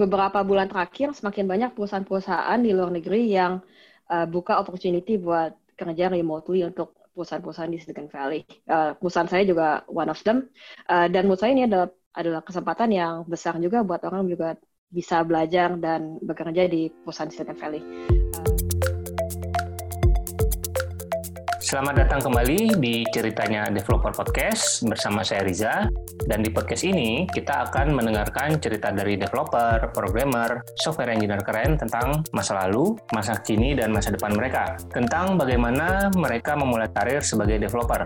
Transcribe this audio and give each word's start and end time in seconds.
beberapa 0.00 0.40
bulan 0.40 0.72
terakhir 0.72 1.12
semakin 1.12 1.44
banyak 1.44 1.70
perusahaan-perusahaan 1.76 2.58
di 2.64 2.70
luar 2.72 2.88
negeri 2.88 3.28
yang 3.28 3.60
uh, 4.08 4.24
buka 4.24 4.56
opportunity 4.56 5.20
buat 5.20 5.52
kerja 5.76 6.08
remotely 6.08 6.64
untuk 6.64 6.96
perusahaan-perusahaan 7.12 7.68
di 7.68 7.78
Silicon 7.80 8.08
Valley. 8.08 8.48
Uh, 8.64 8.96
perusahaan 8.96 9.28
saya 9.28 9.44
juga 9.44 9.84
one 9.92 10.08
of 10.08 10.20
them. 10.24 10.48
Uh, 10.88 11.06
dan 11.12 11.28
menurut 11.28 11.40
saya 11.40 11.52
ini 11.52 11.68
adalah 11.68 11.92
adalah 12.10 12.42
kesempatan 12.42 12.90
yang 12.90 13.14
besar 13.28 13.54
juga 13.62 13.86
buat 13.86 14.02
orang 14.02 14.26
juga 14.26 14.58
bisa 14.90 15.22
belajar 15.22 15.78
dan 15.78 16.18
bekerja 16.18 16.66
di 16.66 16.90
perusahaan 16.90 17.30
Silicon 17.30 17.58
Valley. 17.60 17.82
Selamat 21.70 22.02
datang 22.02 22.18
kembali 22.26 22.82
di 22.82 23.06
ceritanya 23.14 23.70
Developer 23.70 24.10
Podcast 24.10 24.82
bersama 24.90 25.22
saya 25.22 25.46
Riza. 25.46 25.86
Dan 26.26 26.42
di 26.42 26.50
podcast 26.50 26.82
ini 26.82 27.30
kita 27.30 27.70
akan 27.70 27.94
mendengarkan 27.94 28.58
cerita 28.58 28.90
dari 28.90 29.14
developer, 29.14 29.78
programmer, 29.94 30.66
software 30.74 31.14
engineer 31.14 31.38
keren 31.46 31.78
tentang 31.78 32.26
masa 32.34 32.66
lalu, 32.66 32.98
masa 33.14 33.38
kini, 33.38 33.78
dan 33.78 33.94
masa 33.94 34.10
depan 34.10 34.34
mereka. 34.34 34.82
Tentang 34.90 35.38
bagaimana 35.38 36.10
mereka 36.10 36.58
memulai 36.58 36.90
karir 36.90 37.22
sebagai 37.22 37.62
developer. 37.62 38.02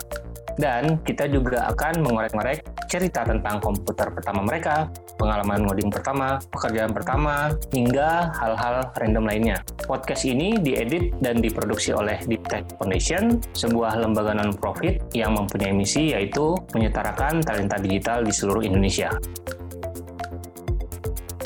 Dan 0.55 1.03
kita 1.03 1.27
juga 1.27 1.71
akan 1.75 2.05
mengorek-ngorek 2.05 2.87
cerita 2.87 3.27
tentang 3.27 3.59
komputer 3.59 4.11
pertama 4.15 4.47
mereka, 4.47 4.87
pengalaman 5.19 5.67
ngoding 5.67 5.91
pertama, 5.91 6.39
pekerjaan 6.53 6.95
pertama, 6.95 7.51
hingga 7.75 8.31
hal-hal 8.39 8.91
random 8.95 9.25
lainnya. 9.27 9.59
Podcast 9.85 10.23
ini 10.23 10.55
diedit 10.63 11.17
dan 11.19 11.43
diproduksi 11.43 11.91
oleh 11.91 12.23
Deep 12.25 12.47
Tech 12.47 12.65
Foundation, 12.79 13.43
sebuah 13.57 13.99
lembaga 13.99 14.37
non-profit 14.37 15.11
yang 15.17 15.35
mempunyai 15.35 15.75
misi 15.75 16.15
yaitu 16.15 16.55
menyetarakan 16.71 17.43
talenta 17.43 17.81
digital 17.83 18.23
di 18.23 18.31
seluruh 18.31 18.63
Indonesia. 18.63 19.11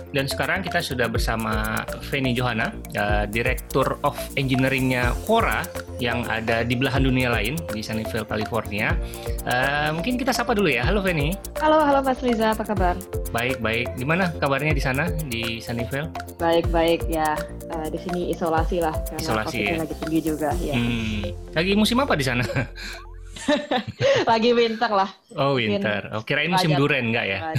Dan 0.08 0.24
sekarang 0.24 0.64
kita 0.64 0.80
sudah 0.80 1.04
bersama 1.10 1.84
Feni 2.08 2.32
Johana, 2.32 2.72
uh, 2.96 3.28
Direktur 3.28 4.00
of 4.00 4.16
Engineering-nya 4.40 5.12
Quora 5.28 5.64
yang 6.00 6.24
ada 6.24 6.64
di 6.64 6.78
belahan 6.78 7.04
dunia 7.04 7.28
lain 7.28 7.60
di 7.74 7.84
Sunnyvale, 7.84 8.24
California. 8.24 8.96
Uh, 9.44 9.92
mungkin 9.92 10.16
kita 10.16 10.32
sapa 10.32 10.56
dulu 10.56 10.72
ya. 10.72 10.86
Halo 10.88 11.04
Feni. 11.04 11.36
Halo, 11.60 11.84
halo 11.84 12.00
Mas 12.00 12.20
Riza, 12.24 12.56
apa 12.56 12.64
kabar? 12.64 12.96
Baik, 13.34 13.60
baik. 13.60 14.00
Gimana 14.00 14.32
kabarnya 14.40 14.72
di 14.72 14.82
sana 14.82 15.12
di 15.28 15.60
Sunnyvale? 15.60 16.08
Baik, 16.40 16.66
baik 16.72 17.04
ya. 17.10 17.36
Uh, 17.68 17.92
di 17.92 17.98
sini 18.00 18.32
isolasi 18.32 18.80
lah 18.80 18.96
karena 19.12 19.20
isolasi 19.20 19.60
ya? 19.60 19.76
lagi 19.76 19.94
tinggi 20.00 20.20
juga 20.24 20.50
ya. 20.64 20.72
Hmm. 20.72 21.36
Lagi 21.52 21.72
musim 21.76 22.00
apa 22.00 22.16
di 22.16 22.24
sana? 22.24 22.44
lagi 24.30 24.50
winter 24.52 24.90
lah. 24.92 25.10
Oh 25.36 25.56
winter. 25.56 26.10
Oh 26.14 26.22
kirain 26.22 26.50
musim 26.52 26.74
duren 26.74 27.10
enggak 27.12 27.26
ya? 27.26 27.38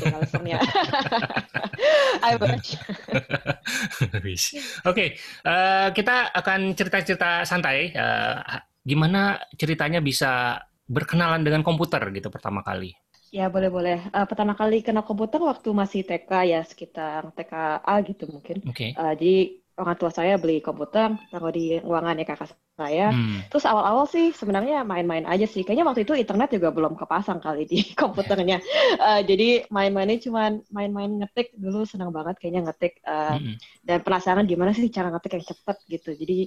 I 2.19 2.35
wish. 4.25 4.59
Oke, 4.83 4.83
okay, 4.83 5.07
uh, 5.47 5.87
eh, 5.87 5.95
kita 5.95 6.33
akan 6.35 6.75
cerita-cerita 6.75 7.47
santai. 7.47 7.95
Uh, 7.95 8.61
gimana 8.83 9.39
ceritanya 9.55 10.03
bisa 10.03 10.59
berkenalan 10.89 11.45
dengan 11.45 11.61
komputer 11.61 12.01
gitu 12.11 12.27
pertama 12.33 12.65
kali? 12.65 12.91
Ya 13.29 13.45
boleh-boleh. 13.45 14.09
Uh, 14.09 14.25
pertama 14.25 14.57
kali 14.57 14.81
kenal 14.81 15.05
komputer 15.05 15.37
waktu 15.37 15.69
masih 15.69 16.01
TK 16.01 16.31
ya 16.49 16.61
sekitar 16.65 17.29
TKA 17.37 17.95
gitu 18.09 18.25
mungkin. 18.25 18.65
Okay. 18.73 18.97
Uh, 18.97 19.13
jadi 19.13 19.58
orang 19.79 19.95
tua 19.95 20.11
saya 20.11 20.35
beli 20.35 20.59
komputer, 20.59 21.15
taruh 21.31 21.49
di 21.55 21.79
ruangannya 21.79 22.27
kakak 22.27 22.51
saya. 22.75 23.15
Hmm. 23.15 23.43
Terus 23.47 23.63
awal-awal 23.63 24.05
sih 24.11 24.35
sebenarnya 24.35 24.83
main-main 24.83 25.23
aja 25.23 25.47
sih. 25.47 25.63
Kayaknya 25.63 25.85
waktu 25.87 26.01
itu 26.03 26.13
internet 26.19 26.49
juga 26.51 26.69
belum 26.75 26.99
kepasang 26.99 27.39
kali 27.39 27.63
di 27.63 27.79
komputernya. 28.01 28.59
Uh, 28.99 29.23
jadi 29.23 29.67
main-mainnya 29.71 30.19
cuma 30.19 30.59
main-main 30.69 31.23
ngetik 31.23 31.55
dulu 31.55 31.87
senang 31.87 32.11
banget 32.11 32.35
kayaknya 32.43 32.67
ngetik. 32.69 32.99
Uh, 33.07 33.39
hmm. 33.39 33.55
Dan 33.83 33.97
penasaran 34.03 34.43
gimana 34.43 34.75
sih 34.75 34.91
cara 34.91 35.09
ngetik 35.15 35.39
yang 35.39 35.45
cepet 35.47 35.77
gitu. 35.87 36.09
Jadi 36.13 36.37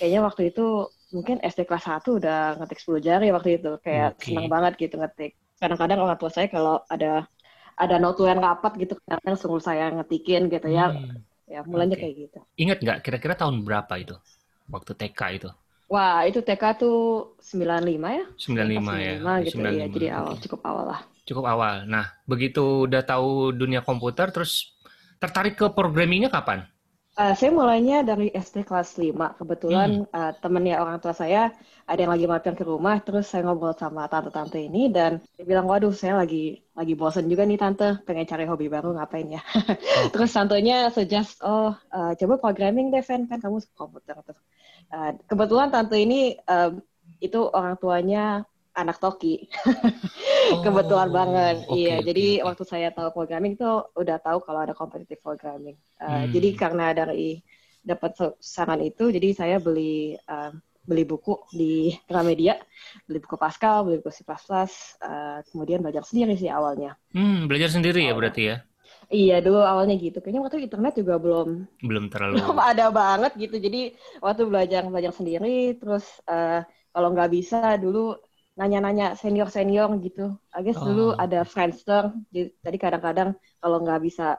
kayaknya 0.00 0.20
waktu 0.24 0.42
itu 0.48 0.88
mungkin 1.12 1.40
SD 1.44 1.68
kelas 1.68 1.84
1 1.88 2.04
udah 2.08 2.40
ngetik 2.64 2.80
10 2.80 3.04
jari 3.04 3.28
waktu 3.30 3.60
itu. 3.60 3.70
Kayak 3.84 4.16
okay. 4.16 4.32
senang 4.32 4.48
banget 4.48 4.72
gitu 4.80 4.96
ngetik. 4.96 5.36
Kadang-kadang 5.60 6.00
orang 6.00 6.16
tua 6.16 6.32
saya 6.32 6.48
kalau 6.48 6.80
ada 6.88 7.28
ada 7.78 7.94
notu 8.02 8.26
yang 8.26 8.42
rapat 8.42 8.74
gitu, 8.74 8.98
kadang-kadang 9.06 9.38
sungguh 9.38 9.62
saya 9.62 9.94
ngetikin 9.94 10.50
gitu 10.50 10.66
ya. 10.66 10.90
Hmm 10.90 11.22
ya 11.48 11.64
mulanya 11.64 11.96
okay. 11.96 12.12
kayak 12.12 12.14
gitu. 12.28 12.38
Ingat 12.60 12.78
nggak 12.84 12.98
kira-kira 13.02 13.34
tahun 13.34 13.64
berapa 13.64 13.94
itu 13.96 14.14
waktu 14.68 14.92
TK 14.92 15.20
itu? 15.40 15.50
Wah 15.88 16.20
itu 16.28 16.44
TK 16.44 16.62
tuh 16.76 17.32
95 17.40 17.96
ya? 18.12 18.24
95 18.36 18.92
ya. 19.00 19.14
95 19.24 19.46
gitu 19.48 19.56
95. 19.56 19.80
ya, 19.80 19.86
jadi 19.88 20.06
awal 20.20 20.34
cukup 20.36 20.60
awal 20.68 20.84
lah. 20.92 21.00
Cukup 21.24 21.44
awal. 21.48 21.74
Nah 21.88 22.12
begitu 22.28 22.84
udah 22.84 23.00
tahu 23.00 23.56
dunia 23.56 23.80
komputer, 23.80 24.28
terus 24.28 24.76
tertarik 25.16 25.56
ke 25.56 25.66
programmingnya 25.72 26.28
kapan? 26.28 26.68
Uh, 27.18 27.34
saya 27.34 27.50
mulainya 27.50 28.06
dari 28.06 28.30
SD 28.30 28.62
kelas 28.62 28.94
5. 28.94 29.10
Kebetulan 29.42 30.06
hmm. 30.06 30.14
uh, 30.14 30.32
temennya 30.38 30.78
orang 30.78 31.02
tua 31.02 31.10
saya 31.10 31.50
ada 31.82 31.98
yang 31.98 32.14
lagi 32.14 32.30
mampir 32.30 32.54
ke 32.54 32.62
rumah, 32.62 33.02
terus 33.02 33.26
saya 33.26 33.42
ngobrol 33.42 33.74
sama 33.74 34.06
tante-tante 34.06 34.62
ini 34.62 34.86
dan 34.86 35.18
dia 35.34 35.42
bilang, 35.42 35.66
waduh 35.66 35.90
saya 35.90 36.22
lagi 36.22 36.62
lagi 36.78 36.94
bosen 36.94 37.26
juga 37.26 37.42
nih 37.42 37.58
tante, 37.58 37.98
pengen 38.06 38.22
cari 38.22 38.46
hobi 38.46 38.70
baru 38.70 38.94
ngapain 38.94 39.34
ya. 39.34 39.42
Oh. 39.98 40.14
terus 40.14 40.30
tantenya 40.30 40.94
suggest, 40.94 41.42
oh 41.42 41.74
uh, 41.74 42.12
coba 42.14 42.38
programming 42.38 42.94
deh, 42.94 43.02
Fen, 43.02 43.26
kan 43.26 43.42
kamu 43.42 43.58
suka 43.66 43.74
komputer 43.74 44.14
tuh. 44.22 44.38
Uh, 44.86 45.18
kebetulan 45.26 45.74
tante 45.74 45.98
ini 45.98 46.38
uh, 46.46 46.70
itu 47.18 47.50
orang 47.50 47.74
tuanya 47.82 48.46
anak 48.78 49.02
Toki. 49.02 49.50
oh, 50.54 50.62
Kebetulan 50.62 51.10
banget. 51.10 51.56
Okay, 51.66 51.74
iya, 51.74 51.96
okay, 51.98 52.06
jadi 52.06 52.26
waktu 52.46 52.64
saya 52.64 52.88
tahu 52.94 53.10
programming 53.10 53.58
itu 53.58 53.70
udah 53.98 54.16
tahu 54.22 54.38
kalau 54.46 54.62
ada 54.62 54.74
competitive 54.78 55.18
programming. 55.18 55.74
Uh, 55.98 56.24
hmm. 56.24 56.30
Jadi 56.30 56.48
karena 56.54 56.94
dari 56.94 57.42
dapat 57.82 58.14
saran 58.38 58.78
itu, 58.86 59.10
jadi 59.10 59.34
saya 59.34 59.56
beli 59.58 60.14
uh, 60.14 60.54
beli 60.88 61.04
buku 61.04 61.36
di 61.52 61.92
Gramedia, 62.08 62.56
beli 63.04 63.20
buku 63.20 63.36
Pascal, 63.36 63.84
beli 63.84 64.00
buku 64.00 64.08
C++, 64.14 64.24
uh, 64.24 65.44
kemudian 65.52 65.84
belajar 65.84 66.06
sendiri 66.06 66.38
sih 66.38 66.48
awalnya. 66.48 66.96
Hmm, 67.12 67.44
belajar 67.44 67.74
sendiri 67.74 68.06
awalnya. 68.06 68.14
ya 68.14 68.20
berarti 68.22 68.42
ya? 68.46 68.56
Iya, 69.08 69.36
dulu 69.40 69.60
awalnya 69.64 69.96
gitu. 69.96 70.20
Kayaknya 70.20 70.42
waktu 70.44 70.64
internet 70.64 70.94
juga 70.96 71.14
belum 71.16 71.48
belum 71.84 72.04
terlalu 72.12 72.34
belum 72.40 72.60
ada 72.60 72.86
banget 72.92 73.32
gitu. 73.36 73.56
Jadi 73.60 73.96
waktu 74.20 74.42
belajar 74.48 74.84
belajar 74.88 75.12
sendiri, 75.12 75.76
terus 75.76 76.04
uh, 76.28 76.64
kalau 76.92 77.08
nggak 77.12 77.30
bisa 77.32 77.76
dulu 77.80 78.16
nanya-nanya 78.58 79.14
senior-senior 79.14 79.86
gitu. 80.02 80.34
I 80.50 80.66
guess 80.66 80.76
oh. 80.82 80.84
dulu 80.90 81.06
ada 81.14 81.46
Friendster, 81.46 82.10
jadi 82.34 82.76
kadang-kadang 82.76 83.38
kalau 83.62 83.78
nggak 83.86 84.02
bisa 84.02 84.34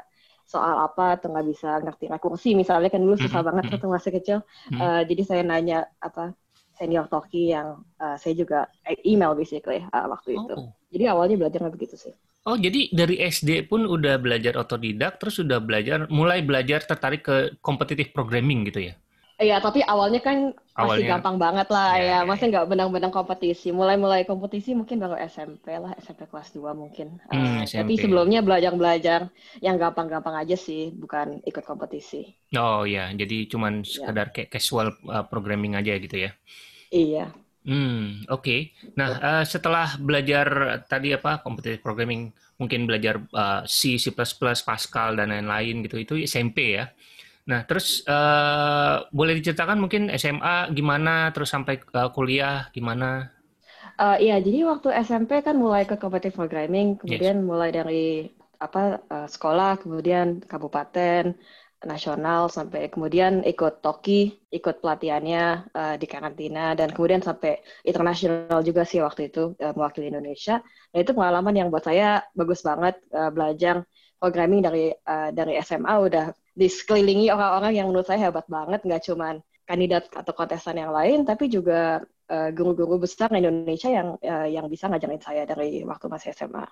soal 0.49 0.81
apa 0.81 1.15
atau 1.15 1.29
nggak 1.29 1.47
bisa 1.47 1.77
ngerti 1.77 2.09
rekursi 2.09 2.57
misalnya 2.57 2.89
kan 2.89 3.05
dulu 3.05 3.21
susah 3.21 3.45
banget 3.45 3.69
waktu 3.69 3.87
masih 3.87 4.11
kecil. 4.17 4.37
Uh, 4.75 5.05
jadi 5.05 5.21
saya 5.23 5.41
nanya 5.45 5.87
apa 6.03 6.33
senior 6.73 7.05
Toki 7.07 7.53
yang 7.53 7.85
uh, 8.01 8.17
saya 8.17 8.33
juga 8.35 8.65
eh, 8.83 8.97
email 9.05 9.37
basically 9.37 9.79
uh, 9.93 10.05
waktu 10.09 10.35
oh. 10.35 10.43
itu. 10.43 10.55
Jadi 10.97 11.03
awalnya 11.05 11.35
belajarnya 11.37 11.71
begitu 11.71 11.95
sih. 11.95 12.13
Oh, 12.47 12.55
jadi 12.55 12.89
dari 12.89 13.19
SD 13.19 13.67
pun 13.69 13.83
udah 13.83 14.15
belajar 14.17 14.55
otodidak, 14.57 15.19
terus 15.19 15.43
udah 15.43 15.59
belajar, 15.59 16.07
mulai 16.07 16.39
belajar 16.39 16.81
tertarik 16.81 17.21
ke 17.21 17.59
competitive 17.59 18.15
programming 18.15 18.63
gitu 18.71 18.89
ya? 18.89 18.93
Iya, 19.39 19.63
tapi 19.63 19.79
awalnya 19.87 20.19
kan 20.19 20.51
masih 20.75 20.75
awalnya, 20.75 21.09
gampang 21.15 21.37
banget 21.39 21.67
lah 21.71 21.95
ya, 21.95 22.03
ya. 22.03 22.07
ya 22.11 22.27
masih 22.27 22.51
nggak 22.51 22.67
benang-benang 22.67 23.07
kompetisi. 23.15 23.71
Mulai-mulai 23.71 24.27
kompetisi 24.27 24.75
mungkin 24.75 24.99
baru 24.99 25.15
SMP 25.15 25.79
lah, 25.79 25.95
SMP 25.95 26.27
kelas 26.27 26.51
2 26.51 26.75
mungkin. 26.75 27.23
Hmm, 27.31 27.63
uh, 27.63 27.63
tapi 27.63 27.95
sebelumnya 27.95 28.43
belajar-belajar 28.43 29.31
yang 29.63 29.79
gampang-gampang 29.79 30.43
aja 30.43 30.59
sih, 30.59 30.91
bukan 30.91 31.39
ikut 31.47 31.63
kompetisi. 31.63 32.27
Oh 32.51 32.83
iya, 32.83 33.15
jadi 33.15 33.47
cuman 33.47 33.79
iya. 33.79 33.87
sekedar 33.87 34.27
ya. 34.27 34.33
kayak 34.35 34.49
casual 34.51 34.91
uh, 35.07 35.23
programming 35.23 35.79
aja 35.79 35.95
gitu 35.95 36.19
ya. 36.19 36.35
Iya. 36.91 37.31
Hmm, 37.63 38.27
oke. 38.27 38.43
Okay. 38.43 38.75
Nah, 38.99 39.09
uh, 39.23 39.43
setelah 39.47 39.95
belajar 40.03 40.47
tadi 40.91 41.15
apa 41.15 41.39
kompetitif 41.39 41.79
programming, 41.79 42.35
mungkin 42.59 42.83
belajar 42.83 43.23
uh, 43.31 43.63
C, 43.63 43.95
C++, 43.95 44.11
Pascal 44.11 45.15
dan 45.15 45.31
lain-lain 45.31 45.87
gitu, 45.87 45.95
itu 45.95 46.13
SMP 46.27 46.75
ya. 46.75 46.91
Nah, 47.49 47.65
terus 47.65 48.05
uh, 48.05 49.09
boleh 49.09 49.33
diceritakan 49.41 49.81
mungkin 49.81 50.13
SMA 50.13 50.69
gimana, 50.69 51.33
terus 51.33 51.49
sampai 51.49 51.81
uh, 51.97 52.13
kuliah 52.13 52.69
gimana? 52.69 53.33
Uh, 53.97 54.21
iya, 54.21 54.37
jadi 54.37 54.69
waktu 54.69 54.93
SMP 55.01 55.41
kan 55.41 55.57
mulai 55.57 55.89
ke 55.89 55.97
competitive 55.97 56.37
programming, 56.37 57.01
kemudian 57.01 57.41
yes. 57.41 57.47
mulai 57.49 57.73
dari 57.73 58.29
apa 58.61 59.01
uh, 59.09 59.25
sekolah, 59.25 59.81
kemudian 59.81 60.45
kabupaten, 60.45 61.33
nasional, 61.83 62.53
sampai 62.53 62.91
kemudian 62.93 63.41
ikut 63.41 63.81
Toki, 63.81 64.45
ikut 64.53 64.85
pelatihannya 64.85 65.73
uh, 65.73 65.95
di 65.97 66.05
karantina, 66.05 66.77
dan 66.77 66.93
kemudian 66.93 67.25
sampai 67.25 67.65
internasional 67.81 68.61
juga 68.61 68.85
sih 68.85 69.01
waktu 69.01 69.33
itu 69.33 69.57
uh, 69.57 69.73
mewakili 69.73 70.13
Indonesia. 70.13 70.61
Nah 70.93 70.99
itu 71.01 71.11
pengalaman 71.17 71.55
yang 71.57 71.67
buat 71.73 71.87
saya 71.87 72.21
bagus 72.37 72.61
banget 72.61 72.99
uh, 73.15 73.33
belajar 73.33 73.81
programming 74.19 74.61
dari 74.61 74.91
uh, 74.91 75.31
dari 75.31 75.55
SMA 75.63 75.95
udah 75.97 76.25
di 76.59 76.67
sekelilingi 76.67 77.31
orang-orang 77.31 77.71
yang 77.79 77.87
menurut 77.87 78.03
saya 78.03 78.27
hebat 78.27 78.43
banget, 78.51 78.83
nggak 78.83 79.03
cuma 79.07 79.39
kandidat 79.63 80.11
atau 80.11 80.33
kontestan 80.35 80.75
yang 80.81 80.91
lain, 80.91 81.23
tapi 81.23 81.47
juga 81.47 82.03
uh, 82.27 82.49
guru-guru 82.51 83.05
besar 83.05 83.31
di 83.31 83.39
Indonesia 83.39 83.87
yang 83.87 84.17
uh, 84.19 84.47
yang 84.49 84.65
bisa 84.67 84.91
ngajarin 84.91 85.21
saya 85.23 85.47
dari 85.47 85.85
waktu 85.87 86.05
masih 86.11 86.35
SMA. 86.35 86.65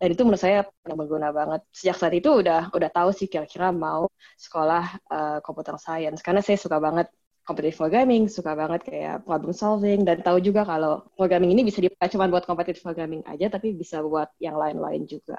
Dan 0.00 0.08
itu 0.14 0.22
menurut 0.24 0.40
saya 0.40 0.64
berguna 0.86 1.34
banget. 1.36 1.60
Sejak 1.74 1.96
saat 2.00 2.14
itu 2.16 2.40
udah 2.40 2.72
udah 2.72 2.90
tahu 2.94 3.10
sih 3.12 3.28
kira-kira 3.28 3.74
mau 3.74 4.08
sekolah 4.40 4.84
uh, 5.12 5.38
computer 5.44 5.76
science 5.76 6.24
karena 6.24 6.40
saya 6.40 6.56
suka 6.56 6.78
banget 6.80 7.10
competitive 7.46 7.78
programming, 7.78 8.26
suka 8.26 8.58
banget 8.58 8.82
kayak 8.82 9.22
problem 9.22 9.54
solving, 9.54 10.02
dan 10.02 10.18
tahu 10.18 10.42
juga 10.42 10.66
kalau 10.66 11.06
programming 11.14 11.54
ini 11.54 11.62
bisa 11.62 11.78
dipakai 11.78 12.10
cuma 12.10 12.26
buat 12.26 12.42
competitive 12.42 12.82
programming 12.82 13.22
aja, 13.22 13.46
tapi 13.46 13.70
bisa 13.70 14.02
buat 14.02 14.34
yang 14.42 14.58
lain-lain 14.58 15.06
juga. 15.06 15.38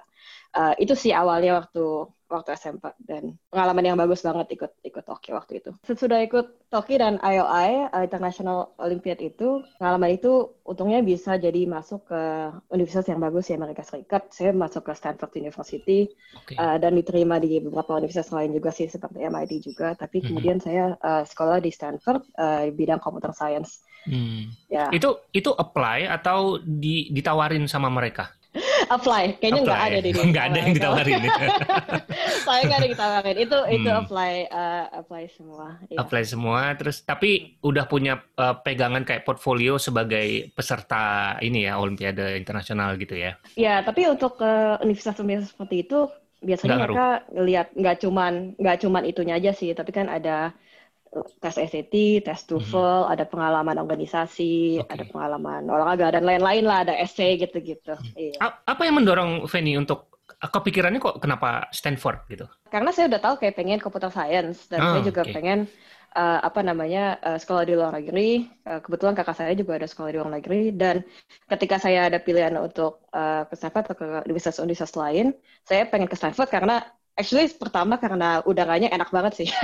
Uh, 0.56 0.72
itu 0.80 0.96
sih 0.96 1.12
awalnya 1.12 1.60
waktu 1.60 2.08
waktu 2.28 2.56
SMP 2.60 2.92
dan 3.08 3.36
pengalaman 3.50 3.84
yang 3.84 3.98
bagus 3.98 4.24
banget 4.24 4.52
ikut 4.54 4.72
ikut 4.84 5.04
Toki 5.04 5.32
waktu 5.32 5.64
itu. 5.64 5.72
Sesudah 5.88 6.20
ikut 6.24 6.68
Toki 6.68 7.00
dan 7.00 7.20
IOI 7.24 7.92
uh, 7.92 8.04
International 8.04 8.76
Olympiad 8.80 9.20
itu 9.24 9.64
pengalaman 9.80 10.20
itu 10.20 10.52
untungnya 10.68 11.00
bisa 11.00 11.40
jadi 11.40 11.64
masuk 11.66 12.12
ke 12.12 12.22
universitas 12.76 13.08
yang 13.08 13.24
bagus 13.24 13.48
di 13.48 13.56
Amerika 13.56 13.84
Serikat. 13.88 14.28
Saya 14.36 14.52
masuk 14.52 14.92
ke 14.92 14.94
Stanford 14.94 15.32
University 15.40 16.12
okay. 16.36 16.60
uh, 16.60 16.76
dan 16.76 17.00
diterima 17.00 17.40
di 17.40 17.64
beberapa 17.64 17.96
universitas 17.96 18.36
lain 18.36 18.52
juga 18.52 18.70
sih 18.76 18.92
seperti 18.92 19.24
MIT 19.24 19.52
juga. 19.64 19.96
Tapi 19.96 20.24
kemudian 20.28 20.60
saya 20.60 21.00
uh, 21.00 21.24
sekolah 21.24 21.64
di 21.64 21.72
Stanford 21.72 22.22
uh, 22.36 22.68
bidang 22.76 23.00
computer 23.00 23.32
science. 23.32 23.82
Hmm. 24.08 24.52
Ya. 24.72 24.88
Itu 24.92 25.20
itu 25.36 25.52
apply 25.52 26.08
atau 26.08 26.64
di, 26.64 27.12
ditawarin 27.12 27.68
sama 27.68 27.92
mereka? 27.92 28.37
Apply. 28.90 29.38
Kayaknya 29.40 29.62
nggak 29.64 29.84
ada 29.84 30.00
di 30.00 30.10
nggak 30.32 30.46
ada 30.50 30.58
yang 30.58 30.74
ditawarin. 30.74 31.22
Saya 32.46 32.62
nggak 32.66 32.78
ada 32.78 32.86
yang 32.86 32.96
ditawarin. 32.96 33.38
Itu 33.38 33.58
hmm. 33.58 33.76
itu 33.76 33.90
apply 33.90 34.34
uh, 34.50 34.86
apply 35.04 35.24
semua. 35.34 35.68
Ya. 35.90 35.98
apply 36.02 36.24
semua. 36.24 36.62
Terus 36.80 36.98
tapi 37.04 37.60
udah 37.62 37.86
punya 37.86 38.20
uh, 38.40 38.56
pegangan 38.62 39.04
kayak 39.04 39.28
portfolio 39.28 39.76
sebagai 39.78 40.52
peserta 40.54 41.36
ini 41.44 41.68
ya 41.68 41.80
olimpiade 41.80 42.38
internasional 42.40 42.96
gitu 42.98 43.16
ya? 43.18 43.36
Ya 43.58 43.82
tapi 43.84 44.08
untuk 44.08 44.40
uh, 44.42 44.80
universitas-universitas 44.82 45.54
seperti 45.54 45.88
itu 45.88 46.08
biasanya 46.38 46.86
mereka 46.86 47.08
lihat 47.34 47.74
nggak 47.74 47.98
cuman 48.06 48.54
nggak 48.62 48.78
cuman 48.86 49.04
itunya 49.06 49.38
aja 49.38 49.52
sih. 49.54 49.74
Tapi 49.74 49.92
kan 49.94 50.08
ada 50.08 50.54
tes 51.42 51.56
SAT, 51.56 52.24
tes 52.24 52.40
TOEFL, 52.46 53.08
hmm. 53.08 53.14
ada 53.14 53.24
pengalaman 53.26 53.78
organisasi, 53.80 54.82
okay. 54.84 54.94
ada 54.94 55.04
pengalaman 55.08 55.66
olahraga 55.68 56.20
dan 56.20 56.24
lain-lain 56.28 56.64
lah, 56.68 56.84
ada 56.88 56.94
essay 56.98 57.40
gitu-gitu. 57.40 57.96
Hmm. 57.96 58.14
Iya. 58.16 58.38
Apa 58.68 58.86
yang 58.86 59.00
mendorong 59.00 59.48
Feni 59.50 59.76
untuk 59.80 60.18
kepikirannya 60.38 61.02
kok 61.02 61.18
kenapa 61.24 61.66
Stanford 61.74 62.28
gitu? 62.30 62.46
Karena 62.70 62.94
saya 62.94 63.10
udah 63.10 63.22
tahu 63.22 63.36
kayak 63.42 63.56
pengen 63.58 63.80
computer 63.82 64.12
science 64.14 64.70
dan 64.70 64.80
oh, 64.84 64.92
saya 64.94 65.04
juga 65.08 65.22
okay. 65.26 65.34
pengen 65.34 65.60
uh, 66.14 66.40
apa 66.46 66.62
namanya 66.62 67.18
uh, 67.26 67.40
sekolah 67.40 67.64
di 67.66 67.74
luar 67.74 67.96
negeri. 67.98 68.46
Uh, 68.68 68.80
kebetulan 68.84 69.18
kakak 69.18 69.38
saya 69.38 69.54
juga 69.58 69.82
ada 69.82 69.88
sekolah 69.90 70.10
di 70.14 70.18
luar 70.22 70.32
negeri 70.38 70.76
dan 70.76 71.02
ketika 71.50 71.82
saya 71.82 72.12
ada 72.12 72.22
pilihan 72.22 72.54
untuk 72.60 73.08
uh, 73.16 73.50
ke 73.50 73.54
Stanford 73.58 73.84
atau 73.90 73.98
ke 73.98 74.08
universitas-universitas 74.30 74.94
lain, 74.94 75.34
saya 75.66 75.90
pengen 75.90 76.12
ke 76.12 76.16
Stanford 76.20 76.50
karena 76.54 76.86
Actually 77.18 77.50
pertama 77.50 77.98
karena 77.98 78.46
udaranya 78.46 78.94
enak 78.94 79.10
banget 79.10 79.34
sih. 79.44 79.50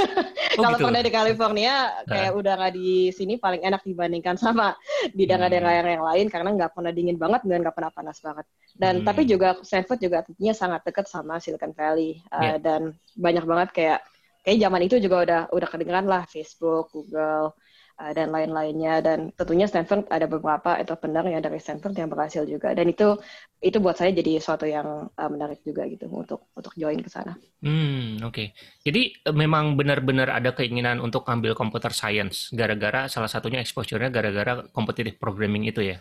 Oh, 0.53 0.69
Kalau 0.69 0.77
gitu. 0.77 0.85
pernah 0.85 1.01
di 1.01 1.09
California 1.09 1.73
kayak 2.05 2.29
nah. 2.29 2.38
udara 2.38 2.67
di 2.69 3.09
sini 3.09 3.41
paling 3.41 3.65
enak 3.65 3.81
dibandingkan 3.89 4.38
sama 4.38 4.77
di 5.09 5.25
daerah-daerah 5.25 5.81
hmm. 5.81 5.94
yang 5.97 6.05
lain 6.05 6.25
karena 6.29 6.50
nggak 6.53 6.71
pernah 6.77 6.94
dingin 6.94 7.17
banget 7.17 7.41
dan 7.50 7.65
nggak 7.65 7.73
pernah 7.73 7.89
panas 7.89 8.21
banget. 8.21 8.45
Dan 8.77 9.01
hmm. 9.01 9.05
tapi 9.09 9.25
juga 9.25 9.57
Stanford 9.65 9.97
juga 9.97 10.21
tentunya 10.21 10.53
sangat 10.53 10.85
dekat 10.85 11.09
sama 11.09 11.41
Silicon 11.41 11.73
Valley 11.73 12.21
uh, 12.29 12.38
yeah. 12.38 12.57
dan 12.61 12.94
banyak 13.17 13.41
banget 13.50 13.69
kayak 13.73 14.00
kayak 14.45 14.61
zaman 14.61 14.81
itu 14.85 14.95
juga 15.01 15.15
udah 15.25 15.41
udah 15.50 15.67
kedengeran 15.73 16.05
lah 16.05 16.21
Facebook, 16.29 16.94
Google, 16.94 17.57
uh, 18.00 18.12
dan 18.13 18.34
lain-lainnya 18.34 19.01
dan 19.04 19.19
tentunya 19.34 19.69
Stanford 19.69 20.10
ada 20.10 20.25
beberapa 20.25 20.78
entrepreneur 20.78 21.25
yang 21.28 21.42
dari 21.42 21.57
Stanford 21.62 21.94
yang 21.98 22.10
berhasil 22.10 22.44
juga 22.45 22.74
dan 22.74 22.90
itu 22.90 23.18
itu 23.63 23.78
buat 23.80 23.95
saya 23.95 24.12
jadi 24.12 24.44
suatu 24.44 24.68
yang 24.68 25.10
uh, 25.13 25.30
menarik 25.30 25.63
juga 25.63 25.88
gitu 25.88 26.10
untuk 26.12 26.51
untuk 26.54 26.74
join 26.75 27.00
ke 27.00 27.10
sana. 27.10 27.38
Hmm 27.63 28.19
oke. 28.22 28.34
Okay. 28.34 28.48
Jadi 28.84 29.16
uh, 29.30 29.36
memang 29.36 29.80
benar-benar 29.80 30.34
ada 30.34 30.51
keinginan 30.51 31.00
untuk 31.00 31.24
ambil 31.30 31.56
computer 31.56 31.94
science 31.95 32.51
gara-gara 32.51 33.07
salah 33.07 33.31
satunya 33.31 33.63
exposure-nya 33.63 34.12
gara-gara 34.12 34.68
competitive 34.75 35.18
programming 35.18 35.69
itu 35.69 35.81
ya. 35.81 35.98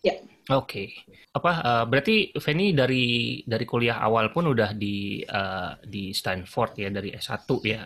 Ya. 0.00 0.16
Oke. 0.48 0.64
Okay. 0.64 0.88
Apa 1.30 1.52
uh, 1.62 1.84
berarti 1.86 2.34
Feni 2.40 2.72
dari 2.72 3.38
dari 3.44 3.62
kuliah 3.68 4.00
awal 4.00 4.32
pun 4.34 4.50
udah 4.50 4.74
di 4.74 5.22
uh, 5.22 5.76
di 5.84 6.10
Stanford 6.16 6.72
ya 6.80 6.88
dari 6.88 7.12
S1 7.12 7.46
ya. 7.62 7.80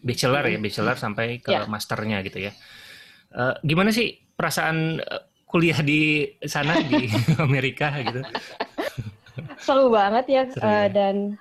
Bachelor 0.00 0.44
ya, 0.46 0.58
bachelor 0.62 0.96
sampai 0.96 1.42
ke 1.42 1.52
yeah. 1.52 1.66
masternya 1.66 2.22
gitu 2.22 2.38
ya. 2.48 2.52
Uh, 3.32 3.58
gimana 3.66 3.90
sih 3.90 4.14
perasaan 4.14 5.02
kuliah 5.44 5.84
di 5.84 6.24
sana 6.46 6.80
di 6.80 7.10
Amerika 7.46 7.92
gitu? 8.00 8.24
Seru 9.60 9.92
banget 9.92 10.24
ya, 10.30 10.42
seru, 10.48 10.64
uh, 10.64 10.88
dan 10.88 11.36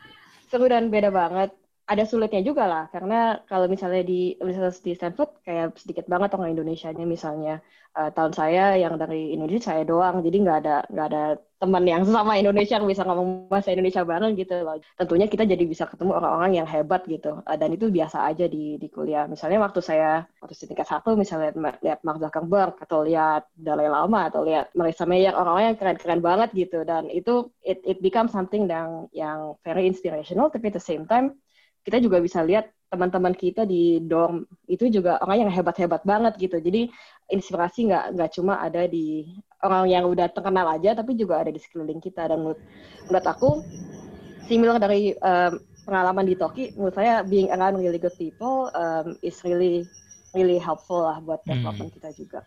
seru 0.52 0.66
dan 0.68 0.92
beda 0.92 1.14
banget 1.14 1.56
ada 1.92 2.04
sulitnya 2.08 2.40
juga 2.40 2.64
lah. 2.72 2.84
Karena 2.88 3.36
kalau 3.52 3.68
misalnya 3.68 4.04
di 4.08 4.40
Universitas 4.40 4.80
di 4.80 4.96
Stanford 4.96 5.44
kayak 5.44 5.76
sedikit 5.76 6.08
banget 6.08 6.32
orang 6.40 6.56
Indonesia-nya 6.56 7.04
misalnya. 7.04 7.60
Uh, 7.92 8.08
tahun 8.08 8.32
saya 8.32 8.80
yang 8.80 8.96
dari 8.96 9.36
Indonesia 9.36 9.76
saya 9.76 9.84
doang. 9.84 10.24
Jadi 10.24 10.38
nggak 10.48 10.58
ada 10.64 10.88
nggak 10.88 11.08
ada 11.12 11.24
teman 11.60 11.84
yang 11.84 12.08
sama 12.08 12.40
Indonesia 12.40 12.80
yang 12.80 12.88
bisa 12.88 13.04
ngomong 13.04 13.52
bahasa 13.52 13.76
Indonesia 13.76 14.08
bareng 14.08 14.32
gitu 14.40 14.64
loh. 14.64 14.80
Tentunya 14.96 15.28
kita 15.28 15.44
jadi 15.44 15.60
bisa 15.68 15.84
ketemu 15.92 16.16
orang-orang 16.16 16.64
yang 16.64 16.68
hebat 16.72 17.04
gitu. 17.04 17.44
Uh, 17.44 17.58
dan 17.60 17.76
itu 17.76 17.92
biasa 17.92 18.24
aja 18.32 18.48
di 18.48 18.80
di 18.80 18.88
kuliah. 18.88 19.28
Misalnya 19.28 19.60
waktu 19.68 19.84
saya 19.84 20.24
waktu 20.40 20.56
di 20.56 20.72
tingkat 20.72 20.88
satu 20.88 21.20
misalnya 21.20 21.52
lihat 21.84 22.00
Mark 22.08 22.24
Zuckerberg 22.24 22.80
atau 22.80 23.04
lihat 23.04 23.52
Dalai 23.60 23.92
Lama 23.92 24.32
atau 24.32 24.48
lihat 24.48 24.72
Marissa 24.72 25.04
Mayer 25.04 25.36
orang-orang 25.36 25.76
yang 25.76 25.80
keren-keren 25.84 26.22
banget 26.24 26.50
gitu. 26.56 26.88
Dan 26.88 27.12
itu 27.12 27.52
it 27.60 27.84
it 27.84 28.00
become 28.00 28.32
something 28.32 28.72
yang 28.72 29.12
yang 29.12 29.60
very 29.68 29.84
inspirational 29.84 30.48
tapi 30.48 30.72
at 30.72 30.80
the 30.80 30.80
same 30.80 31.04
time 31.04 31.36
kita 31.82 31.98
juga 31.98 32.22
bisa 32.22 32.46
lihat 32.46 32.70
teman-teman 32.92 33.32
kita 33.32 33.64
di 33.64 34.04
dorm 34.04 34.44
itu 34.68 34.92
juga 34.92 35.16
orang 35.24 35.48
yang 35.48 35.52
hebat-hebat 35.52 36.04
banget 36.04 36.36
gitu. 36.38 36.60
Jadi 36.60 36.92
inspirasi 37.32 37.88
nggak 37.88 38.20
nggak 38.20 38.30
cuma 38.36 38.60
ada 38.60 38.84
di 38.84 39.32
orang 39.64 39.88
yang 39.88 40.04
udah 40.12 40.28
terkenal 40.28 40.68
aja, 40.68 40.92
tapi 40.92 41.16
juga 41.16 41.40
ada 41.40 41.50
di 41.50 41.62
sekeliling 41.62 42.04
kita. 42.04 42.28
Dan 42.28 42.44
menurut, 42.44 42.60
menurut 43.08 43.28
aku, 43.32 43.50
similar 44.52 44.76
dari 44.76 45.16
um, 45.24 45.56
pengalaman 45.88 46.28
di 46.28 46.36
Toki, 46.36 46.76
menurut 46.76 46.96
saya 47.00 47.24
being 47.24 47.48
around 47.56 47.80
really 47.80 48.02
good 48.02 48.14
people 48.20 48.68
um, 48.76 49.16
is 49.24 49.40
really 49.48 49.88
really 50.36 50.60
helpful 50.60 51.08
lah 51.08 51.24
buat 51.24 51.40
hmm. 51.48 51.64
development 51.64 51.90
hmm. 51.96 51.98
kita 52.02 52.10
juga. 52.16 52.40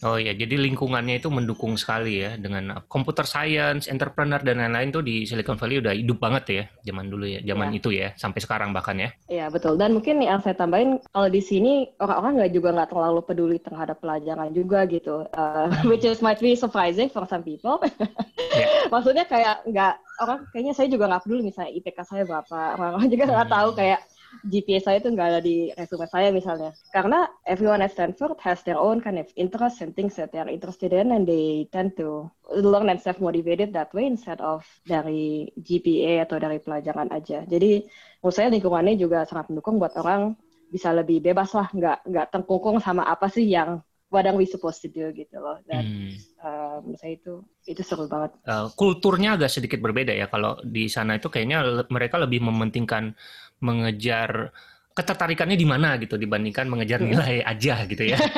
Oh 0.00 0.16
iya, 0.16 0.32
jadi 0.32 0.56
lingkungannya 0.56 1.20
itu 1.20 1.28
mendukung 1.28 1.76
sekali 1.76 2.24
ya 2.24 2.40
dengan 2.40 2.80
computer 2.88 3.28
science, 3.28 3.84
entrepreneur 3.84 4.40
dan 4.40 4.56
lain-lain 4.56 4.88
tuh 4.88 5.04
di 5.04 5.28
Silicon 5.28 5.60
Valley 5.60 5.84
udah 5.84 5.92
hidup 5.92 6.16
banget 6.16 6.44
ya 6.48 6.64
zaman 6.88 7.12
dulu 7.12 7.28
ya, 7.28 7.40
zaman 7.44 7.68
ya. 7.68 7.76
itu 7.76 7.88
ya 7.92 8.08
sampai 8.16 8.40
sekarang 8.40 8.72
bahkan 8.72 8.96
ya. 8.96 9.12
Iya 9.28 9.52
betul. 9.52 9.76
Dan 9.76 9.92
mungkin 9.92 10.24
yang 10.24 10.40
saya 10.40 10.56
tambahin 10.56 10.96
kalau 11.12 11.28
di 11.28 11.44
sini 11.44 11.92
orang-orang 12.00 12.40
nggak 12.40 12.52
juga 12.56 12.68
nggak 12.72 12.90
terlalu 12.96 13.20
peduli 13.28 13.58
terhadap 13.60 14.00
pelajaran 14.00 14.48
juga 14.56 14.88
gitu, 14.88 15.28
uh, 15.36 15.68
which 15.84 16.08
is 16.08 16.24
might 16.24 16.40
be 16.40 16.56
surprising 16.56 17.12
for 17.12 17.28
some 17.28 17.44
people. 17.44 17.76
yeah. 18.56 18.88
Maksudnya 18.94 19.28
kayak 19.28 19.68
nggak 19.68 20.00
orang 20.24 20.48
kayaknya 20.48 20.72
saya 20.72 20.88
juga 20.88 21.12
nggak 21.12 21.28
peduli 21.28 21.42
misalnya 21.44 21.76
IPK 21.76 21.98
saya 22.08 22.22
berapa, 22.24 22.58
orang-orang 22.80 23.08
juga 23.12 23.24
nggak 23.28 23.48
hmm. 23.48 23.56
tahu 23.56 23.68
kayak 23.76 24.00
GPA 24.46 24.80
saya 24.80 24.96
itu 25.02 25.10
nggak 25.12 25.28
ada 25.28 25.40
di 25.42 25.74
resume 25.74 26.06
saya 26.06 26.30
misalnya. 26.30 26.70
Karena 26.94 27.26
everyone 27.44 27.82
at 27.82 27.92
Stanford 27.92 28.38
has 28.40 28.62
their 28.62 28.78
own 28.78 29.02
kind 29.02 29.18
of 29.18 29.28
interest 29.34 29.82
and 29.82 29.92
things 29.92 30.14
that 30.16 30.30
they 30.30 30.40
are 30.40 30.48
interested 30.48 30.94
in 30.94 31.12
and 31.12 31.26
they 31.26 31.66
tend 31.74 31.98
to 31.98 32.30
learn 32.50 32.88
and 32.88 33.02
self-motivated 33.02 33.74
that 33.74 33.90
way 33.92 34.06
instead 34.06 34.38
of 34.40 34.62
dari 34.86 35.50
GPA 35.58 36.26
atau 36.26 36.38
dari 36.38 36.62
pelajaran 36.62 37.10
aja. 37.10 37.42
Jadi 37.44 37.84
menurut 38.22 38.34
saya 38.34 38.48
lingkungannya 38.50 38.94
juga 38.96 39.26
sangat 39.26 39.50
mendukung 39.50 39.82
buat 39.82 39.94
orang 39.98 40.38
bisa 40.70 40.94
lebih 40.94 41.18
bebas 41.18 41.50
lah, 41.52 41.66
nggak 41.74 41.98
nggak 42.06 42.26
terkungkung 42.30 42.78
sama 42.78 43.02
apa 43.10 43.26
sih 43.26 43.42
yang 43.50 43.82
what 44.10 44.26
are 44.26 44.34
we 44.34 44.44
supposed 44.44 44.82
to 44.82 44.90
do 44.90 45.14
gitu 45.14 45.38
loh 45.38 45.62
dan 45.70 45.86
hmm. 45.86 46.12
uh, 46.42 46.82
saya 46.98 47.14
itu 47.14 47.46
itu 47.64 47.80
seru 47.86 48.10
banget. 48.10 48.34
Uh, 48.42 48.66
kulturnya 48.74 49.38
agak 49.38 49.54
sedikit 49.54 49.78
berbeda 49.78 50.10
ya 50.10 50.26
kalau 50.26 50.58
di 50.66 50.90
sana 50.90 51.16
itu 51.16 51.30
kayaknya 51.30 51.86
mereka 51.88 52.18
lebih 52.18 52.42
mementingkan 52.42 53.14
mengejar 53.60 54.52
ketertarikannya 54.90 55.54
di 55.54 55.62
mana 55.62 55.94
gitu 56.02 56.18
dibandingkan 56.18 56.66
mengejar 56.66 56.98
nilai 56.98 57.46
aja 57.46 57.86
gitu 57.86 58.04
ya. 58.04 58.18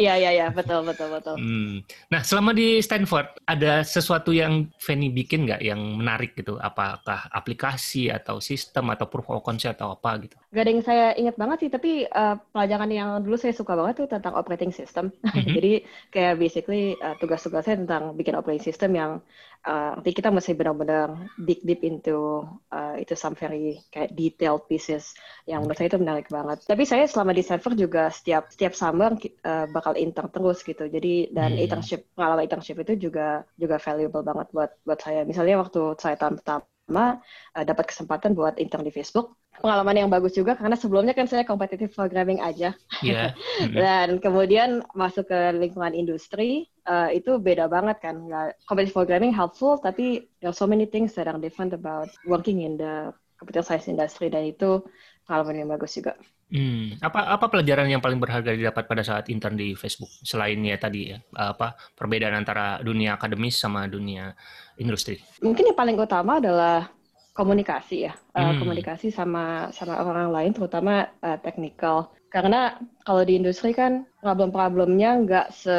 Iya 0.00 0.16
iya 0.16 0.30
iya 0.32 0.46
betul 0.48 0.82
betul 0.82 1.12
betul. 1.12 1.36
Hmm. 1.36 1.84
Nah 2.08 2.24
selama 2.24 2.56
di 2.56 2.80
Stanford 2.80 3.44
ada 3.44 3.84
sesuatu 3.84 4.32
yang 4.32 4.72
Fanny 4.80 5.12
bikin 5.12 5.44
nggak 5.44 5.60
yang 5.60 5.80
menarik 6.00 6.32
gitu? 6.32 6.56
Apakah 6.56 7.28
aplikasi 7.28 8.08
atau 8.08 8.40
sistem 8.40 8.88
atau 8.90 9.06
proof 9.06 9.28
of 9.28 9.44
concept 9.44 9.78
atau 9.78 9.92
apa 9.92 10.16
gitu? 10.24 10.36
Gak 10.50 10.62
ada 10.66 10.70
yang 10.72 10.82
saya 10.82 11.06
ingat 11.14 11.36
banget 11.38 11.58
sih 11.66 11.70
tapi 11.70 11.90
uh, 12.08 12.34
pelajaran 12.50 12.90
yang 12.90 13.10
dulu 13.22 13.36
saya 13.38 13.54
suka 13.54 13.76
banget 13.76 14.02
tuh 14.02 14.08
tentang 14.10 14.34
operating 14.34 14.72
system. 14.74 15.12
Mm-hmm. 15.30 15.56
Jadi 15.56 15.72
kayak 16.10 16.34
basically 16.42 16.98
uh, 16.98 17.14
tugas-tugasnya 17.22 17.86
tentang 17.86 18.18
bikin 18.18 18.34
operating 18.34 18.66
system 18.66 18.98
yang 18.98 19.22
uh, 19.64 19.96
nanti 19.96 20.10
kita 20.10 20.32
masih 20.32 20.56
benar-benar 20.56 21.16
dig 21.36 21.60
deep 21.64 21.80
into 21.84 22.44
uh, 22.72 22.94
itu 22.96 23.12
some 23.16 23.36
very 23.36 23.80
kayak 23.92 24.12
detailed 24.16 24.64
pieces 24.68 25.12
yang 25.50 25.66
menurut 25.66 25.78
saya 25.82 25.90
itu 25.90 25.98
menarik 25.98 26.30
banget. 26.30 26.62
Tapi 26.62 26.86
saya 26.86 27.04
selama 27.10 27.34
di 27.34 27.42
server 27.42 27.74
juga 27.74 28.06
setiap 28.14 28.46
setiap 28.54 28.72
summer 28.78 29.18
uh, 29.42 29.66
bakal 29.74 29.98
intern 29.98 30.30
terus 30.30 30.62
gitu. 30.62 30.86
Jadi 30.86 31.34
dan 31.34 31.58
hmm. 31.58 31.64
internship 31.66 32.06
pengalaman 32.14 32.46
internship 32.46 32.78
itu 32.86 33.10
juga 33.10 33.42
juga 33.58 33.82
valuable 33.82 34.22
banget 34.22 34.46
buat 34.54 34.70
buat 34.86 35.00
saya. 35.02 35.26
Misalnya 35.26 35.58
waktu 35.58 35.98
saya 35.98 36.14
tahun 36.14 36.38
pertama 36.38 37.18
uh, 37.58 37.64
dapat 37.66 37.90
kesempatan 37.90 38.38
buat 38.38 38.62
intern 38.62 38.86
di 38.86 38.94
Facebook, 38.94 39.34
pengalaman 39.58 40.06
yang 40.06 40.08
bagus 40.08 40.38
juga 40.38 40.54
karena 40.54 40.78
sebelumnya 40.78 41.12
kan 41.18 41.26
saya 41.26 41.42
competitive 41.42 41.90
programming 41.90 42.38
aja. 42.38 42.78
Yeah. 43.02 43.34
Mm-hmm. 43.60 43.76
Dan 43.76 44.08
kemudian 44.24 44.70
masuk 44.96 45.28
ke 45.28 45.40
lingkungan 45.52 45.92
industri 45.92 46.72
uh, 46.88 47.12
itu 47.12 47.36
beda 47.36 47.68
banget 47.68 48.00
kan. 48.00 48.16
Competitive 48.64 48.96
programming 48.96 49.36
helpful 49.36 49.76
tapi 49.76 50.30
there 50.40 50.48
are 50.48 50.56
so 50.56 50.64
many 50.64 50.88
things 50.88 51.12
that 51.12 51.28
are 51.28 51.36
different 51.36 51.76
about 51.76 52.08
working 52.24 52.64
in 52.64 52.80
the 52.80 53.12
computer 53.40 53.64
science 53.64 53.88
industry 53.88 54.28
dan 54.28 54.48
itu 54.48 54.84
pengalaman 55.24 55.56
yang 55.62 55.70
bagus 55.70 55.96
juga. 55.96 56.14
Hmm. 56.50 56.98
Apa 56.98 57.30
apa 57.38 57.46
pelajaran 57.46 57.86
yang 57.86 58.02
paling 58.02 58.18
berharga 58.18 58.50
didapat 58.50 58.90
pada 58.90 59.06
saat 59.06 59.30
intern 59.30 59.54
di 59.54 59.78
Facebook 59.78 60.10
selain 60.26 60.58
ya 60.66 60.74
tadi 60.82 61.14
ya 61.14 61.22
apa 61.38 61.78
perbedaan 61.94 62.34
antara 62.34 62.82
dunia 62.82 63.14
akademis 63.14 63.54
sama 63.54 63.86
dunia 63.86 64.34
industri? 64.74 65.22
Mungkin 65.38 65.70
yang 65.70 65.78
paling 65.78 65.94
utama 65.94 66.42
adalah 66.42 66.90
komunikasi 67.30 68.10
ya, 68.10 68.14
eh, 68.34 68.42
hmm. 68.42 68.50
uh, 68.50 68.54
komunikasi 68.58 69.14
sama 69.14 69.70
sama 69.70 70.02
orang 70.02 70.34
lain, 70.34 70.50
terutama 70.50 71.06
uh, 71.22 71.38
technical. 71.38 72.10
Karena 72.30 72.74
kalau 73.06 73.22
di 73.22 73.38
industri 73.38 73.70
kan 73.70 74.06
problem-problemnya 74.18 75.10
nggak 75.22 75.46
se 75.54 75.78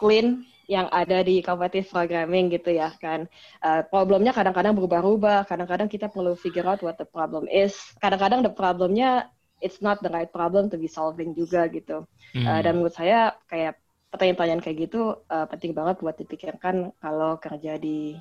clean 0.00 0.48
yang 0.70 0.86
ada 0.94 1.26
di 1.26 1.42
competitive 1.42 1.90
programming 1.90 2.46
gitu 2.54 2.70
ya 2.70 2.94
kan. 3.02 3.26
Uh, 3.58 3.82
problemnya 3.90 4.30
kadang-kadang 4.30 4.78
berubah-ubah, 4.78 5.50
kadang-kadang 5.50 5.90
kita 5.90 6.06
perlu 6.06 6.38
figure 6.38 6.62
out 6.62 6.78
what 6.86 6.94
the 6.94 7.08
problem 7.10 7.50
is. 7.50 7.74
Kadang-kadang 7.98 8.46
the 8.46 8.54
problemnya 8.54 9.26
it's 9.58 9.82
not 9.82 9.98
the 9.98 10.08
right 10.14 10.30
problem 10.30 10.70
to 10.70 10.78
be 10.78 10.86
solving 10.86 11.34
juga 11.34 11.66
gitu. 11.66 12.06
Hmm. 12.38 12.46
Uh, 12.46 12.60
dan 12.62 12.78
menurut 12.78 12.94
saya 12.94 13.34
kayak 13.50 13.82
pertanyaan-pertanyaan 14.14 14.62
kayak 14.62 14.78
gitu 14.86 15.18
uh, 15.26 15.46
penting 15.50 15.74
banget 15.74 15.98
buat 15.98 16.14
dipikirkan 16.14 16.94
kalau 17.02 17.34
kerja 17.42 17.74
di 17.74 18.14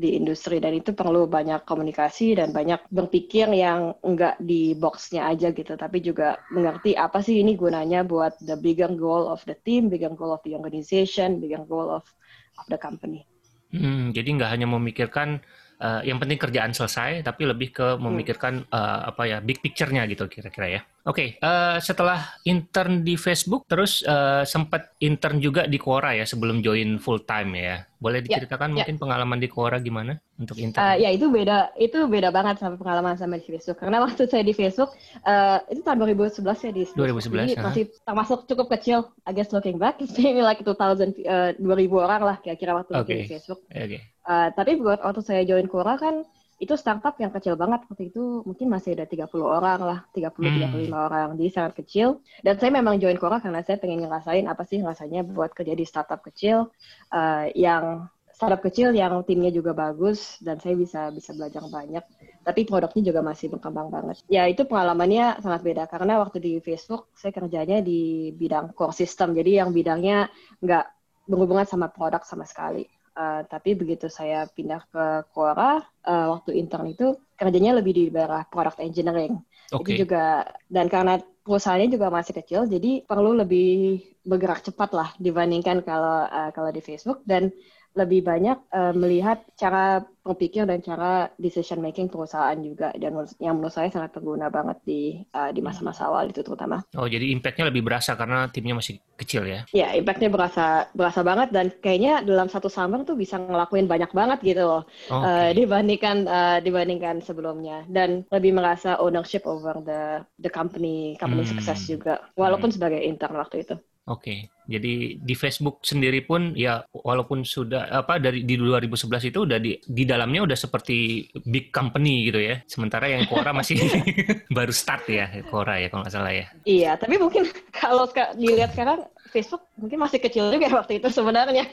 di 0.00 0.16
industri 0.16 0.56
dan 0.56 0.72
itu 0.72 0.96
perlu 0.96 1.28
banyak 1.28 1.68
komunikasi 1.68 2.40
dan 2.40 2.56
banyak 2.56 2.80
berpikir 2.88 3.52
yang 3.52 3.92
enggak 4.00 4.40
di 4.40 4.72
boxnya 4.72 5.28
aja 5.28 5.52
gitu 5.52 5.76
tapi 5.76 6.00
juga 6.00 6.40
mengerti 6.48 6.96
apa 6.96 7.20
sih 7.20 7.44
ini 7.44 7.52
gunanya 7.54 8.00
buat 8.00 8.40
the 8.40 8.56
bigger 8.56 8.88
goal 8.96 9.28
of 9.28 9.44
the 9.44 9.54
team, 9.68 9.92
bigger 9.92 10.16
goal 10.16 10.32
of 10.32 10.40
the 10.48 10.56
organization, 10.56 11.36
bigger 11.36 11.60
goal 11.68 11.92
of 11.92 12.08
of 12.56 12.66
the 12.72 12.80
company. 12.80 13.28
Hmm, 13.70 14.10
jadi 14.10 14.26
nggak 14.34 14.50
hanya 14.50 14.66
memikirkan 14.66 15.38
uh, 15.78 16.02
yang 16.02 16.18
penting 16.18 16.40
kerjaan 16.40 16.74
selesai, 16.74 17.22
tapi 17.22 17.46
lebih 17.46 17.70
ke 17.70 17.88
hmm. 17.94 18.00
memikirkan 18.00 18.64
uh, 18.72 19.12
apa 19.12 19.22
ya 19.28 19.38
big 19.38 19.62
picture-nya 19.62 20.08
gitu 20.10 20.26
kira-kira 20.26 20.80
ya. 20.80 20.80
Oke, 21.08 21.40
okay, 21.40 21.40
uh, 21.40 21.80
setelah 21.80 22.36
intern 22.44 23.00
di 23.00 23.16
Facebook, 23.16 23.64
terus 23.64 24.04
uh, 24.04 24.44
sempat 24.44 24.92
intern 25.00 25.40
juga 25.40 25.64
di 25.64 25.80
Quora 25.80 26.12
ya 26.12 26.28
sebelum 26.28 26.60
join 26.60 27.00
full 27.00 27.24
time 27.24 27.56
ya. 27.56 27.76
Boleh 27.96 28.20
ya, 28.20 28.36
diceritakan 28.36 28.76
ya, 28.76 28.84
mungkin 28.84 28.96
ya. 28.96 29.00
pengalaman 29.00 29.38
di 29.40 29.48
Quora 29.48 29.80
gimana 29.80 30.20
untuk 30.36 30.60
intern? 30.60 30.76
Uh, 30.84 31.00
ya 31.00 31.08
itu 31.08 31.32
beda, 31.32 31.72
itu 31.80 32.04
beda 32.04 32.28
banget 32.28 32.60
sama 32.60 32.76
pengalaman 32.76 33.16
sama 33.16 33.40
di 33.40 33.48
Facebook. 33.48 33.80
Karena 33.80 34.04
waktu 34.04 34.28
saya 34.28 34.44
di 34.44 34.52
Facebook 34.52 34.92
uh, 35.24 35.64
itu 35.72 35.80
tahun 35.80 36.04
2011 36.04 36.68
ya 36.68 36.72
di 36.76 36.82
2011 36.92 37.32
jadi 37.32 37.64
masih 37.64 37.84
termasuk 38.04 38.44
cukup 38.44 38.68
kecil. 38.76 39.08
I 39.24 39.32
guess 39.32 39.56
looking 39.56 39.80
back, 39.80 39.96
maybe 40.20 40.44
like 40.44 40.60
2000 40.60 40.76
uh, 41.24 41.56
2000 41.56 41.64
orang 41.96 42.22
lah 42.28 42.36
kira-kira 42.44 42.76
waktu 42.76 42.92
okay. 43.00 43.24
di 43.24 43.40
Facebook. 43.40 43.64
Okay. 43.72 44.04
Uh, 44.28 44.52
tapi 44.52 44.76
buat 44.76 45.00
waktu 45.00 45.24
saya 45.24 45.48
join 45.48 45.64
Quora 45.64 45.96
kan 45.96 46.28
itu 46.60 46.76
startup 46.76 47.16
yang 47.16 47.32
kecil 47.32 47.56
banget 47.56 47.88
waktu 47.88 48.12
itu. 48.12 48.44
Mungkin 48.44 48.68
masih 48.68 48.92
ada 48.92 49.08
30 49.08 49.32
orang 49.40 49.80
lah 49.80 49.98
30 50.12 50.28
hmm. 50.28 50.92
35 50.92 50.92
orang. 50.92 51.28
Jadi 51.40 51.50
sangat 51.50 51.72
kecil. 51.80 52.20
Dan 52.44 52.60
saya 52.60 52.70
memang 52.76 53.00
join 53.00 53.16
Quora 53.16 53.40
karena 53.40 53.64
saya 53.64 53.80
pengen 53.80 54.04
ngerasain 54.04 54.44
apa 54.44 54.68
sih 54.68 54.84
rasanya 54.84 55.24
buat 55.24 55.56
kerja 55.56 55.72
di 55.72 55.88
startup 55.88 56.20
kecil 56.20 56.68
uh, 57.16 57.48
yang 57.56 58.12
startup 58.36 58.60
kecil 58.60 58.92
yang 58.92 59.20
timnya 59.24 59.52
juga 59.52 59.72
bagus 59.72 60.40
dan 60.40 60.60
saya 60.60 60.76
bisa 60.76 61.08
bisa 61.08 61.32
belajar 61.32 61.64
banyak. 61.64 62.04
Tapi 62.44 62.60
produknya 62.68 63.02
juga 63.08 63.20
masih 63.24 63.48
berkembang 63.56 63.88
banget. 63.88 64.20
Ya 64.28 64.44
itu 64.44 64.68
pengalamannya 64.68 65.40
sangat 65.40 65.64
beda. 65.64 65.88
Karena 65.88 66.20
waktu 66.20 66.44
di 66.44 66.52
Facebook 66.60 67.08
saya 67.16 67.32
kerjanya 67.32 67.80
di 67.80 68.36
bidang 68.36 68.76
core 68.76 68.92
system. 68.92 69.32
Jadi 69.32 69.64
yang 69.64 69.72
bidangnya 69.72 70.28
nggak 70.60 70.84
berhubungan 71.24 71.64
sama 71.64 71.88
produk 71.88 72.20
sama 72.20 72.44
sekali 72.44 72.84
Uh, 73.10 73.42
tapi 73.50 73.74
begitu 73.74 74.06
saya 74.06 74.46
pindah 74.46 74.86
ke 74.86 75.04
Quora 75.34 75.82
uh, 76.06 76.26
waktu 76.30 76.54
intern 76.54 76.94
itu 76.94 77.18
kerjanya 77.34 77.74
lebih 77.74 77.92
di 77.92 78.04
daerah 78.06 78.46
product 78.46 78.78
engineering. 78.78 79.42
Okay. 79.70 79.98
Itu 79.98 80.06
juga 80.06 80.46
dan 80.70 80.86
karena 80.86 81.18
perusahaannya 81.42 81.90
juga 81.90 82.06
masih 82.10 82.38
kecil, 82.38 82.70
jadi 82.70 83.02
perlu 83.02 83.34
lebih 83.34 83.98
bergerak 84.22 84.62
cepat 84.62 84.90
lah 84.94 85.08
dibandingkan 85.18 85.82
kalau 85.82 86.26
uh, 86.30 86.50
kalau 86.54 86.70
di 86.70 86.78
Facebook 86.78 87.26
dan 87.26 87.50
lebih 87.98 88.22
banyak 88.22 88.58
uh, 88.70 88.94
melihat 88.94 89.42
cara 89.58 90.06
berpikir 90.20 90.68
dan 90.68 90.84
cara 90.84 91.32
decision 91.40 91.80
making 91.80 92.06
perusahaan 92.12 92.54
juga 92.60 92.92
dan 92.94 93.16
yang 93.40 93.56
menurut 93.56 93.72
saya 93.72 93.88
sangat 93.88 94.12
berguna 94.14 94.52
banget 94.52 94.78
di 94.84 95.24
uh, 95.32 95.48
di 95.50 95.64
masa-masa 95.64 96.06
awal 96.06 96.28
itu 96.28 96.44
terutama. 96.44 96.84
Oh 96.94 97.08
jadi 97.08 97.32
impactnya 97.32 97.72
lebih 97.72 97.82
berasa 97.82 98.14
karena 98.14 98.46
timnya 98.52 98.76
masih 98.76 99.00
kecil 99.16 99.48
ya? 99.48 99.64
Ya 99.72 99.96
impactnya 99.96 100.28
berasa 100.28 100.86
berasa 100.92 101.24
banget 101.24 101.50
dan 101.50 101.72
kayaknya 101.80 102.20
dalam 102.22 102.52
satu 102.52 102.68
summer 102.68 103.02
tuh 103.02 103.16
bisa 103.16 103.40
ngelakuin 103.40 103.88
banyak 103.88 104.12
banget 104.12 104.38
gitu 104.44 104.62
loh 104.68 104.82
okay. 105.08 105.24
uh, 105.24 105.50
dibandingkan 105.56 106.28
uh, 106.28 106.58
dibandingkan 106.60 107.24
sebelumnya 107.24 107.88
dan 107.88 108.22
lebih 108.28 108.54
merasa 108.54 109.00
ownership 109.00 109.48
over 109.48 109.80
the 109.82 110.20
the 110.38 110.52
company 110.52 111.16
company 111.16 111.42
hmm. 111.42 111.52
sukses 111.56 111.88
juga 111.88 112.20
walaupun 112.36 112.70
hmm. 112.70 112.76
sebagai 112.76 113.00
intern 113.00 113.40
waktu 113.40 113.64
itu. 113.66 113.76
Oke, 114.10 114.50
jadi 114.66 115.22
di 115.22 115.34
Facebook 115.38 115.86
sendiri 115.86 116.26
pun 116.26 116.50
ya 116.58 116.82
walaupun 116.90 117.46
sudah 117.46 117.86
apa 117.94 118.18
dari 118.18 118.42
di 118.42 118.58
2011 118.58 119.30
itu 119.30 119.38
udah 119.46 119.58
di 119.62 119.78
di 119.86 120.02
dalamnya 120.02 120.50
udah 120.50 120.58
seperti 120.58 121.30
big 121.46 121.70
company 121.70 122.26
gitu 122.26 122.42
ya. 122.42 122.58
Sementara 122.66 123.06
yang 123.06 123.30
Quora 123.30 123.54
masih 123.54 123.78
baru 124.56 124.74
start 124.74 125.06
ya 125.06 125.30
Quora 125.46 125.78
ya 125.78 125.94
kalau 125.94 126.02
nggak 126.02 126.14
salah 126.14 126.34
ya. 126.34 126.46
Iya, 126.66 126.98
tapi 126.98 127.22
mungkin 127.22 127.46
kalau 127.82 128.10
dilihat 128.34 128.74
sekarang 128.74 129.06
Facebook 129.30 129.62
mungkin 129.78 130.02
masih 130.02 130.18
kecil 130.18 130.50
juga 130.50 130.66
waktu 130.82 130.98
itu 130.98 131.06
sebenarnya. 131.06 131.70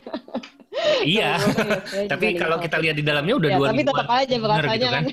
iya, 1.01 1.41
tapi 2.06 2.38
kalau 2.38 2.62
kita 2.62 2.77
lihat 2.77 3.01
di 3.01 3.06
dalamnya 3.06 3.34
udah 3.34 3.50
ya, 3.50 3.58
dua 3.58 3.67
Tapi 3.74 3.82
tetap 3.82 4.10
aja 4.13 4.36
berasanya 4.38 4.77
gitu 4.77 4.88
kan. 4.94 5.03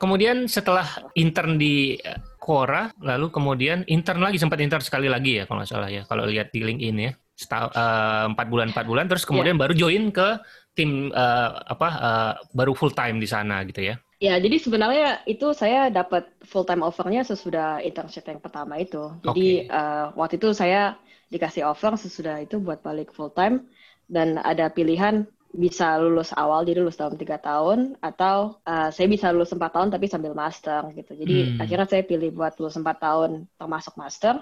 Kemudian 0.00 0.48
setelah 0.48 0.88
intern 1.12 1.60
di 1.60 2.00
Quora, 2.40 2.88
lalu 3.04 3.28
kemudian 3.28 3.84
intern 3.84 4.24
lagi 4.24 4.40
sempat 4.40 4.56
intern 4.64 4.80
sekali 4.80 5.12
lagi 5.12 5.38
ya 5.38 5.44
kalau 5.44 5.60
nggak 5.60 5.70
salah 5.70 5.92
ya 5.92 6.08
kalau 6.08 6.24
lihat 6.24 6.48
di 6.48 6.64
LinkedIn 6.64 6.96
ya 6.96 7.12
eh, 7.12 8.24
empat 8.32 8.46
uh, 8.48 8.50
bulan 8.50 8.72
empat 8.72 8.86
bulan 8.88 9.04
terus 9.12 9.28
kemudian 9.28 9.60
yeah. 9.60 9.62
baru 9.62 9.72
join 9.76 10.08
ke 10.08 10.40
tim 10.72 11.12
uh, 11.12 11.60
apa 11.68 11.88
uh, 12.00 12.32
baru 12.56 12.72
full 12.72 12.96
time 12.96 13.20
di 13.20 13.28
sana 13.28 13.60
gitu 13.68 13.92
ya. 13.92 14.00
Ya, 14.20 14.36
jadi 14.36 14.60
sebenarnya 14.60 15.24
itu 15.24 15.52
saya 15.56 15.88
dapat 15.88 16.28
full 16.44 16.68
time 16.68 16.84
offernya 16.84 17.24
sesudah 17.24 17.80
internship 17.80 18.28
yang 18.28 18.40
pertama 18.40 18.76
itu. 18.76 19.12
Jadi 19.24 19.64
okay. 19.64 19.72
uh, 19.72 20.12
waktu 20.12 20.36
itu 20.36 20.52
saya 20.52 20.96
dikasih 21.32 21.64
offer 21.64 21.96
sesudah 21.96 22.40
itu 22.44 22.60
buat 22.60 22.84
balik 22.84 23.16
full 23.16 23.32
time 23.32 23.64
dan 24.12 24.36
ada 24.36 24.68
pilihan 24.68 25.24
bisa 25.50 25.98
lulus 25.98 26.30
awal 26.34 26.62
jadi 26.62 26.78
lulus 26.78 26.94
dalam 26.94 27.18
tiga 27.18 27.42
tahun 27.42 27.98
atau 27.98 28.62
uh, 28.62 28.88
saya 28.94 29.06
bisa 29.10 29.34
lulus 29.34 29.50
empat 29.50 29.74
tahun 29.74 29.88
tapi 29.90 30.06
sambil 30.06 30.32
master 30.34 30.94
gitu. 30.94 31.18
Jadi 31.18 31.36
hmm. 31.54 31.58
akhirnya 31.58 31.86
saya 31.90 32.02
pilih 32.06 32.30
buat 32.30 32.54
lulus 32.62 32.78
empat 32.78 33.02
tahun 33.02 33.50
termasuk 33.58 33.98
master 33.98 34.38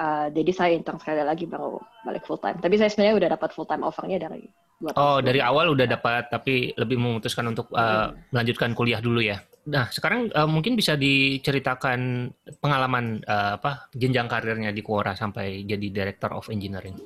uh, 0.00 0.26
jadi 0.32 0.50
saya 0.50 0.70
intern 0.72 0.96
sekali 0.96 1.20
lagi 1.20 1.44
baru 1.44 1.76
balik 2.08 2.24
full 2.24 2.40
time 2.40 2.56
tapi 2.58 2.80
saya 2.80 2.88
sebenarnya 2.88 3.16
udah 3.20 3.30
dapat 3.36 3.50
full 3.52 3.68
time 3.68 3.84
offernya 3.84 4.18
dari 4.24 4.48
oh 4.96 5.20
dari 5.20 5.44
awal 5.44 5.76
udah 5.76 5.84
dapat 5.84 6.32
tapi 6.32 6.72
lebih 6.72 6.96
memutuskan 6.96 7.52
untuk 7.52 7.68
uh, 7.76 8.08
hmm. 8.08 8.32
melanjutkan 8.32 8.72
kuliah 8.72 9.04
dulu 9.04 9.20
ya? 9.20 9.36
Nah 9.68 9.92
sekarang 9.92 10.32
uh, 10.32 10.48
mungkin 10.48 10.72
bisa 10.72 10.96
diceritakan 10.96 12.32
pengalaman 12.64 13.20
uh, 13.28 13.60
apa 13.60 13.92
jenjang 13.92 14.24
karirnya 14.24 14.72
di 14.72 14.80
Quora 14.80 15.12
sampai 15.12 15.68
jadi 15.68 15.92
director 15.92 16.32
of 16.32 16.48
engineering 16.48 16.96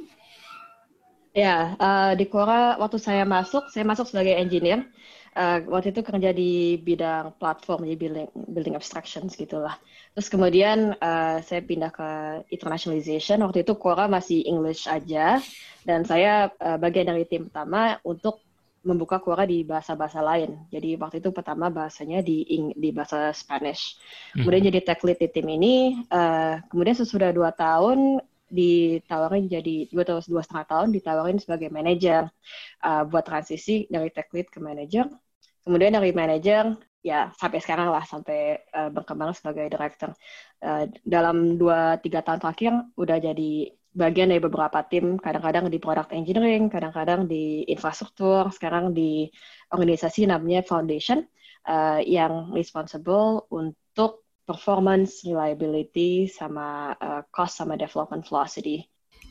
Ya, 1.34 1.74
uh, 1.82 2.14
di 2.14 2.30
Quora 2.30 2.78
waktu 2.78 3.02
saya 3.02 3.26
masuk, 3.26 3.66
saya 3.66 3.82
masuk 3.82 4.06
sebagai 4.06 4.38
engineer. 4.38 4.86
Uh, 5.34 5.66
waktu 5.66 5.90
itu 5.90 6.06
kerja 6.06 6.30
di 6.30 6.78
bidang 6.78 7.34
platform, 7.42 7.90
jadi 7.90 7.98
building, 7.98 8.28
building 8.54 8.78
abstractions 8.78 9.34
gitulah. 9.34 9.74
Terus 10.14 10.30
kemudian 10.30 10.94
uh, 10.94 11.42
saya 11.42 11.58
pindah 11.58 11.90
ke 11.90 12.10
internationalization. 12.54 13.42
Waktu 13.42 13.66
itu 13.66 13.74
Quora 13.74 14.06
masih 14.06 14.46
English 14.46 14.86
aja, 14.86 15.42
dan 15.82 16.06
saya 16.06 16.54
uh, 16.62 16.78
bagian 16.78 17.10
dari 17.10 17.26
tim 17.26 17.50
pertama 17.50 17.98
untuk 18.06 18.38
membuka 18.86 19.18
Quora 19.18 19.42
di 19.42 19.66
bahasa-bahasa 19.66 20.22
lain. 20.22 20.54
Jadi 20.70 20.94
waktu 20.94 21.18
itu 21.18 21.34
pertama 21.34 21.66
bahasanya 21.66 22.22
di 22.22 22.46
di 22.78 22.94
bahasa 22.94 23.34
Spanish. 23.34 23.98
Kemudian 24.38 24.62
hmm. 24.62 24.70
jadi 24.70 24.80
tech 24.86 25.02
lead 25.02 25.18
di 25.18 25.26
tim 25.34 25.50
ini. 25.50 25.98
Uh, 26.14 26.62
kemudian 26.70 26.94
sesudah 26.94 27.34
dua 27.34 27.50
tahun 27.50 28.22
ditawarin 28.54 29.50
jadi 29.50 29.90
dua 29.90 30.06
tahun 30.06 30.22
dua 30.30 30.42
setengah 30.46 30.66
tahun 30.70 30.88
ditawarin 30.94 31.38
sebagai 31.42 31.68
manajer. 31.74 32.30
Uh, 32.78 33.02
buat 33.10 33.26
transisi 33.26 33.90
dari 33.90 34.14
tech 34.14 34.30
lead 34.30 34.46
ke 34.46 34.62
manajer. 34.62 35.10
Kemudian 35.66 35.98
dari 35.98 36.14
manajer 36.14 36.78
ya 37.04 37.34
sampai 37.36 37.58
sekarang 37.60 37.90
lah 37.90 38.06
sampai 38.06 38.62
uh, 38.72 38.88
berkembang 38.94 39.34
sebagai 39.34 39.66
director. 39.66 40.14
Uh, 40.62 40.86
dalam 41.02 41.58
dua 41.58 41.98
tiga 41.98 42.22
tahun 42.22 42.38
terakhir 42.40 42.72
udah 42.94 43.18
jadi 43.18 43.74
bagian 43.94 44.34
dari 44.34 44.42
beberapa 44.42 44.82
tim 44.90 45.16
kadang-kadang 45.22 45.70
di 45.70 45.78
product 45.78 46.10
engineering 46.10 46.66
kadang-kadang 46.66 47.30
di 47.30 47.62
infrastruktur 47.70 48.50
sekarang 48.50 48.90
di 48.90 49.30
organisasi 49.70 50.26
namanya 50.26 50.66
foundation 50.66 51.22
uh, 51.70 52.02
yang 52.02 52.50
responsible 52.50 53.46
untuk 53.54 54.23
performance 54.44 55.24
reliability 55.24 56.28
sama 56.28 56.92
uh, 56.96 57.22
cost 57.32 57.58
sama 57.60 57.74
development 57.74 58.24
velocity. 58.28 58.84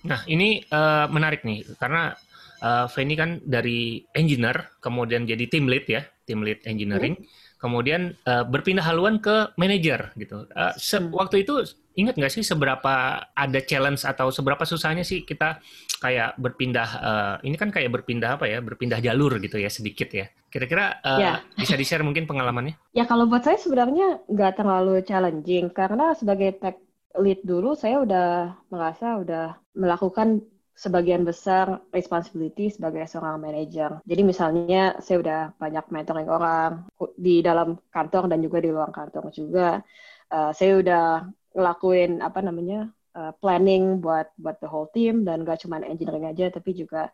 Nah 0.03 0.21
ini 0.27 0.59
uh, 0.73 1.07
menarik 1.07 1.47
nih 1.47 1.63
karena 1.79 2.11
uh, 2.59 2.85
Feni 2.91 3.15
kan 3.15 3.39
dari 3.45 4.03
engineer 4.17 4.75
kemudian 4.83 5.23
jadi 5.23 5.47
team 5.47 5.69
lead 5.69 5.85
ya 5.87 6.03
team 6.27 6.43
lead 6.43 6.59
engineering. 6.67 7.15
Hmm 7.17 7.41
kemudian 7.63 8.11
uh, 8.27 8.43
berpindah 8.43 8.83
haluan 8.83 9.23
ke 9.23 9.55
manajer 9.55 10.11
gitu. 10.19 10.43
Uh, 10.51 10.75
hmm. 10.75 11.15
Waktu 11.15 11.47
itu 11.47 11.63
ingat 11.95 12.19
nggak 12.19 12.33
sih 12.35 12.43
seberapa 12.43 13.23
ada 13.23 13.59
challenge 13.63 14.03
atau 14.03 14.27
seberapa 14.35 14.67
susahnya 14.67 15.07
sih 15.07 15.23
kita 15.23 15.63
kayak 16.03 16.35
berpindah? 16.35 16.89
Uh, 16.99 17.35
ini 17.47 17.55
kan 17.55 17.71
kayak 17.71 17.95
berpindah 17.95 18.35
apa 18.35 18.51
ya? 18.51 18.59
Berpindah 18.59 18.99
jalur 18.99 19.39
gitu 19.39 19.55
ya 19.55 19.71
sedikit 19.71 20.11
ya. 20.11 20.27
Kira-kira 20.51 20.99
uh, 20.99 21.19
ya. 21.23 21.33
bisa 21.55 21.79
di 21.79 21.87
share 21.87 22.03
mungkin 22.03 22.27
pengalamannya? 22.27 22.75
Ya 22.99 23.09
kalau 23.09 23.25
buat 23.25 23.41
saya 23.41 23.57
sebenarnya 23.57 24.21
nggak 24.27 24.59
terlalu 24.59 25.01
challenging 25.01 25.71
karena 25.71 26.13
sebagai 26.13 26.59
tech 26.59 26.77
lead 27.17 27.41
dulu 27.41 27.73
saya 27.73 28.03
udah 28.03 28.29
merasa 28.69 29.17
udah 29.17 29.57
melakukan 29.73 30.45
sebagian 30.73 31.21
besar 31.21 31.85
responsibility 31.93 32.73
sebagai 32.73 33.05
seorang 33.05 33.37
manajer. 33.37 34.01
Jadi 34.03 34.21
misalnya 34.25 34.97
saya 34.99 35.21
udah 35.21 35.41
banyak 35.61 35.85
mentoring 35.93 36.29
orang 36.29 36.89
di 37.13 37.45
dalam 37.45 37.77
kantor 37.93 38.25
dan 38.25 38.41
juga 38.41 38.57
di 38.57 38.69
luar 38.73 38.89
kantor 38.89 39.29
juga. 39.29 39.79
Uh, 40.33 40.49
saya 40.49 40.81
udah 40.81 41.29
ngelakuin 41.53 42.25
apa 42.25 42.41
namanya 42.41 42.89
uh, 43.13 43.31
planning 43.37 44.01
buat 44.01 44.33
buat 44.41 44.57
the 44.57 44.69
whole 44.69 44.89
team 44.89 45.21
dan 45.21 45.45
gak 45.45 45.61
cuma 45.61 45.77
engineering 45.85 46.25
aja 46.25 46.49
tapi 46.49 46.73
juga 46.73 47.13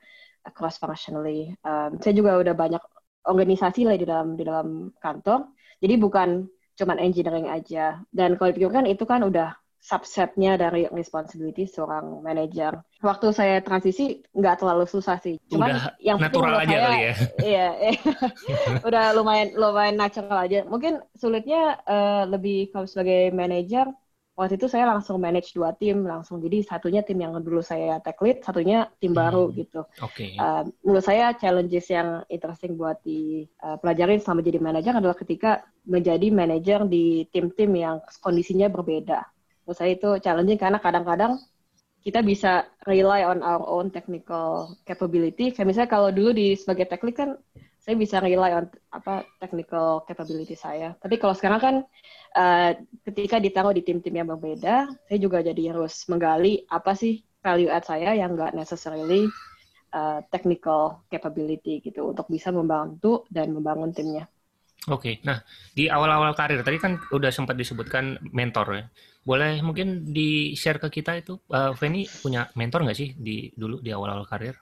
cross 0.55 0.79
functionally. 0.79 1.51
Um, 1.67 1.99
saya 1.99 2.15
juga 2.15 2.39
udah 2.39 2.55
banyak 2.55 2.83
organisasi 3.27 3.83
lah 3.83 3.99
di 3.99 4.07
dalam 4.07 4.39
di 4.39 4.43
dalam 4.47 4.95
kantor. 5.03 5.51
Jadi 5.83 5.93
bukan 5.99 6.47
cuma 6.79 6.95
engineering 6.95 7.51
aja. 7.51 7.99
Dan 8.07 8.39
kalau 8.39 8.55
dipikirkan 8.55 8.87
itu 8.87 9.03
kan 9.03 9.27
udah 9.27 9.51
subsetnya 9.79 10.59
dari 10.59 10.85
responsibility 10.91 11.63
seorang 11.63 12.19
manajer. 12.19 12.83
Waktu 12.99 13.31
saya 13.31 13.63
transisi 13.63 14.19
nggak 14.35 14.59
terlalu 14.59 14.85
susah 14.85 15.17
sih. 15.23 15.39
Cuman 15.47 15.71
udah 15.71 15.83
yang 16.03 16.19
natural 16.19 16.55
aja 16.59 16.67
saya, 16.67 16.83
kali 16.83 16.99
ya. 16.99 17.13
Iya, 17.49 17.67
iya. 17.79 17.93
udah 18.87 19.03
lumayan 19.15 19.55
lumayan 19.55 19.95
natural 19.95 20.35
aja. 20.35 20.67
Mungkin 20.67 20.99
sulitnya 21.15 21.79
uh, 21.87 22.27
lebih 22.27 22.75
kalau 22.75 22.85
sebagai 22.85 23.31
manajer 23.31 23.87
waktu 24.39 24.55
itu 24.55 24.71
saya 24.71 24.87
langsung 24.87 25.19
manage 25.19 25.55
dua 25.55 25.71
tim 25.75 26.03
langsung. 26.03 26.43
Jadi 26.43 26.63
satunya 26.67 26.99
tim 27.03 27.19
yang 27.19 27.39
dulu 27.39 27.63
saya 27.63 28.03
tech 28.03 28.19
lead, 28.19 28.43
satunya 28.43 28.91
tim 28.99 29.15
hmm. 29.15 29.19
baru 29.19 29.43
gitu. 29.55 29.87
Oke. 30.03 30.35
Okay. 30.35 30.39
Uh, 30.39 30.67
menurut 30.83 31.03
saya 31.07 31.31
challenges 31.39 31.87
yang 31.87 32.27
interesting 32.27 32.75
buat 32.75 32.99
di 32.99 33.47
uh, 33.63 33.79
pelajarin 33.79 34.19
selama 34.19 34.43
jadi 34.43 34.59
manajer 34.59 34.93
adalah 34.95 35.15
ketika 35.15 35.63
menjadi 35.87 36.27
manajer 36.35 36.83
di 36.83 37.23
tim-tim 37.31 37.71
yang 37.79 38.03
kondisinya 38.19 38.67
berbeda 38.67 39.23
menurut 39.69 39.85
saya 39.85 39.93
itu 39.93 40.09
challenging 40.17 40.57
karena 40.57 40.81
kadang-kadang 40.81 41.37
kita 42.01 42.25
bisa 42.25 42.65
rely 42.89 43.21
on 43.21 43.45
our 43.45 43.61
own 43.69 43.93
technical 43.93 44.73
capability. 44.81 45.53
Kayak 45.53 45.69
misalnya 45.69 45.91
kalau 45.93 46.09
dulu 46.09 46.33
di 46.33 46.57
sebagai 46.57 46.89
teknik 46.89 47.21
kan 47.21 47.37
saya 47.77 47.93
bisa 47.93 48.17
rely 48.17 48.49
on 48.49 48.65
apa 48.89 49.29
technical 49.37 50.01
capability 50.09 50.57
saya. 50.57 50.97
Tapi 50.97 51.21
kalau 51.21 51.37
sekarang 51.37 51.61
kan 51.61 51.75
uh, 52.33 52.73
ketika 53.05 53.37
ditaruh 53.37 53.77
di 53.77 53.85
tim-tim 53.85 54.17
yang 54.17 54.25
berbeda, 54.33 54.89
saya 54.89 55.19
juga 55.21 55.45
jadi 55.45 55.69
harus 55.69 56.01
menggali 56.09 56.65
apa 56.65 56.97
sih 56.97 57.21
value 57.45 57.69
add 57.69 57.85
saya 57.85 58.17
yang 58.17 58.33
nggak 58.33 58.57
necessarily 58.57 59.29
uh, 59.93 60.25
technical 60.33 61.05
capability 61.13 61.77
gitu 61.85 62.09
untuk 62.09 62.25
bisa 62.25 62.49
membantu 62.49 63.29
dan 63.29 63.53
membangun 63.53 63.93
timnya. 63.93 64.25
Oke, 64.87 65.19
okay. 65.19 65.27
nah 65.27 65.43
di 65.75 65.91
awal-awal 65.91 66.31
karir 66.39 66.63
tadi 66.63 66.79
kan 66.79 66.95
udah 67.11 67.29
sempat 67.35 67.59
disebutkan 67.59 68.15
mentor 68.31 68.67
ya. 68.73 68.83
Boleh 69.29 69.61
mungkin 69.61 70.09
di-share 70.09 70.81
ke 70.81 70.89
kita 70.89 71.21
itu, 71.21 71.37
uh, 71.53 71.77
Feni 71.77 72.09
punya 72.09 72.49
mentor 72.57 72.81
nggak 72.81 72.97
sih 72.97 73.13
di 73.13 73.53
dulu 73.53 73.77
di 73.77 73.93
awal-awal 73.93 74.25
karir? 74.25 74.57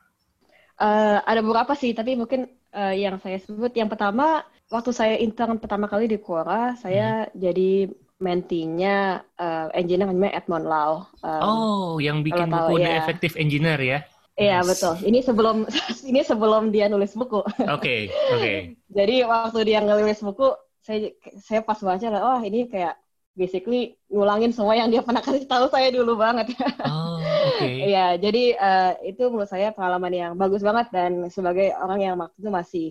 Uh, 0.75 1.23
ada 1.23 1.39
beberapa 1.39 1.71
sih, 1.71 1.95
tapi 1.95 2.19
mungkin 2.19 2.51
uh, 2.75 2.91
yang 2.91 3.15
saya 3.23 3.39
sebut 3.39 3.71
yang 3.80 3.88
pertama 3.88 4.43
waktu 4.67 4.91
saya 4.91 5.15
intern 5.23 5.63
pertama 5.63 5.88
kali 5.88 6.12
di 6.12 6.19
Quora, 6.19 6.75
saya 6.75 7.32
hmm. 7.32 7.39
jadi 7.39 7.71
mentinya 8.19 9.23
uh, 9.39 9.71
engineer 9.71 10.12
namanya 10.12 10.43
Edmond 10.43 10.67
Lau. 10.67 11.08
Um, 11.23 11.41
oh, 11.47 11.89
yang 12.03 12.25
bikin 12.27 12.51
buku 12.51 12.84
The 12.84 12.91
ya. 12.91 12.99
Effective 12.99 13.39
Engineer 13.39 13.80
ya? 13.80 13.99
Iya 14.36 14.62
yes. 14.62 14.65
betul. 14.67 14.93
Ini 15.08 15.19
sebelum 15.23 15.58
ini 16.12 16.21
sebelum 16.27 16.63
dia 16.75 16.91
nulis 16.91 17.15
buku. 17.15 17.39
Oke 17.39 17.56
okay, 17.71 18.01
oke. 18.12 18.41
Okay. 18.43 18.58
Jadi 18.99 19.15
waktu 19.23 19.60
dia 19.63 19.80
nulis 19.80 20.19
buku, 20.19 20.51
saya 20.84 21.08
saya 21.39 21.63
pas 21.63 21.80
baca 21.80 22.08
lah, 22.12 22.21
oh 22.36 22.39
ini 22.43 22.67
kayak 22.67 22.99
basically 23.38 23.93
ngulangin 24.10 24.50
semua 24.50 24.73
yang 24.73 24.89
dia 24.89 25.06
pernah 25.06 25.21
kasih 25.21 25.45
tahu 25.45 25.69
saya 25.69 25.93
dulu 25.93 26.17
banget. 26.17 26.58
Oh 26.82 27.21
oke. 27.21 27.62
Okay. 27.62 27.76
Iya 27.93 28.17
jadi 28.17 28.43
uh, 28.58 28.91
itu 29.06 29.23
menurut 29.30 29.47
saya 29.47 29.71
pengalaman 29.71 30.12
yang 30.12 30.32
bagus 30.36 30.65
banget 30.65 30.89
dan 30.89 31.30
sebagai 31.30 31.71
orang 31.78 32.00
yang 32.02 32.15
waktu 32.17 32.36
itu 32.41 32.50
masih 32.50 32.88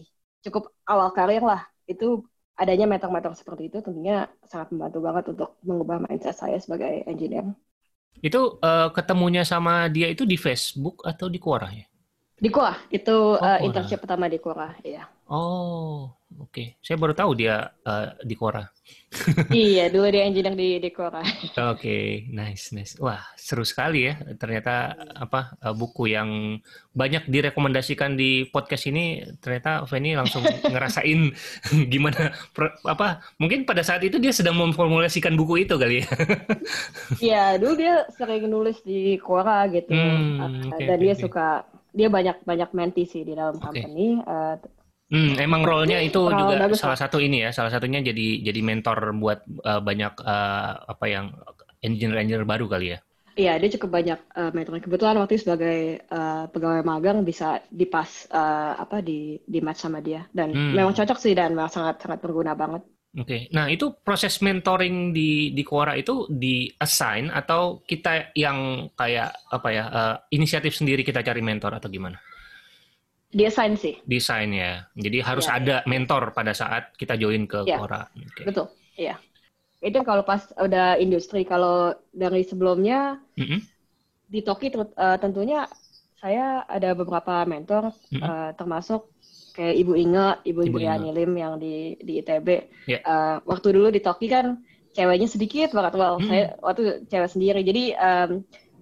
cukup 0.47 0.71
awal 0.87 1.11
karir 1.11 1.43
lah, 1.43 1.67
itu 1.91 2.23
adanya 2.57 2.89
mentor-mentor 2.89 3.37
seperti 3.37 3.69
itu 3.69 3.83
tentunya 3.85 4.31
sangat 4.49 4.73
membantu 4.73 4.99
banget 5.03 5.25
untuk 5.35 5.51
mengubah 5.67 5.99
mindset 6.01 6.39
saya 6.39 6.57
sebagai 6.57 7.05
engineer. 7.05 7.53
Itu 8.25 8.57
uh, 8.65 8.89
ketemunya 8.97 9.45
sama 9.45 9.93
dia 9.93 10.09
itu 10.09 10.25
di 10.25 10.41
Facebook 10.41 11.05
atau 11.05 11.29
di 11.29 11.37
Quora 11.37 11.69
ya? 11.69 11.85
Di 12.37 12.49
Quora, 12.49 12.73
itu 12.89 13.13
oh, 13.13 13.41
uh, 13.41 13.61
internship 13.61 14.01
pertama 14.01 14.29
di 14.33 14.41
Quora, 14.41 14.73
ya. 14.81 15.05
Oh, 15.29 16.15
oke. 16.57 16.64
Okay. 16.73 16.81
Saya 16.81 16.97
baru 16.97 17.12
tahu 17.12 17.31
dia 17.37 17.69
uh, 17.85 18.16
di 18.25 18.33
Quora. 18.33 18.64
iya, 19.53 19.92
dulu 19.92 20.09
dia 20.09 20.25
engineer 20.25 20.57
di 20.57 20.81
di 20.81 20.88
Quora. 20.88 21.21
oke, 21.21 21.53
okay. 21.53 22.25
nice, 22.33 22.73
nice. 22.73 22.97
Wah, 22.97 23.21
seru 23.37 23.61
sekali 23.61 24.09
ya. 24.09 24.16
Ternyata 24.40 24.97
apa 25.21 25.61
uh, 25.61 25.77
buku 25.77 26.09
yang 26.09 26.57
banyak 26.97 27.29
direkomendasikan 27.29 28.16
di 28.16 28.49
podcast 28.49 28.88
ini 28.88 29.21
ternyata 29.45 29.85
Feni 29.85 30.16
langsung 30.16 30.40
ngerasain 30.73 31.29
gimana 31.92 32.33
apa 32.88 33.21
mungkin 33.37 33.69
pada 33.69 33.85
saat 33.85 34.01
itu 34.01 34.16
dia 34.16 34.33
sedang 34.33 34.57
memformulasikan 34.57 35.37
buku 35.37 35.69
itu 35.69 35.77
kali 35.77 36.01
ya. 36.01 36.09
Iya, 37.21 37.45
dulu 37.61 37.75
dia 37.77 38.09
sering 38.16 38.49
nulis 38.49 38.81
di 38.81 39.21
Quora 39.21 39.69
gitu. 39.69 39.92
Hmm, 39.92 40.73
okay, 40.73 40.88
dan 40.88 40.97
okay, 40.97 41.05
dia 41.05 41.12
okay. 41.12 41.21
suka 41.21 41.47
dia 41.97 42.09
banyak 42.09 42.45
banyak 42.45 42.71
menti 42.73 43.05
sih 43.05 43.29
di 43.29 43.37
dalam 43.37 43.61
okay. 43.61 43.85
company. 43.85 44.21
Uh, 44.25 44.57
Hmm, 45.07 45.38
emang 45.38 45.62
role-nya 45.62 46.03
itu 46.03 46.19
oh, 46.19 46.35
juga 46.35 46.66
bagus. 46.66 46.83
salah 46.83 46.99
satu 46.99 47.23
ini 47.23 47.47
ya, 47.47 47.55
salah 47.55 47.71
satunya 47.71 48.03
jadi 48.03 48.42
jadi 48.42 48.61
mentor 48.62 49.14
buat 49.14 49.47
uh, 49.62 49.79
banyak 49.79 50.19
uh, 50.19 50.73
apa 50.83 51.05
yang 51.07 51.31
engineer-engineer 51.79 52.42
baru 52.42 52.66
kali 52.66 52.99
ya. 52.99 52.99
Iya, 53.37 53.61
dia 53.61 53.71
cukup 53.79 53.90
banyak 54.01 54.19
uh, 54.35 54.51
mentor. 54.51 54.83
Kebetulan 54.83 55.21
waktu 55.21 55.38
itu 55.38 55.45
sebagai 55.47 56.03
uh, 56.11 56.51
pegawai 56.51 56.83
magang 56.83 57.23
bisa 57.23 57.62
dipas 57.71 58.27
uh, 58.35 58.75
apa 58.81 58.99
di 59.05 59.38
di 59.47 59.62
match 59.62 59.87
sama 59.87 60.03
dia 60.03 60.27
dan 60.35 60.51
hmm. 60.51 60.75
memang 60.75 60.97
cocok 60.97 61.21
sih 61.21 61.37
dan 61.38 61.55
memang 61.55 61.71
sangat 61.71 62.03
sangat 62.03 62.19
berguna 62.19 62.59
banget. 62.59 62.83
Oke, 63.16 63.25
okay. 63.25 63.40
nah 63.49 63.71
itu 63.71 63.97
proses 64.03 64.42
mentoring 64.45 65.14
di 65.14 65.55
di 65.55 65.62
Quora 65.64 65.97
itu 65.97 66.29
di 66.29 66.69
assign 66.77 67.33
atau 67.33 67.81
kita 67.81 68.35
yang 68.37 68.90
kayak 68.92 69.49
apa 69.49 69.69
ya 69.73 69.85
uh, 69.88 70.14
inisiatif 70.35 70.75
sendiri 70.75 71.01
kita 71.07 71.23
cari 71.23 71.40
mentor 71.40 71.79
atau 71.79 71.88
gimana? 71.88 72.19
Desain 73.35 73.75
sih. 73.75 73.99
Desain 74.07 74.49
ya. 74.55 74.87
Jadi 74.95 75.19
harus 75.21 75.47
ya, 75.51 75.59
ada 75.59 75.77
mentor 75.85 76.31
pada 76.31 76.55
saat 76.55 76.95
kita 76.95 77.19
join 77.19 77.45
ke 77.45 77.67
ya. 77.67 77.79
Quora. 77.79 78.07
Okay. 78.33 78.45
Betul. 78.47 78.67
Iya. 78.97 79.19
Itu 79.83 80.01
kalau 80.07 80.23
pas 80.23 80.47
udah 80.57 80.97
industri. 80.97 81.43
Kalau 81.43 81.93
dari 82.15 82.47
sebelumnya 82.47 83.21
mm 83.37 83.47
-hmm. 83.47 83.61
di 84.31 84.41
Toki 84.41 84.73
uh, 84.73 85.19
tentunya 85.19 85.67
saya 86.17 86.65
ada 86.65 86.97
beberapa 86.97 87.45
mentor 87.45 87.93
mm 87.93 88.17
-hmm. 88.17 88.23
uh, 88.23 88.51
termasuk 88.57 89.11
kayak 89.57 89.75
Ibu 89.85 89.93
Inge, 89.97 90.29
Ibu 90.45 90.61
Ibu 90.69 90.79
Yani 90.85 91.11
Lim 91.17 91.33
yang 91.37 91.57
di 91.57 91.97
di 92.01 92.21
ITB. 92.21 92.49
Yeah. 92.89 93.01
Ya. 93.01 93.01
Uh, 93.05 93.37
waktu 93.49 93.73
dulu 93.73 93.89
di 93.89 94.01
Toki 94.01 94.29
kan 94.29 94.61
ceweknya 94.97 95.29
sedikit 95.29 95.77
banget. 95.77 95.93
Well, 95.97 96.17
mm. 96.17 96.29
saya 96.29 96.45
waktu 96.65 96.83
cewek 97.12 97.31
sendiri. 97.33 97.61
Jadi 97.61 97.93
um, 97.97 98.31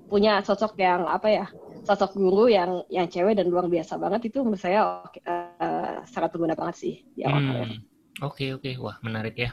punya 0.06 0.38
sosok 0.46 0.78
yang 0.78 1.10
apa 1.10 1.26
ya? 1.26 1.46
Sosok 1.84 2.16
guru 2.16 2.48
yang 2.48 2.82
yang 2.88 3.06
cewek 3.06 3.36
dan 3.36 3.46
luar 3.52 3.68
biasa 3.68 4.00
banget 4.00 4.32
itu 4.32 4.40
menurut 4.40 4.60
saya 4.60 5.04
uh, 5.04 6.02
sangat 6.08 6.32
berguna 6.32 6.56
banget 6.56 6.76
sih 6.80 6.94
di 7.12 7.22
awal 7.24 7.40
hmm. 7.40 7.94
Oke 8.22 8.46
okay, 8.46 8.48
oke 8.54 8.62
okay. 8.62 8.74
wah 8.78 8.96
menarik 9.02 9.34
ya. 9.34 9.50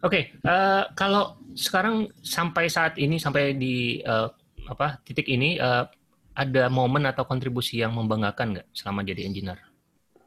Oke 0.00 0.08
okay, 0.08 0.22
uh, 0.40 0.48
eh, 0.48 0.84
kalau 0.96 1.36
sekarang 1.52 2.08
sampai 2.24 2.72
saat 2.72 2.96
ini 2.96 3.20
sampai 3.20 3.52
di 3.52 4.00
uh, 4.00 4.32
apa 4.64 5.04
titik 5.04 5.28
ini 5.28 5.60
uh, 5.60 5.84
ada 6.32 6.72
momen 6.72 7.04
atau 7.04 7.28
kontribusi 7.28 7.84
yang 7.84 7.92
membanggakan 7.92 8.56
nggak 8.56 8.68
selama 8.72 9.04
jadi 9.04 9.28
engineer? 9.28 9.60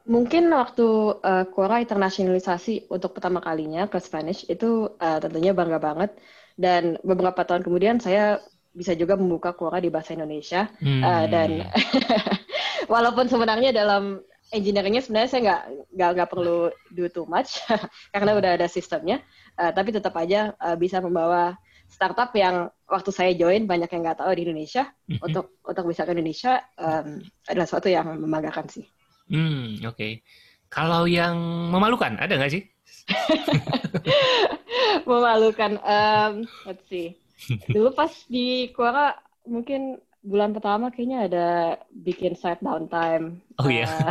Mungkin 0.06 0.46
waktu 0.54 0.86
uh, 1.26 1.46
Quora 1.50 1.82
internasionalisasi 1.82 2.86
untuk 2.86 3.18
pertama 3.18 3.42
kalinya 3.42 3.90
ke 3.90 3.98
Spanish 3.98 4.46
itu 4.46 4.86
uh, 5.02 5.18
tentunya 5.18 5.50
bangga 5.50 5.82
banget 5.82 6.14
dan 6.54 7.02
beberapa 7.02 7.42
tahun 7.42 7.66
kemudian 7.66 7.98
saya 7.98 8.38
bisa 8.72 8.96
juga 8.96 9.14
membuka 9.20 9.52
Quora 9.52 9.78
di 9.78 9.92
bahasa 9.92 10.16
Indonesia 10.16 10.68
hmm. 10.80 11.02
uh, 11.04 11.24
dan 11.28 11.50
walaupun 12.92 13.28
sebenarnya 13.28 13.72
dalam 13.72 14.24
engineeringnya 14.52 15.04
sebenarnya 15.04 15.30
saya 15.30 15.40
nggak 15.44 15.62
nggak 15.96 16.10
nggak 16.16 16.30
perlu 16.32 16.68
do 16.92 17.08
too 17.08 17.28
much 17.28 17.60
karena 18.12 18.36
udah 18.36 18.50
ada 18.60 18.68
sistemnya 18.68 19.20
uh, 19.60 19.72
tapi 19.72 19.92
tetap 19.92 20.12
aja 20.16 20.52
uh, 20.60 20.76
bisa 20.76 21.00
membawa 21.00 21.56
startup 21.92 22.32
yang 22.32 22.72
waktu 22.88 23.10
saya 23.12 23.32
join 23.36 23.68
banyak 23.68 23.88
yang 23.92 24.02
nggak 24.08 24.20
tahu 24.24 24.32
di 24.32 24.48
Indonesia 24.48 24.88
mm-hmm. 24.88 25.20
untuk 25.20 25.60
untuk 25.64 25.84
bisa 25.92 26.08
ke 26.08 26.16
Indonesia 26.16 26.64
um, 26.80 27.20
adalah 27.44 27.66
sesuatu 27.68 27.92
yang 27.92 28.08
membanggakan 28.16 28.64
sih. 28.72 28.84
Hmm, 29.28 29.76
oke. 29.84 29.96
Okay. 29.96 30.12
Kalau 30.72 31.04
yang 31.04 31.36
memalukan, 31.68 32.16
ada 32.16 32.32
nggak 32.32 32.52
sih? 32.56 32.64
memalukan. 35.08 35.76
Um, 35.84 36.48
let's 36.64 36.84
see. 36.88 37.21
Dulu 37.68 37.90
pas 37.94 38.12
di 38.28 38.70
Quora 38.74 39.14
mungkin 39.46 39.98
bulan 40.22 40.54
pertama 40.54 40.94
kayaknya 40.94 41.18
ada 41.26 41.48
bikin 41.90 42.38
site 42.38 42.62
downtime. 42.62 43.42
Oh 43.58 43.66
iya. 43.66 43.90
Yeah. 43.90 44.10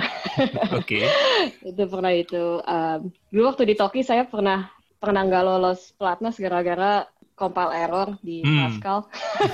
Oke. 0.79 0.99
okay. 0.99 1.03
itu 1.71 1.83
pernah 1.87 2.11
itu. 2.11 2.59
Um, 2.67 3.15
dulu 3.31 3.43
waktu 3.55 3.63
di 3.71 3.75
Toki 3.79 4.03
saya 4.03 4.27
pernah 4.27 4.67
pernah 4.99 5.23
nggak 5.25 5.43
lolos 5.47 5.95
pelatnas 5.95 6.37
gara-gara 6.37 7.07
compile 7.33 7.73
error 7.73 8.09
di 8.21 8.43
hmm. 8.43 8.59
Pascal. 8.59 8.97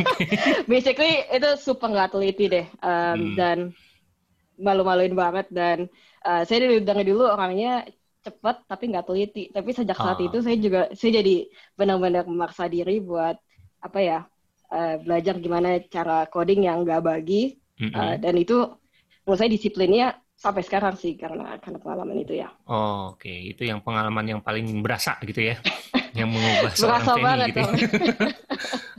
Basically 0.72 1.24
itu 1.30 1.50
super 1.62 1.94
nggak 1.94 2.18
teliti 2.18 2.46
deh 2.52 2.68
um, 2.82 3.16
hmm. 3.16 3.36
dan 3.38 3.58
malu-maluin 4.58 5.13
banget 5.13 5.48
dan 5.54 5.86
uh, 6.26 6.42
saya 6.42 6.66
dari, 6.66 7.06
dulu 7.06 7.30
orangnya 7.30 7.86
cepat 8.26 8.66
tapi 8.68 8.92
nggak 8.92 9.06
teliti 9.08 9.44
tapi 9.54 9.70
sejak 9.72 9.96
saat 9.96 10.20
oh. 10.20 10.28
itu 10.28 10.38
saya 10.44 10.58
juga 10.60 10.82
saya 10.98 11.22
jadi 11.24 11.48
benar-benar 11.78 12.28
memaksa 12.28 12.68
diri 12.68 13.00
buat 13.00 13.38
apa 13.82 14.00
ya 14.02 14.20
uh, 14.74 14.96
belajar 15.02 15.36
gimana 15.38 15.80
cara 15.88 16.26
coding 16.28 16.66
yang 16.66 16.84
nggak 16.84 17.04
bagi 17.04 17.56
mm 17.78 17.90
-hmm. 17.90 17.96
uh, 17.96 18.16
dan 18.20 18.34
itu 18.38 18.58
menurut 19.28 19.40
saya 19.40 19.52
disiplinnya 19.52 20.08
sampai 20.38 20.62
sekarang 20.62 20.94
sih 20.94 21.18
karena 21.18 21.58
karena 21.58 21.82
pengalaman 21.82 22.22
itu 22.22 22.38
ya. 22.38 22.54
Oh, 22.70 23.18
oke, 23.18 23.26
okay. 23.26 23.52
itu 23.58 23.66
yang 23.66 23.82
pengalaman 23.82 24.38
yang 24.38 24.40
paling 24.46 24.86
berasa 24.86 25.18
gitu 25.26 25.42
ya, 25.50 25.58
yang 26.13 26.30
mengubah 26.30 26.72
seorang 26.78 27.02
Feni 27.04 27.50
gitu. 27.50 27.60
Ya. 27.60 27.66
oke, 27.74 27.82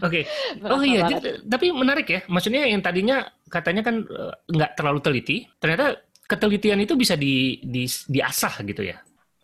okay. 0.03 0.23
oh 0.67 0.83
iya, 0.83 1.07
banget. 1.07 1.47
tapi 1.47 1.67
menarik 1.71 2.07
ya. 2.11 2.21
Maksudnya 2.27 2.67
yang 2.67 2.83
tadinya 2.83 3.23
katanya 3.47 3.87
kan 3.87 4.03
eh, 4.03 4.35
nggak 4.51 4.71
terlalu 4.75 4.99
teliti, 4.99 5.47
ternyata 5.63 5.95
ketelitian 6.27 6.83
itu 6.83 6.99
bisa 6.99 7.15
di, 7.15 7.63
di 7.63 7.87
diasah 7.87 8.67
gitu 8.67 8.83
ya. 8.83 8.99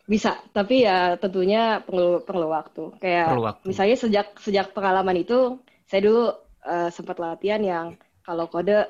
Bisa, 0.04 0.36
tapi 0.52 0.84
ya 0.84 1.16
tentunya 1.16 1.80
perlu 1.80 2.20
perlu 2.20 2.52
waktu. 2.52 2.92
Kayak 3.00 3.28
perlu 3.32 3.44
waktu. 3.48 3.64
misalnya 3.64 3.96
sejak 3.96 4.26
sejak 4.36 4.66
pengalaman 4.76 5.16
itu, 5.16 5.56
saya 5.88 6.00
dulu 6.04 6.24
uh, 6.64 6.90
sempat 6.92 7.16
latihan 7.16 7.60
yang 7.64 7.86
kalau 8.20 8.48
kode 8.52 8.84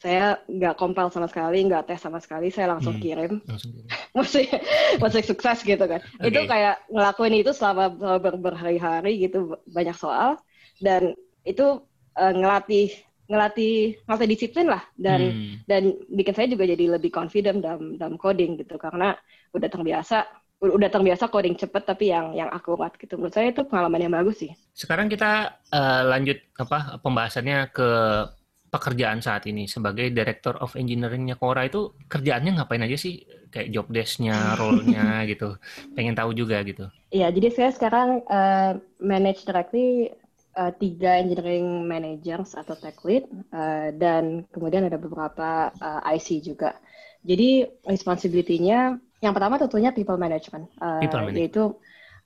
saya 0.00 0.40
nggak 0.48 0.78
compile 0.80 1.12
sama 1.12 1.28
sekali, 1.28 1.66
nggak 1.66 1.90
tes 1.90 2.00
sama 2.00 2.22
sekali, 2.22 2.48
saya 2.48 2.72
langsung 2.72 2.96
hmm. 2.96 3.02
kirim. 3.02 3.32
masih 4.16 4.46
masih 5.02 5.22
sukses 5.26 5.58
gitu 5.66 5.84
kan. 5.84 6.00
Okay. 6.22 6.30
Itu 6.30 6.40
kayak 6.46 6.86
ngelakuin 6.88 7.34
itu 7.36 7.52
selama, 7.52 7.90
ber 8.22 8.38
berhari-hari 8.38 9.20
gitu 9.26 9.60
banyak 9.68 9.98
soal 9.98 10.38
dan 10.80 11.12
itu 11.44 11.82
uh, 12.16 12.32
ngelatih 12.32 12.94
ngelatih 13.30 13.94
ngelatih 14.10 14.28
disiplin 14.28 14.66
lah 14.66 14.82
dan 14.98 15.20
hmm. 15.22 15.54
dan 15.70 15.94
bikin 16.10 16.34
saya 16.34 16.50
juga 16.50 16.66
jadi 16.66 16.98
lebih 16.98 17.14
confident 17.14 17.62
dalam 17.62 17.94
dalam 17.94 18.18
coding 18.18 18.58
gitu 18.58 18.74
karena 18.74 19.14
udah 19.54 19.68
terbiasa 19.70 20.26
udah 20.60 20.92
terbiasa 20.92 21.32
coding 21.32 21.56
cepet 21.56 21.82
tapi 21.88 22.12
yang 22.12 22.36
yang 22.36 22.52
akurat 22.52 22.92
gitu 23.00 23.16
menurut 23.16 23.32
saya 23.32 23.48
itu 23.48 23.64
pengalaman 23.64 24.04
yang 24.04 24.12
bagus 24.12 24.44
sih. 24.44 24.52
Sekarang 24.76 25.08
kita 25.08 25.56
uh, 25.72 26.02
lanjut 26.04 26.36
apa 26.60 27.00
pembahasannya 27.00 27.72
ke 27.72 27.88
pekerjaan 28.70 29.18
saat 29.18 29.48
ini 29.50 29.66
sebagai 29.66 30.14
Director 30.14 30.54
of 30.62 30.78
Engineering-nya 30.78 31.34
Quora 31.40 31.66
itu 31.66 31.96
kerjaannya 32.06 32.60
ngapain 32.60 32.86
aja 32.86 32.94
sih? 32.94 33.24
Kayak 33.50 33.68
job 33.74 33.86
desk-nya, 33.90 34.36
role-nya 34.60 35.26
gitu. 35.26 35.58
Pengen 35.98 36.14
tahu 36.14 36.30
juga 36.36 36.62
gitu. 36.62 36.86
Iya, 37.10 37.34
jadi 37.34 37.48
saya 37.50 37.70
sekarang 37.74 38.22
uh, 38.30 38.78
manage 39.02 39.42
directly 39.42 40.14
uh, 40.54 40.70
tiga 40.78 41.18
engineering 41.18 41.82
managers 41.82 42.54
atau 42.54 42.78
tech 42.78 43.00
lead 43.02 43.26
uh, 43.50 43.90
dan 43.96 44.46
kemudian 44.54 44.86
ada 44.86 45.00
beberapa 45.00 45.74
uh, 45.82 46.00
IC 46.14 46.46
juga. 46.46 46.78
Jadi 47.26 47.66
responsibility-nya 47.84 48.96
yang 49.20 49.36
pertama 49.36 49.60
tentunya 49.60 49.92
people 49.92 50.16
management, 50.16 50.72
uh, 50.80 51.00
people 51.04 51.20
management. 51.20 51.40
yaitu 51.40 51.64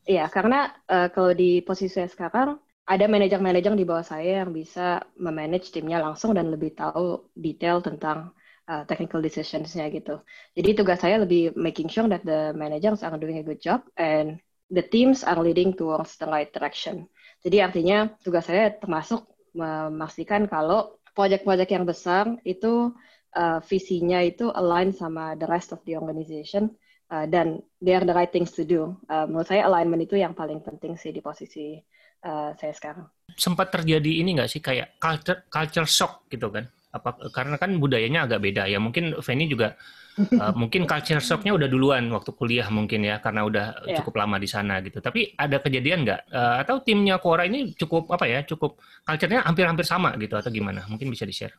ya 0.06 0.30
karena 0.30 0.70
uh, 0.86 1.10
kalau 1.10 1.34
di 1.34 1.60
posisi 1.60 1.98
saya 1.98 2.08
sekarang 2.08 2.58
ada 2.84 3.04
manajer-manajer 3.08 3.72
di 3.74 3.86
bawah 3.88 4.04
saya 4.04 4.44
yang 4.44 4.52
bisa 4.52 5.00
memanage 5.16 5.72
timnya 5.72 6.04
langsung 6.04 6.36
dan 6.36 6.52
lebih 6.52 6.76
tahu 6.76 7.32
detail 7.32 7.80
tentang 7.80 8.36
uh, 8.68 8.84
technical 8.84 9.24
decisions-nya 9.24 9.88
gitu. 9.88 10.20
Jadi 10.52 10.70
tugas 10.76 11.00
saya 11.00 11.16
lebih 11.24 11.56
making 11.56 11.88
sure 11.88 12.06
that 12.06 12.22
the 12.28 12.52
managers 12.52 13.00
are 13.00 13.16
doing 13.16 13.40
a 13.40 13.44
good 13.44 13.58
job 13.58 13.80
and 13.96 14.36
the 14.68 14.84
teams 14.84 15.24
are 15.24 15.40
leading 15.40 15.72
towards 15.72 16.20
the 16.20 16.28
right 16.28 16.52
direction. 16.52 17.08
Jadi 17.40 17.64
artinya 17.64 18.12
tugas 18.20 18.44
saya 18.44 18.72
termasuk 18.76 19.24
memastikan 19.56 20.44
kalau 20.44 21.00
proyek-proyek 21.16 21.72
yang 21.72 21.88
besar 21.88 22.36
itu 22.44 22.92
uh, 23.32 23.60
visinya 23.64 24.20
itu 24.20 24.52
align 24.52 24.92
sama 24.92 25.38
the 25.40 25.48
rest 25.48 25.72
of 25.72 25.80
the 25.88 25.96
organization 25.96 26.74
uh, 27.14 27.26
dan 27.30 27.62
they 27.78 27.94
are 27.94 28.02
the 28.02 28.16
right 28.16 28.34
things 28.34 28.50
to 28.50 28.66
do. 28.66 28.98
Uh, 29.06 29.30
menurut 29.30 29.46
saya 29.46 29.70
alignment 29.70 30.02
itu 30.02 30.18
yang 30.18 30.34
paling 30.34 30.58
penting 30.58 30.98
sih 30.98 31.14
di 31.14 31.22
posisi 31.22 31.78
uh, 32.26 32.50
saya 32.58 32.74
sekarang. 32.74 33.06
Sempat 33.38 33.70
terjadi 33.70 34.10
ini 34.18 34.34
nggak 34.34 34.50
sih 34.50 34.58
kayak 34.58 34.98
culture 34.98 35.46
culture 35.46 35.86
shock 35.86 36.26
gitu 36.26 36.50
kan? 36.50 36.66
Apa 36.94 37.30
karena 37.30 37.58
kan 37.58 37.78
budayanya 37.78 38.26
agak 38.26 38.42
beda 38.42 38.66
ya. 38.66 38.82
Mungkin 38.82 39.22
Feni 39.22 39.46
juga 39.46 39.78
uh, 40.18 40.54
mungkin 40.60 40.90
culture 40.90 41.22
shocknya 41.22 41.54
udah 41.54 41.68
duluan 41.70 42.10
waktu 42.10 42.34
kuliah 42.34 42.66
mungkin 42.70 43.06
ya 43.06 43.22
karena 43.22 43.46
udah 43.46 43.66
yeah. 43.86 43.98
cukup 44.02 44.18
lama 44.26 44.36
di 44.42 44.48
sana 44.50 44.82
gitu. 44.82 44.98
Tapi 44.98 45.38
ada 45.38 45.62
kejadian 45.62 46.02
nggak 46.02 46.20
uh, 46.34 46.56
atau 46.66 46.82
timnya 46.82 47.22
Quora 47.22 47.46
ini 47.46 47.74
cukup 47.78 48.10
apa 48.10 48.26
ya? 48.26 48.42
Cukup 48.42 48.82
culture-nya 49.06 49.46
hampir-hampir 49.46 49.86
sama 49.86 50.14
gitu 50.18 50.34
atau 50.34 50.50
gimana? 50.50 50.86
Mungkin 50.90 51.10
bisa 51.10 51.26
di-share. 51.26 51.54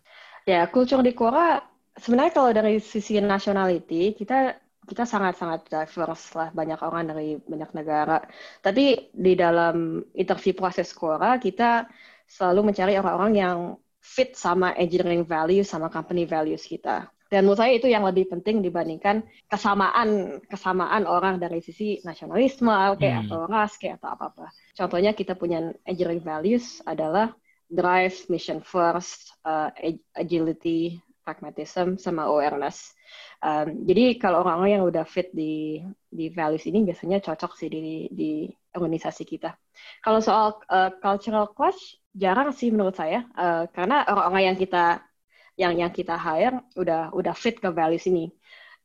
Ya, 0.46 0.70
culture 0.70 1.02
di 1.02 1.12
Quora 1.12 1.58
sebenarnya 1.96 2.34
kalau 2.36 2.52
dari 2.52 2.78
sisi 2.84 3.18
nationality 3.18 4.14
kita 4.14 4.65
kita 4.86 5.04
sangat-sangat 5.04 5.68
diverse 5.68 6.26
lah, 6.38 6.50
banyak 6.54 6.80
orang 6.80 7.10
dari 7.10 7.42
banyak 7.42 7.72
negara. 7.74 8.22
Tapi 8.62 9.12
di 9.12 9.34
dalam 9.34 10.06
interview 10.14 10.54
proses 10.54 10.94
Quora, 10.94 11.42
kita 11.42 11.90
selalu 12.30 12.72
mencari 12.74 12.94
orang-orang 12.98 13.34
yang 13.34 13.58
fit 14.06 14.38
sama 14.38 14.78
engineering 14.78 15.26
value, 15.26 15.66
sama 15.66 15.90
company 15.90 16.30
values 16.30 16.66
kita. 16.66 17.10
Dan 17.26 17.50
menurut 17.50 17.58
saya 17.58 17.74
itu 17.74 17.90
yang 17.90 18.06
lebih 18.06 18.30
penting 18.30 18.62
dibandingkan 18.62 19.26
kesamaan 19.50 20.40
kesamaan 20.46 21.10
orang 21.10 21.42
dari 21.42 21.58
sisi 21.58 21.98
nasionalisme, 22.06 22.70
kayak 23.02 23.26
hmm. 23.26 23.28
atau 23.28 23.40
ras, 23.50 23.74
kayak 23.82 23.98
atau 23.98 24.14
apa-apa. 24.14 24.54
Contohnya 24.78 25.12
kita 25.18 25.34
punya 25.34 25.74
engineering 25.90 26.22
values 26.22 26.86
adalah 26.86 27.34
drive, 27.66 28.14
mission 28.30 28.62
first, 28.62 29.34
uh, 29.42 29.74
agility, 30.14 31.02
pragmatism, 31.26 31.98
sama 31.98 32.30
awareness. 32.30 32.94
Um, 33.42 33.84
jadi 33.90 34.22
kalau 34.22 34.46
orang-orang 34.46 34.80
yang 34.80 34.86
udah 34.86 35.04
fit 35.04 35.34
di 35.34 35.82
di 36.08 36.30
values 36.30 36.64
ini 36.70 36.86
biasanya 36.86 37.20
cocok 37.26 37.58
sih 37.58 37.68
di 37.68 38.08
di 38.14 38.32
organisasi 38.78 39.26
kita. 39.26 39.58
Kalau 40.06 40.22
soal 40.22 40.62
uh, 40.70 40.94
cultural 41.02 41.52
clash 41.52 41.98
jarang 42.14 42.54
sih 42.54 42.70
menurut 42.70 42.96
saya 42.96 43.26
uh, 43.36 43.66
karena 43.74 44.06
orang-orang 44.08 44.54
yang 44.54 44.58
kita 44.62 45.04
yang 45.58 45.74
yang 45.76 45.92
kita 45.92 46.16
hire 46.16 46.62
udah 46.78 47.12
udah 47.12 47.34
fit 47.34 47.58
ke 47.58 47.68
values 47.74 48.06
ini. 48.06 48.32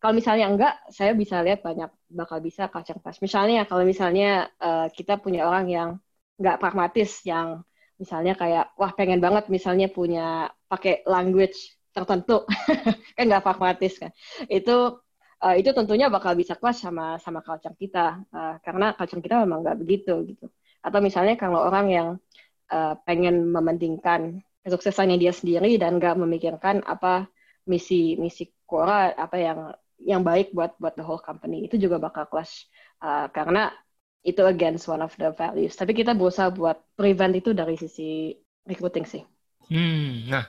Kalau 0.00 0.16
misalnya 0.16 0.48
enggak, 0.48 0.74
saya 0.88 1.12
bisa 1.12 1.44
lihat 1.44 1.60
banyak 1.60 1.92
bakal 2.08 2.40
bisa 2.40 2.72
culture 2.72 2.96
clash. 3.04 3.20
Misalnya 3.20 3.68
kalau 3.68 3.84
misalnya 3.84 4.48
uh, 4.56 4.88
kita 4.88 5.20
punya 5.20 5.44
orang 5.44 5.68
yang 5.68 5.88
nggak 6.40 6.56
pragmatis, 6.56 7.20
yang 7.28 7.60
misalnya 8.00 8.32
kayak 8.32 8.72
wah 8.80 8.96
pengen 8.96 9.20
banget 9.20 9.52
misalnya 9.52 9.92
punya 9.92 10.48
pakai 10.72 11.04
language 11.04 11.76
tertentu. 11.90 12.46
Kan 13.16 13.24
nggak 13.28 13.44
pragmatis 13.44 13.98
kan. 13.98 14.10
Itu 14.46 15.02
uh, 15.42 15.54
itu 15.58 15.70
tentunya 15.74 16.06
bakal 16.12 16.38
bisa 16.38 16.54
kelas 16.56 16.80
sama 16.80 17.18
sama 17.18 17.40
culture 17.44 17.74
kita. 17.76 18.22
Uh, 18.30 18.54
karena 18.62 18.94
culture 18.94 19.20
kita 19.20 19.42
memang 19.42 19.64
nggak 19.66 19.78
begitu 19.82 20.14
gitu. 20.30 20.46
Atau 20.80 21.00
misalnya 21.04 21.36
kalau 21.36 21.60
orang 21.60 21.86
yang 21.90 22.08
uh, 22.72 22.94
pengen 23.04 23.50
mementingkan 23.50 24.40
kesuksesannya 24.64 25.16
dia 25.20 25.32
sendiri 25.32 25.76
dan 25.80 25.96
nggak 26.00 26.16
memikirkan 26.20 26.84
apa 26.84 27.28
misi 27.68 28.16
misi 28.20 28.48
Quora 28.64 29.10
apa 29.18 29.36
yang 29.36 29.58
yang 30.00 30.22
baik 30.24 30.54
buat 30.56 30.78
buat 30.80 30.94
the 30.96 31.04
whole 31.04 31.20
company 31.20 31.66
itu 31.66 31.76
juga 31.76 31.98
bakal 32.00 32.24
clash. 32.30 32.70
Uh, 33.00 33.26
karena 33.32 33.72
itu 34.20 34.44
against 34.44 34.84
one 34.86 35.00
of 35.00 35.12
the 35.16 35.32
values. 35.32 35.74
Tapi 35.74 35.96
kita 35.96 36.12
berusaha 36.12 36.52
buat 36.52 36.76
prevent 36.92 37.34
itu 37.40 37.56
dari 37.56 37.74
sisi 37.80 38.36
recruiting 38.68 39.08
sih 39.08 39.24
Hmm, 39.70 40.26
nah 40.26 40.44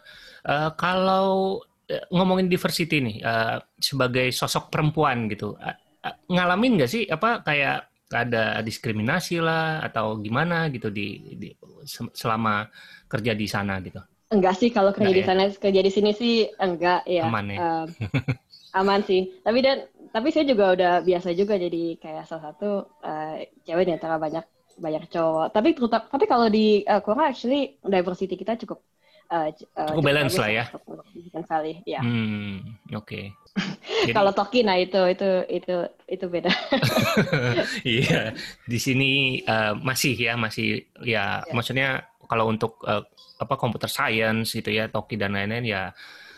uh, 0.50 0.70
kalau 0.74 1.62
uh, 1.62 2.06
ngomongin 2.10 2.50
diversity 2.50 2.98
nih 3.00 3.18
uh, 3.22 3.62
sebagai 3.78 4.34
sosok 4.34 4.74
perempuan 4.74 5.30
gitu, 5.30 5.54
uh, 5.62 5.78
uh, 6.06 6.16
ngalamin 6.26 6.82
nggak 6.82 6.92
sih 6.92 7.06
apa 7.06 7.46
kayak 7.46 7.92
ada 8.12 8.60
diskriminasi 8.60 9.40
lah 9.40 9.80
atau 9.88 10.20
gimana 10.20 10.68
gitu 10.68 10.92
di, 10.92 11.38
di 11.40 11.50
selama 12.12 12.68
kerja 13.08 13.32
di 13.32 13.48
sana 13.48 13.80
gitu? 13.80 14.04
Enggak 14.32 14.56
sih 14.60 14.70
kalau 14.72 14.96
kerja 14.96 15.12
di 15.12 15.24
ya? 15.24 15.28
sana 15.28 15.44
kerja 15.52 15.82
di 15.84 15.92
sini 15.92 16.12
sih 16.16 16.48
enggak 16.60 17.04
ya. 17.08 17.28
Aman 17.28 17.52
ya. 17.52 17.60
Uh, 17.60 17.86
aman 18.80 19.04
sih. 19.04 19.32
Tapi 19.44 19.60
dan 19.64 19.88
tapi 20.12 20.28
saya 20.32 20.44
juga 20.48 20.76
udah 20.76 20.94
biasa 21.04 21.32
juga 21.36 21.56
jadi 21.56 21.96
kayak 22.00 22.28
salah 22.28 22.52
satu 22.52 22.88
uh, 23.04 23.36
cewek 23.64 23.88
di 23.88 23.94
antara 23.96 24.20
banyak 24.20 24.44
banyak 24.80 25.04
cowok. 25.12 25.48
Tapi 25.52 25.70
tapi 25.92 26.26
kalau 26.28 26.48
di 26.48 26.84
uh, 26.88 27.04
Korea 27.04 27.32
actually 27.32 27.76
diversity 27.84 28.36
kita 28.40 28.56
cukup 28.60 28.84
uh, 29.32 29.50
cukup 29.56 30.04
balance 30.04 30.36
lah 30.36 30.50
ya. 30.52 30.65
Sekali, 31.32 31.80
ya. 31.88 32.04
Hmm, 32.04 32.76
oke. 32.91 33.08
Okay. 33.08 33.26
Jadi... 34.08 34.15
kalau 34.15 34.32
Toki, 34.32 34.63
nah 34.63 34.80
itu 34.80 35.00
itu 35.12 35.30
itu 35.52 35.76
itu 36.08 36.26
beda. 36.28 36.52
Iya, 37.88 38.36
di 38.67 38.80
sini 38.80 39.41
uh, 39.44 39.76
masih 39.76 40.15
ya 40.15 40.39
masih 40.39 40.88
ya, 41.04 41.44
yeah. 41.44 41.52
maksudnya 41.52 42.08
kalau 42.32 42.48
untuk 42.48 42.80
uh, 42.88 43.04
apa 43.41 43.60
komputer 43.60 43.91
science 43.91 44.56
gitu 44.56 44.72
ya 44.72 44.88
Toki 44.88 45.20
dan 45.20 45.36
lain-lain 45.36 45.67
ya 45.67 45.91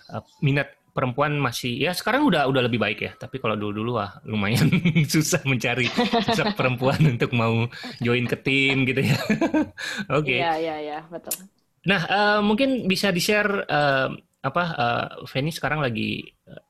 uh, 0.09 0.23
minat 0.41 0.73
perempuan 0.93 1.37
masih 1.41 1.73
ya 1.73 1.91
sekarang 1.91 2.25
udah 2.29 2.45
udah 2.45 2.61
lebih 2.69 2.77
baik 2.77 2.99
ya 3.01 3.11
tapi 3.17 3.41
kalau 3.41 3.57
dulu 3.57 3.81
dulu 3.81 3.91
wah 3.97 4.21
lumayan 4.29 4.69
susah 5.13 5.41
mencari 5.41 5.89
sosok 5.89 6.53
perempuan 6.53 7.01
untuk 7.17 7.33
mau 7.33 7.65
join 7.97 8.29
ke 8.29 8.37
tim 8.37 8.85
gitu 8.85 9.01
ya 9.01 9.17
oke 10.13 10.21
okay. 10.21 10.37
iya 10.37 10.53
iya 10.61 10.75
iya 10.79 10.99
betul 11.09 11.33
nah 11.83 12.01
uh, 12.07 12.39
mungkin 12.39 12.87
bisa 12.87 13.11
di 13.11 13.19
share 13.19 13.67
uh, 13.67 14.09
apa 14.43 14.63
uh, 14.75 15.07
Feni 15.27 15.51
sekarang 15.51 15.79
lagi 15.79 16.23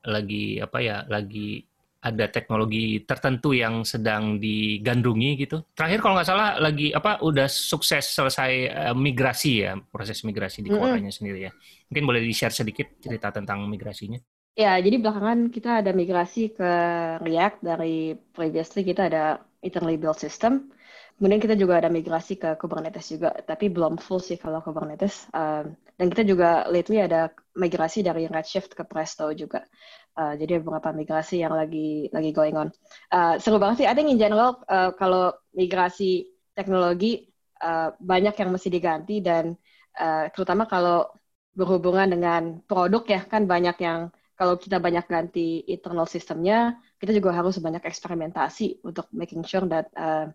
lagi 0.06 0.62
apa 0.62 0.78
ya 0.82 0.98
lagi 1.10 1.66
ada 2.04 2.28
teknologi 2.28 3.00
tertentu 3.08 3.56
yang 3.56 3.88
sedang 3.88 4.36
digandrungi 4.36 5.40
gitu. 5.40 5.64
Terakhir 5.72 6.04
kalau 6.04 6.20
nggak 6.20 6.28
salah 6.28 6.60
lagi 6.60 6.92
apa 6.92 7.24
udah 7.24 7.48
sukses 7.48 8.12
selesai 8.12 8.52
uh, 8.68 8.96
migrasi 8.96 9.64
ya 9.64 9.80
proses 9.80 10.20
migrasi 10.28 10.60
di 10.60 10.70
Koreanya 10.70 11.00
mm 11.00 11.04
-hmm. 11.08 11.16
sendiri 11.16 11.40
ya. 11.48 11.52
Mungkin 11.88 12.04
boleh 12.04 12.22
di 12.22 12.36
share 12.36 12.52
sedikit 12.52 13.00
cerita 13.00 13.32
tentang 13.32 13.64
migrasinya. 13.72 14.20
Ya, 14.54 14.78
jadi 14.78 15.02
belakangan 15.02 15.50
kita 15.50 15.82
ada 15.82 15.98
migrasi 15.98 16.54
ke 16.54 16.72
React 17.26 17.58
dari 17.66 18.14
previously 18.38 18.86
kita 18.86 19.10
ada 19.10 19.42
internally 19.66 19.98
built 19.98 20.22
system. 20.22 20.70
Kemudian 21.18 21.40
kita 21.40 21.56
juga 21.56 21.80
ada 21.80 21.90
migrasi 21.94 22.36
ke 22.36 22.58
Kubernetes 22.58 23.06
juga, 23.14 23.32
tapi 23.46 23.70
belum 23.70 24.02
full 24.02 24.20
sih 24.20 24.36
kalau 24.36 24.60
Kubernetes. 24.66 25.30
Uh, 25.30 25.70
dan 25.96 26.10
kita 26.10 26.26
juga 26.26 26.66
lately 26.68 27.00
ada 27.00 27.30
migrasi 27.54 28.02
dari 28.02 28.26
Redshift 28.26 28.74
ke 28.74 28.84
Presto 28.84 29.30
juga. 29.32 29.64
Uh, 30.18 30.34
jadi 30.38 30.62
beberapa 30.62 30.94
migrasi 30.94 31.42
yang 31.42 31.54
lagi 31.54 32.10
lagi 32.10 32.34
going 32.34 32.58
on. 32.58 32.70
Uh, 33.14 33.38
seru 33.38 33.62
banget 33.62 33.86
sih. 33.86 33.88
I 33.90 33.94
think 33.94 34.10
in 34.10 34.18
general 34.18 34.62
uh, 34.70 34.94
kalau 34.98 35.34
migrasi 35.54 36.34
teknologi 36.58 37.30
uh, 37.62 37.94
banyak 37.98 38.34
yang 38.34 38.50
mesti 38.50 38.70
diganti 38.74 39.22
dan 39.22 39.54
uh, 39.98 40.30
terutama 40.34 40.66
kalau 40.66 41.10
berhubungan 41.54 42.10
dengan 42.10 42.62
produk 42.66 43.06
ya 43.06 43.22
kan 43.30 43.46
banyak 43.46 43.78
yang 43.82 44.10
kalau 44.34 44.58
kita 44.58 44.82
banyak 44.82 45.06
ganti 45.06 45.62
internal 45.70 46.10
sistemnya 46.10 46.78
kita 46.98 47.14
juga 47.14 47.36
harus 47.36 47.60
banyak 47.62 47.86
eksperimentasi 47.86 48.82
untuk 48.82 49.06
making 49.14 49.46
sure 49.46 49.68
that 49.70 49.92
uh, 49.94 50.30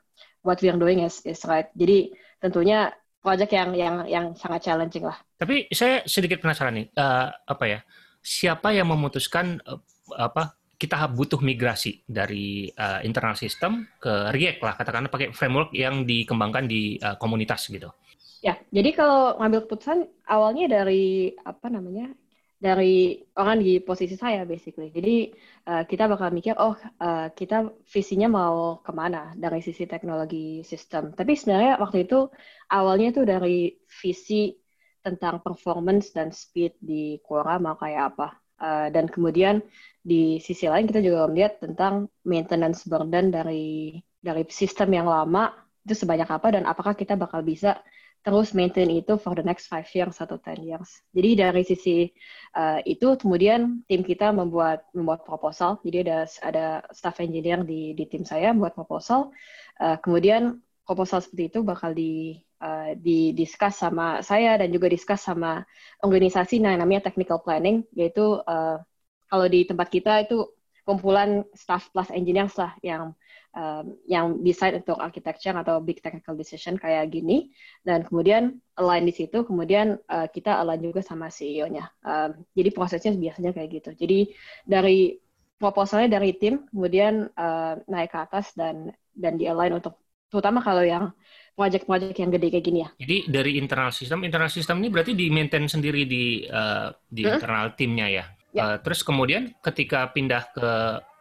what 0.47 0.61
we 0.63 0.71
are 0.71 0.79
doing 0.79 1.03
is 1.03 1.21
is 1.27 1.43
right. 1.45 1.69
Jadi 1.75 2.15
tentunya 2.39 2.95
project 3.19 3.51
yang 3.51 3.71
yang 3.75 3.97
yang 4.07 4.27
sangat 4.39 4.71
challenging 4.71 5.05
lah. 5.07 5.19
Tapi 5.37 5.67
saya 5.75 6.07
sedikit 6.07 6.39
penasaran 6.39 6.79
nih, 6.79 6.87
uh, 6.95 7.29
apa 7.47 7.67
ya? 7.67 7.81
siapa 8.29 8.75
yang 8.75 8.91
memutuskan 8.91 9.63
uh, 9.65 9.81
apa 10.13 10.59
kita 10.79 11.11
butuh 11.11 11.43
migrasi 11.43 12.07
dari 12.07 12.71
uh, 12.79 13.03
internal 13.03 13.35
system 13.35 13.89
ke 13.99 14.31
React 14.31 14.61
lah 14.63 14.75
katakanlah 14.79 15.11
pakai 15.11 15.35
framework 15.35 15.75
yang 15.75 16.07
dikembangkan 16.07 16.71
di 16.71 17.01
uh, 17.03 17.19
komunitas 17.19 17.67
gitu. 17.67 17.91
Ya, 18.39 18.55
jadi 18.71 18.95
kalau 18.95 19.35
ngambil 19.43 19.67
keputusan 19.67 20.07
awalnya 20.31 20.71
dari 20.71 21.35
apa 21.43 21.67
namanya? 21.67 22.15
Dari 22.59 23.23
orang 23.39 23.63
di 23.63 23.79
posisi 23.79 24.19
saya 24.19 24.43
basically. 24.43 24.91
Jadi 24.91 25.31
uh, 25.71 25.87
kita 25.87 26.11
bakal 26.11 26.35
mikir, 26.35 26.59
oh 26.59 26.75
uh, 26.99 27.31
kita 27.31 27.71
visinya 27.87 28.27
mau 28.27 28.83
ke 28.83 28.91
mana 28.91 29.33
dari 29.39 29.63
sisi 29.63 29.87
teknologi 29.87 30.67
sistem. 30.67 31.15
Tapi 31.15 31.39
sebenarnya 31.39 31.79
waktu 31.79 32.05
itu 32.11 32.27
awalnya 32.75 33.15
itu 33.15 33.23
dari 33.23 33.79
visi 33.87 34.59
tentang 34.99 35.39
performance 35.41 36.11
dan 36.11 36.35
speed 36.35 36.75
di 36.83 37.23
Quora 37.23 37.63
mau 37.63 37.79
kayak 37.79 38.03
apa. 38.15 38.29
Uh, 38.59 38.91
dan 38.91 39.07
kemudian 39.07 39.63
di 40.03 40.43
sisi 40.43 40.67
lain 40.67 40.91
kita 40.91 40.99
juga 40.99 41.31
melihat 41.31 41.63
tentang 41.63 42.11
maintenance 42.27 42.83
burden 42.91 43.31
dari 43.31 43.95
dari 44.19 44.43
sistem 44.51 44.99
yang 44.99 45.07
lama 45.07 45.55
itu 45.87 45.95
sebanyak 45.95 46.27
apa 46.27 46.59
dan 46.59 46.67
apakah 46.67 46.99
kita 46.99 47.15
bakal 47.15 47.39
bisa 47.47 47.79
terus 48.23 48.53
maintain 48.53 48.91
itu 48.91 49.17
for 49.17 49.33
the 49.39 49.45
next 49.45 49.71
five 49.71 49.87
years 49.95 50.19
atau 50.19 50.37
ten 50.43 50.59
years. 50.61 51.01
Jadi 51.15 51.31
dari 51.39 51.63
sisi 51.65 52.11
uh, 52.59 52.83
itu 52.85 53.15
kemudian 53.17 53.87
tim 53.87 54.03
kita 54.03 54.35
membuat 54.35 54.85
membuat 54.93 55.23
proposal. 55.25 55.79
Jadi 55.87 56.09
ada 56.09 56.19
ada 56.45 56.67
staff 56.93 57.23
engineer 57.23 57.63
di 57.63 57.95
di 57.95 58.05
tim 58.11 58.27
saya 58.27 58.51
membuat 58.53 58.75
proposal. 58.77 59.31
Uh, 59.79 59.97
kemudian 60.03 60.59
proposal 60.83 61.23
seperti 61.23 61.53
itu 61.53 61.61
bakal 61.63 61.93
di 61.95 62.43
uh, 62.65 62.97
di 62.99 63.33
discuss 63.37 63.79
sama 63.79 64.25
saya 64.25 64.59
dan 64.59 64.73
juga 64.75 64.91
discuss 64.91 65.23
sama 65.23 65.63
organisasi 66.03 66.59
yang 66.59 66.81
namanya 66.81 67.09
technical 67.09 67.39
planning 67.41 67.87
yaitu 67.95 68.41
uh, 68.45 68.81
kalau 69.29 69.47
di 69.47 69.69
tempat 69.69 69.89
kita 69.93 70.25
itu 70.25 70.49
kumpulan 70.89 71.45
staff 71.53 71.93
plus 71.93 72.09
engineers 72.09 72.57
lah 72.57 72.73
yang 72.81 73.13
um, 73.53 73.93
yang 74.09 74.41
decide 74.41 74.81
untuk 74.81 74.97
architecture 74.97 75.53
atau 75.53 75.85
big 75.85 76.01
technical 76.01 76.33
decision 76.33 76.81
kayak 76.81 77.13
gini 77.13 77.53
dan 77.85 78.09
kemudian 78.09 78.57
align 78.81 79.05
di 79.05 79.13
situ 79.13 79.45
kemudian 79.45 80.01
uh, 80.09 80.25
kita 80.33 80.57
align 80.57 80.81
juga 80.81 81.05
sama 81.05 81.29
CEO-nya 81.29 81.93
um, 82.09 82.41
jadi 82.57 82.73
prosesnya 82.73 83.13
biasanya 83.13 83.53
kayak 83.53 83.69
gitu 83.85 83.91
jadi 84.01 84.33
dari 84.65 85.21
proposalnya 85.61 86.17
dari 86.17 86.33
tim 86.41 86.65
kemudian 86.73 87.29
uh, 87.37 87.77
naik 87.85 88.09
ke 88.09 88.19
atas 88.25 88.57
dan 88.57 88.89
dan 89.13 89.37
di 89.37 89.45
align 89.45 89.77
untuk 89.77 90.01
terutama 90.33 90.65
kalau 90.65 90.81
yang 90.81 91.13
proyek-proyek 91.59 92.15
yang 92.15 92.31
gede 92.31 92.49
kayak 92.55 92.65
gini 92.71 92.79
ya. 92.87 92.91
Jadi 93.03 93.17
dari 93.27 93.53
internal 93.59 93.91
sistem, 93.91 94.23
internal 94.23 94.47
sistem 94.47 94.79
ini 94.79 94.95
berarti 94.95 95.19
di 95.19 95.27
maintain 95.27 95.67
sendiri 95.67 96.07
di 96.07 96.47
uh, 96.47 96.95
di 97.11 97.27
hmm? 97.27 97.35
internal 97.35 97.75
timnya 97.75 98.07
ya. 98.07 98.25
Ya. 98.59 98.75
Uh, 98.75 98.77
terus 98.83 99.07
kemudian 99.07 99.55
ketika 99.63 100.11
pindah 100.11 100.43
ke 100.51 100.71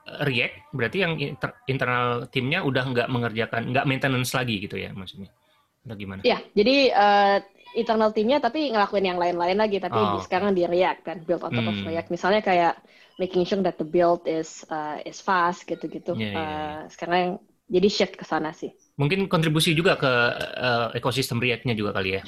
React, 0.08 0.56
berarti 0.72 0.98
yang 1.04 1.14
inter 1.20 1.52
internal 1.68 2.32
timnya 2.32 2.64
udah 2.64 2.84
nggak 2.96 3.08
mengerjakan, 3.12 3.76
nggak 3.76 3.86
maintenance 3.86 4.32
lagi 4.32 4.64
gitu 4.64 4.80
ya 4.80 4.96
maksudnya? 4.96 5.30
Atau 5.84 6.00
gimana? 6.00 6.24
Ya, 6.24 6.40
jadi 6.56 6.96
uh, 6.96 7.38
internal 7.76 8.16
timnya 8.16 8.40
tapi 8.40 8.72
ngelakuin 8.72 9.04
yang 9.04 9.20
lain-lain 9.20 9.60
lagi, 9.60 9.84
tapi 9.84 10.00
oh, 10.00 10.16
di, 10.16 10.18
sekarang 10.24 10.56
di 10.56 10.64
React 10.64 11.02
kan, 11.04 11.18
build 11.28 11.44
on 11.44 11.52
top 11.52 11.68
hmm. 11.68 11.72
of 11.76 11.80
React. 11.84 12.10
Misalnya 12.16 12.40
kayak 12.40 12.74
making 13.20 13.44
sure 13.44 13.60
that 13.60 13.76
the 13.76 13.84
build 13.84 14.24
is 14.24 14.64
uh, 14.72 15.04
is 15.04 15.20
fast 15.20 15.68
gitu-gitu. 15.68 16.16
Yeah, 16.16 16.32
yeah, 16.32 16.34
yeah. 16.34 16.80
Sekarang 16.88 17.44
jadi 17.68 17.88
shift 17.92 18.16
ke 18.16 18.24
sana 18.24 18.56
sih. 18.56 18.72
Mungkin 18.98 19.30
kontribusi 19.30 19.78
juga 19.78 19.94
ke 19.94 20.10
uh, 20.58 20.90
ekosistem 20.98 21.38
React-nya 21.38 21.78
juga 21.78 21.94
kali 21.94 22.18
ya. 22.18 22.22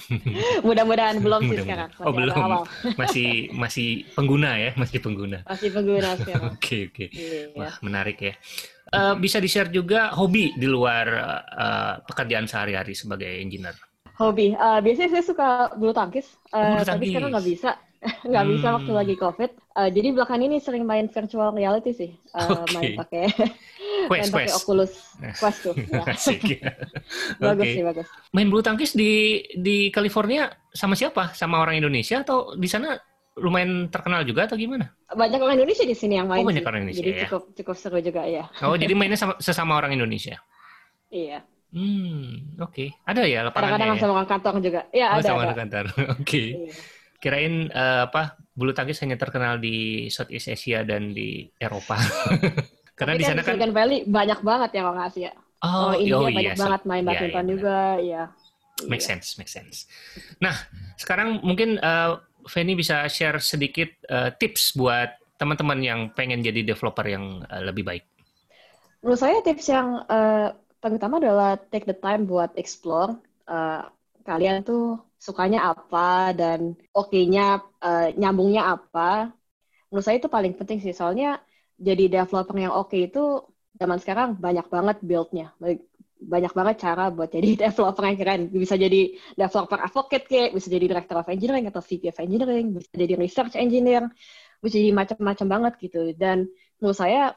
Mudah-mudahan 0.66 1.24
belum 1.24 1.40
sih 1.48 1.64
sekarang. 1.64 1.88
Oh 2.04 2.12
belum, 2.12 2.36
awal. 2.36 2.68
masih 3.00 3.48
masih 3.56 4.04
pengguna 4.12 4.60
ya, 4.60 4.70
masih 4.76 5.00
pengguna. 5.00 5.40
Masih 5.48 5.72
pengguna 5.72 6.12
sekarang. 6.20 6.52
Oke 6.60 6.92
oke, 6.92 6.92
okay, 6.92 7.08
okay. 7.08 7.08
yeah. 7.16 7.56
wah 7.56 7.74
menarik 7.80 8.20
ya. 8.20 8.36
Uh, 8.92 9.16
bisa 9.16 9.40
di-share 9.40 9.72
juga 9.72 10.12
hobi 10.12 10.52
di 10.52 10.68
luar 10.68 11.06
uh, 11.48 11.94
pekerjaan 12.04 12.44
sehari-hari 12.44 12.92
sebagai 12.92 13.32
engineer. 13.40 13.72
Hobi, 14.20 14.52
uh, 14.52 14.84
biasanya 14.84 15.16
saya 15.16 15.24
suka 15.24 15.48
bulu 15.80 15.96
tangkis, 15.96 16.36
uh, 16.52 16.76
oh, 16.76 16.84
tapi 16.84 17.08
sekarang 17.08 17.32
nggak 17.32 17.48
bisa 17.48 17.72
nggak 18.02 18.44
hmm. 18.44 18.52
bisa 18.58 18.66
waktu 18.74 18.90
hmm. 18.90 18.98
lagi 18.98 19.14
covid 19.14 19.50
uh, 19.78 19.86
jadi 19.86 20.08
belakang 20.10 20.42
ini 20.42 20.58
sering 20.58 20.82
main 20.82 21.06
virtual 21.06 21.54
reality 21.54 21.94
sih 21.94 22.10
uh, 22.34 22.66
okay. 22.66 22.74
main 22.74 22.90
pakai 22.98 23.24
main 24.08 24.26
pakai 24.26 24.52
Oculus 24.54 24.92
Quest 25.40 25.58
tuh 25.66 25.74
ya. 25.76 26.02
bagus 27.42 27.64
okay. 27.66 27.74
sih 27.76 27.82
bagus 27.84 28.06
main 28.34 28.48
bulu 28.48 28.62
tangkis 28.62 28.96
di 28.96 29.42
di 29.54 29.92
California 29.92 30.50
sama 30.72 30.96
siapa 30.96 31.34
sama 31.36 31.60
orang 31.60 31.78
Indonesia 31.78 32.22
atau 32.22 32.54
di 32.56 32.68
sana 32.70 32.96
lumayan 33.32 33.88
terkenal 33.88 34.28
juga 34.28 34.44
atau 34.44 34.60
gimana? 34.60 34.92
Banyak 35.08 35.40
orang 35.40 35.56
Indonesia 35.56 35.88
di 35.88 35.96
sini 35.96 36.20
yang 36.20 36.28
main. 36.28 36.44
Oh, 36.44 36.48
banyak 36.52 36.68
orang 36.68 36.84
Indonesia. 36.84 37.00
Jadi 37.00 37.12
ya? 37.16 37.20
cukup 37.24 37.42
cukup 37.56 37.76
seru 37.80 37.98
juga 38.04 38.28
ya. 38.28 38.44
Oh, 38.60 38.76
jadi 38.76 38.92
mainnya 38.92 39.16
sama, 39.24 39.40
sesama 39.40 39.80
orang 39.80 39.96
Indonesia. 39.96 40.36
Iya. 41.08 41.40
Hmm, 41.72 42.60
oke. 42.60 42.76
Okay. 42.76 42.88
Ada 43.08 43.24
ya 43.24 43.48
lapangannya. 43.48 43.56
Kadang-kadang 43.56 43.96
ya? 43.96 44.02
sama 44.04 44.12
orang 44.20 44.28
kantor 44.28 44.54
juga. 44.60 44.80
Iya, 44.92 45.06
oh, 45.08 45.16
ada. 45.16 45.24
Sama 45.24 45.40
orang 45.48 45.60
kantor. 45.64 45.84
Oke. 45.96 46.12
Okay. 46.20 46.46
Iya 46.52 46.72
kirain 47.22 47.70
uh, 47.70 48.10
apa 48.10 48.34
bulu 48.50 48.74
tangkis 48.74 48.98
hanya 49.06 49.14
terkenal 49.14 49.62
di 49.62 50.10
Southeast 50.10 50.50
Asia 50.50 50.82
dan 50.82 51.14
di 51.14 51.46
Eropa. 51.54 51.94
Karena 53.02 53.18
di 53.18 53.24
kan 53.26 53.30
sana 53.34 53.42
kan 53.42 53.54
Silicon 53.58 53.74
Valley 53.74 53.98
banyak 54.06 54.40
banget 54.46 54.70
yang 54.78 54.86
orang 54.94 55.02
Asia. 55.10 55.32
Oh, 55.62 55.90
oh 55.90 55.92
India 55.94 56.18
oh, 56.18 56.26
banyak 56.26 56.54
iya. 56.54 56.58
banget 56.58 56.82
main 56.86 57.02
iya, 57.02 57.08
badminton 57.10 57.44
iya, 57.44 57.50
juga, 57.50 57.78
ya. 58.02 58.22
Make 58.90 59.04
sense, 59.04 59.38
make 59.38 59.50
sense. 59.50 59.86
Nah, 60.42 60.54
sekarang 60.98 61.38
mungkin 61.46 61.78
uh, 61.78 62.18
Feni 62.50 62.74
bisa 62.74 63.06
share 63.06 63.38
sedikit 63.38 63.90
uh, 64.10 64.34
tips 64.34 64.74
buat 64.74 65.14
teman-teman 65.38 65.78
yang 65.82 66.00
pengen 66.14 66.42
jadi 66.42 66.66
developer 66.66 67.06
yang 67.06 67.42
uh, 67.46 67.62
lebih 67.62 67.86
baik? 67.86 68.04
Menurut 69.02 69.18
saya 69.18 69.42
tips 69.42 69.66
yang 69.70 70.02
uh, 70.06 70.54
paling 70.82 70.98
utama 70.98 71.18
adalah 71.22 71.58
take 71.70 71.86
the 71.86 71.94
time 71.94 72.26
buat 72.26 72.54
explore. 72.58 73.18
Uh, 73.46 73.86
kalian 74.22 74.62
tuh 74.62 74.98
sukanya 75.18 75.74
apa 75.74 76.30
dan 76.34 76.74
oke-nya 76.94 77.62
uh, 77.82 78.10
nyambungnya 78.14 78.78
apa. 78.78 79.30
Menurut 79.90 80.06
saya 80.06 80.18
itu 80.18 80.30
paling 80.30 80.54
penting 80.54 80.78
sih. 80.82 80.94
Soalnya 80.94 81.38
jadi 81.82 82.22
developer 82.22 82.56
yang 82.56 82.72
oke 82.72 82.94
okay 82.94 83.10
itu 83.10 83.42
zaman 83.74 83.98
sekarang 83.98 84.38
banyak 84.38 84.66
banget 84.70 84.96
build-nya 85.02 85.50
banyak 86.22 86.52
banget 86.54 86.76
cara 86.78 87.10
buat 87.10 87.30
jadi 87.30 87.48
developer 87.68 88.04
yang 88.06 88.18
keren. 88.18 88.40
Bisa 88.50 88.78
jadi 88.78 89.18
developer 89.34 89.78
advocate 89.78 90.24
kayak, 90.30 90.50
bisa 90.54 90.70
jadi 90.70 90.86
director 90.86 91.18
of 91.18 91.28
engineering 91.28 91.66
atau 91.68 91.82
VP 91.82 92.14
of 92.14 92.18
engineering, 92.22 92.66
bisa 92.78 92.94
jadi 92.94 93.14
research 93.18 93.54
engineer, 93.58 94.06
bisa 94.62 94.78
jadi 94.78 94.92
macam-macam 94.94 95.46
banget 95.50 95.72
gitu. 95.82 96.14
Dan 96.14 96.46
menurut 96.78 96.98
saya 96.98 97.34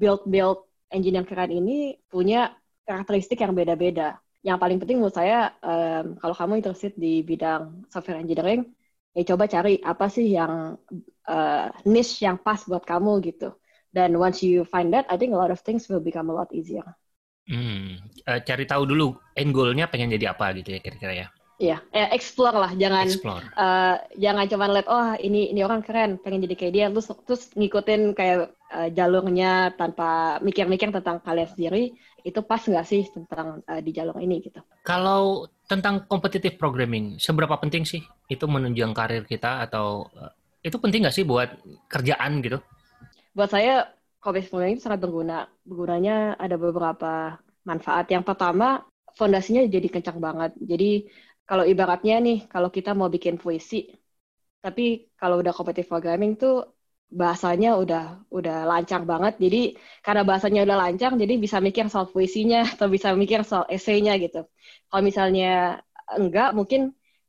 build-build 0.00 0.64
engineer 0.92 1.24
keren 1.28 1.52
ini 1.52 2.00
punya 2.08 2.56
karakteristik 2.88 3.40
yang 3.40 3.52
beda-beda. 3.52 4.18
Yang 4.42 4.58
paling 4.58 4.78
penting 4.82 4.96
menurut 4.98 5.14
saya, 5.14 5.54
um, 5.62 6.18
kalau 6.18 6.34
kamu 6.34 6.52
interested 6.58 6.92
di 6.98 7.22
bidang 7.22 7.86
software 7.92 8.18
engineering, 8.18 8.74
ya 9.14 9.22
coba 9.22 9.46
cari 9.46 9.78
apa 9.78 10.10
sih 10.10 10.34
yang 10.34 10.74
uh, 11.30 11.66
niche 11.86 12.26
yang 12.26 12.42
pas 12.42 12.58
buat 12.66 12.82
kamu 12.82 13.22
gitu. 13.22 13.54
Dan 13.92 14.16
once 14.16 14.40
you 14.40 14.64
find 14.64 14.88
that, 14.96 15.04
I 15.12 15.20
think 15.20 15.36
a 15.36 15.38
lot 15.38 15.52
of 15.52 15.60
things 15.60 15.84
will 15.86 16.00
become 16.00 16.32
a 16.32 16.34
lot 16.34 16.48
easier. 16.50 16.84
Hmm, 17.44 18.00
uh, 18.24 18.40
cari 18.40 18.64
tahu 18.64 18.88
dulu 18.88 19.18
end 19.36 19.52
goal-nya 19.52 19.90
pengen 19.90 20.14
jadi 20.14 20.32
apa 20.32 20.56
gitu 20.56 20.72
ya 20.72 20.80
kira-kira 20.80 21.14
ya. 21.14 21.28
Iya, 21.62 21.78
eh, 21.94 22.10
explore 22.10 22.58
lah, 22.58 22.72
jangan 22.74 23.06
explore. 23.06 23.44
Uh, 23.54 23.94
jangan 24.18 24.50
cuma 24.50 24.66
lihat 24.66 24.88
oh 24.90 25.14
ini 25.20 25.54
ini 25.54 25.62
orang 25.62 25.84
keren, 25.84 26.18
pengen 26.18 26.42
jadi 26.42 26.54
kayak 26.58 26.74
dia, 26.74 26.86
terus 26.90 27.06
terus 27.22 27.42
ngikutin 27.54 28.18
kayak 28.18 28.50
uh, 28.72 28.88
jalurnya 28.90 29.70
tanpa 29.78 30.42
mikir-mikir 30.42 30.90
tentang 30.90 31.22
kalian 31.22 31.46
sendiri, 31.46 31.94
itu 32.26 32.40
pas 32.42 32.58
nggak 32.58 32.86
sih 32.88 33.06
tentang 33.14 33.62
uh, 33.62 33.78
di 33.78 33.90
jalur 33.94 34.18
ini 34.18 34.42
gitu. 34.42 34.58
Kalau 34.82 35.46
tentang 35.70 36.02
competitive 36.10 36.58
programming, 36.58 37.22
seberapa 37.22 37.54
penting 37.60 37.86
sih 37.86 38.02
itu 38.26 38.44
menunjang 38.50 38.90
karir 38.90 39.22
kita 39.22 39.62
atau 39.62 40.10
uh, 40.18 40.34
itu 40.66 40.74
penting 40.82 41.06
nggak 41.06 41.14
sih 41.14 41.22
buat 41.22 41.62
kerjaan 41.86 42.42
gitu? 42.42 42.58
Buat 43.36 43.50
saya 43.54 43.72
Kobe 44.22 44.40
Formula 44.44 44.68
ini 44.70 44.80
sangat 44.84 45.00
berguna. 45.04 45.34
Bergunanya 45.68 46.12
ada 46.44 46.56
beberapa 46.64 47.40
manfaat. 47.68 48.04
Yang 48.14 48.24
pertama, 48.28 48.64
fondasinya 49.18 49.62
jadi 49.74 49.88
kencang 49.94 50.18
banget. 50.26 50.50
Jadi 50.70 50.84
kalau 51.48 51.64
ibaratnya 51.72 52.14
nih, 52.26 52.36
kalau 52.52 52.68
kita 52.76 52.90
mau 52.98 53.08
bikin 53.14 53.34
puisi, 53.42 53.76
tapi 54.64 54.82
kalau 55.20 55.36
udah 55.42 55.52
competitive 55.56 55.90
programming 55.92 56.32
tuh 56.42 56.52
bahasanya 57.20 57.68
udah 57.82 58.02
udah 58.36 58.56
lancar 58.70 59.00
banget. 59.10 59.34
Jadi 59.44 59.58
karena 60.04 60.22
bahasanya 60.28 60.60
udah 60.66 60.76
lancar, 60.82 61.10
jadi 61.22 61.34
bisa 61.44 61.58
mikir 61.66 61.84
soal 61.92 62.06
puisinya 62.14 62.58
atau 62.74 62.86
bisa 62.94 63.08
mikir 63.22 63.40
soal 63.50 63.64
esainya 63.76 64.12
gitu. 64.24 64.38
Kalau 64.88 65.02
misalnya 65.08 65.46
enggak, 66.18 66.48
mungkin 66.58 66.80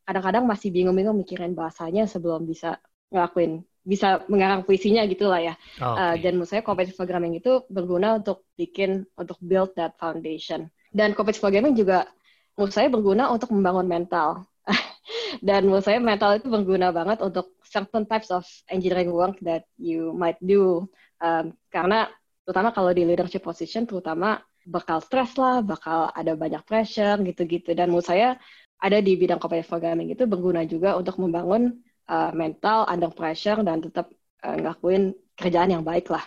kadang-kadang 0.05 0.43
masih 0.51 0.69
bingung-bingung 0.75 1.15
mikirin 1.21 1.51
bahasanya 1.59 2.03
sebelum 2.11 2.41
bisa 2.51 2.67
ngelakuin 3.11 3.63
bisa 3.83 4.23
mengarang 4.31 4.63
puisinya 4.63 5.03
gitulah 5.03 5.43
ya. 5.43 5.55
Okay. 5.75 5.83
Uh, 5.83 6.15
dan 6.23 6.39
menurut 6.39 6.49
saya 6.49 6.63
competitive 6.63 6.95
programming 6.95 7.35
itu 7.35 7.67
berguna 7.67 8.17
untuk 8.17 8.47
bikin 8.55 9.03
untuk 9.19 9.35
build 9.43 9.75
that 9.75 9.93
foundation. 9.99 10.71
Dan 10.89 11.11
competitive 11.11 11.43
programming 11.43 11.75
juga 11.75 12.07
menurut 12.55 12.73
saya 12.73 12.87
berguna 12.87 13.29
untuk 13.29 13.51
membangun 13.51 13.85
mental. 13.85 14.47
dan 15.47 15.67
menurut 15.67 15.83
saya 15.83 15.99
mental 15.99 16.39
itu 16.39 16.47
berguna 16.47 16.95
banget 16.95 17.19
untuk 17.19 17.59
certain 17.67 18.07
types 18.07 18.31
of 18.31 18.47
engineering 18.71 19.11
work 19.11 19.35
that 19.43 19.67
you 19.75 20.15
might 20.15 20.39
do. 20.39 20.87
Um, 21.19 21.51
karena 21.67 22.07
terutama 22.47 22.71
kalau 22.71 22.95
di 22.95 23.03
leadership 23.03 23.43
position 23.43 23.83
terutama 23.83 24.39
bakal 24.63 25.03
stress 25.03 25.35
lah, 25.35 25.59
bakal 25.59 26.07
ada 26.15 26.39
banyak 26.39 26.63
pressure 26.63 27.19
gitu-gitu. 27.19 27.75
Dan 27.75 27.91
menurut 27.91 28.07
saya 28.07 28.39
ada 28.79 28.99
di 29.03 29.15
bidang 29.19 29.39
competitive 29.39 29.71
programming 29.71 30.11
itu 30.11 30.23
berguna 30.23 30.63
juga 30.63 30.95
untuk 30.95 31.19
membangun 31.19 31.83
uh, 32.09 32.31
mental 32.35 32.87
under 32.89 33.11
pressure 33.11 33.59
dan 33.63 33.83
tetap 33.83 34.11
uh, 34.43 34.55
ngelakuin 34.57 35.15
kerjaan 35.37 35.71
yang 35.71 35.83
baik 35.85 36.11
lah. 36.11 36.23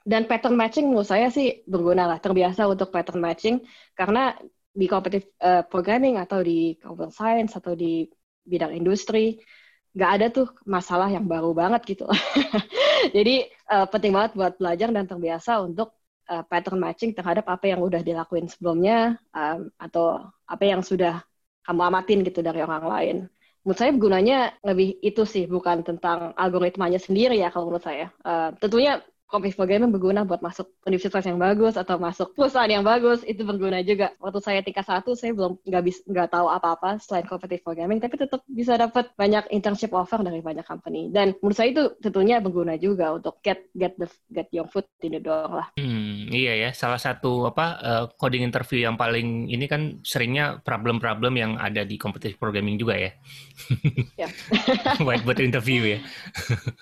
Dan 0.00 0.24
pattern 0.24 0.56
matching 0.56 0.88
menurut 0.88 1.06
saya 1.06 1.28
sih 1.28 1.62
berguna 1.68 2.08
lah, 2.08 2.18
terbiasa 2.18 2.64
untuk 2.66 2.88
pattern 2.88 3.20
matching 3.20 3.60
karena 3.92 4.34
di 4.70 4.86
competitive 4.86 5.28
uh, 5.42 5.62
programming 5.66 6.16
atau 6.16 6.40
di 6.40 6.78
computer 6.80 7.12
science 7.12 7.58
atau 7.58 7.74
di 7.76 8.06
bidang 8.46 8.72
industri 8.72 9.42
nggak 9.90 10.10
ada 10.16 10.26
tuh 10.30 10.46
masalah 10.64 11.10
yang 11.10 11.26
baru 11.26 11.50
banget 11.50 11.82
gitu. 11.98 12.06
Jadi 13.16 13.50
uh, 13.68 13.90
penting 13.90 14.14
banget 14.14 14.38
buat 14.38 14.54
belajar 14.56 14.88
dan 14.94 15.04
terbiasa 15.06 15.62
untuk 15.62 15.94
pattern 16.46 16.78
matching 16.78 17.10
terhadap 17.10 17.42
apa 17.50 17.74
yang 17.74 17.82
udah 17.82 18.06
dilakuin 18.06 18.46
sebelumnya 18.46 19.18
um, 19.34 19.66
atau 19.82 20.30
apa 20.46 20.62
yang 20.62 20.78
sudah 20.78 21.26
kamu 21.66 21.90
amatin 21.90 22.22
gitu 22.22 22.38
dari 22.38 22.62
orang 22.62 22.86
lain 22.86 23.16
menurut 23.62 23.78
saya 23.78 23.90
gunanya 23.92 24.38
lebih 24.64 24.98
itu 25.04 25.22
sih 25.28 25.44
bukan 25.44 25.84
tentang 25.84 26.32
algoritmanya 26.36 27.00
sendiri 27.00 27.36
ya 27.36 27.52
kalau 27.52 27.68
menurut 27.68 27.84
saya. 27.84 28.08
Uh, 28.24 28.54
tentunya 28.56 29.04
Competitive 29.30 29.62
programming 29.62 29.94
berguna 29.94 30.26
buat 30.26 30.42
masuk 30.42 30.74
universitas 30.90 31.22
yang 31.22 31.38
bagus 31.38 31.78
atau 31.78 32.02
masuk 32.02 32.34
perusahaan 32.34 32.66
yang 32.66 32.82
bagus 32.82 33.22
itu 33.22 33.46
berguna 33.46 33.78
juga. 33.78 34.10
Waktu 34.18 34.42
saya 34.42 34.58
tingkat 34.58 34.82
satu 34.82 35.14
saya 35.14 35.30
belum 35.30 35.54
nggak 35.62 35.84
bisa 35.86 36.02
nggak 36.10 36.34
tahu 36.34 36.50
apa-apa 36.50 36.98
selain 36.98 37.22
competitive 37.30 37.62
programming 37.62 38.02
tapi 38.02 38.18
tetap 38.18 38.42
bisa 38.50 38.74
dapat 38.74 39.14
banyak 39.14 39.46
internship 39.54 39.94
offer 39.94 40.18
dari 40.18 40.42
banyak 40.42 40.66
company 40.66 41.14
dan 41.14 41.38
menurut 41.38 41.54
saya 41.54 41.70
itu 41.70 41.94
tentunya 42.02 42.42
berguna 42.42 42.74
juga 42.74 43.14
untuk 43.14 43.38
get 43.46 43.70
get 43.78 43.94
the 44.02 44.10
get 44.34 44.50
your 44.50 44.66
foot 44.66 44.90
in 44.98 45.14
the 45.14 45.22
door 45.22 45.46
lah. 45.46 45.70
Hmm, 45.78 46.19
iya 46.28 46.68
ya 46.68 46.70
salah 46.76 47.00
satu 47.00 47.48
apa 47.48 47.66
uh, 47.80 48.04
coding 48.20 48.44
interview 48.44 48.84
yang 48.84 49.00
paling 49.00 49.48
ini 49.48 49.64
kan 49.64 50.04
seringnya 50.04 50.60
problem-problem 50.60 51.32
yang 51.38 51.52
ada 51.56 51.88
di 51.88 51.96
competitive 51.96 52.36
programming 52.36 52.76
juga 52.76 53.00
ya. 53.00 53.10
Ya. 54.20 54.28
buat 55.24 55.40
interview 55.40 55.96
ya. 55.96 55.98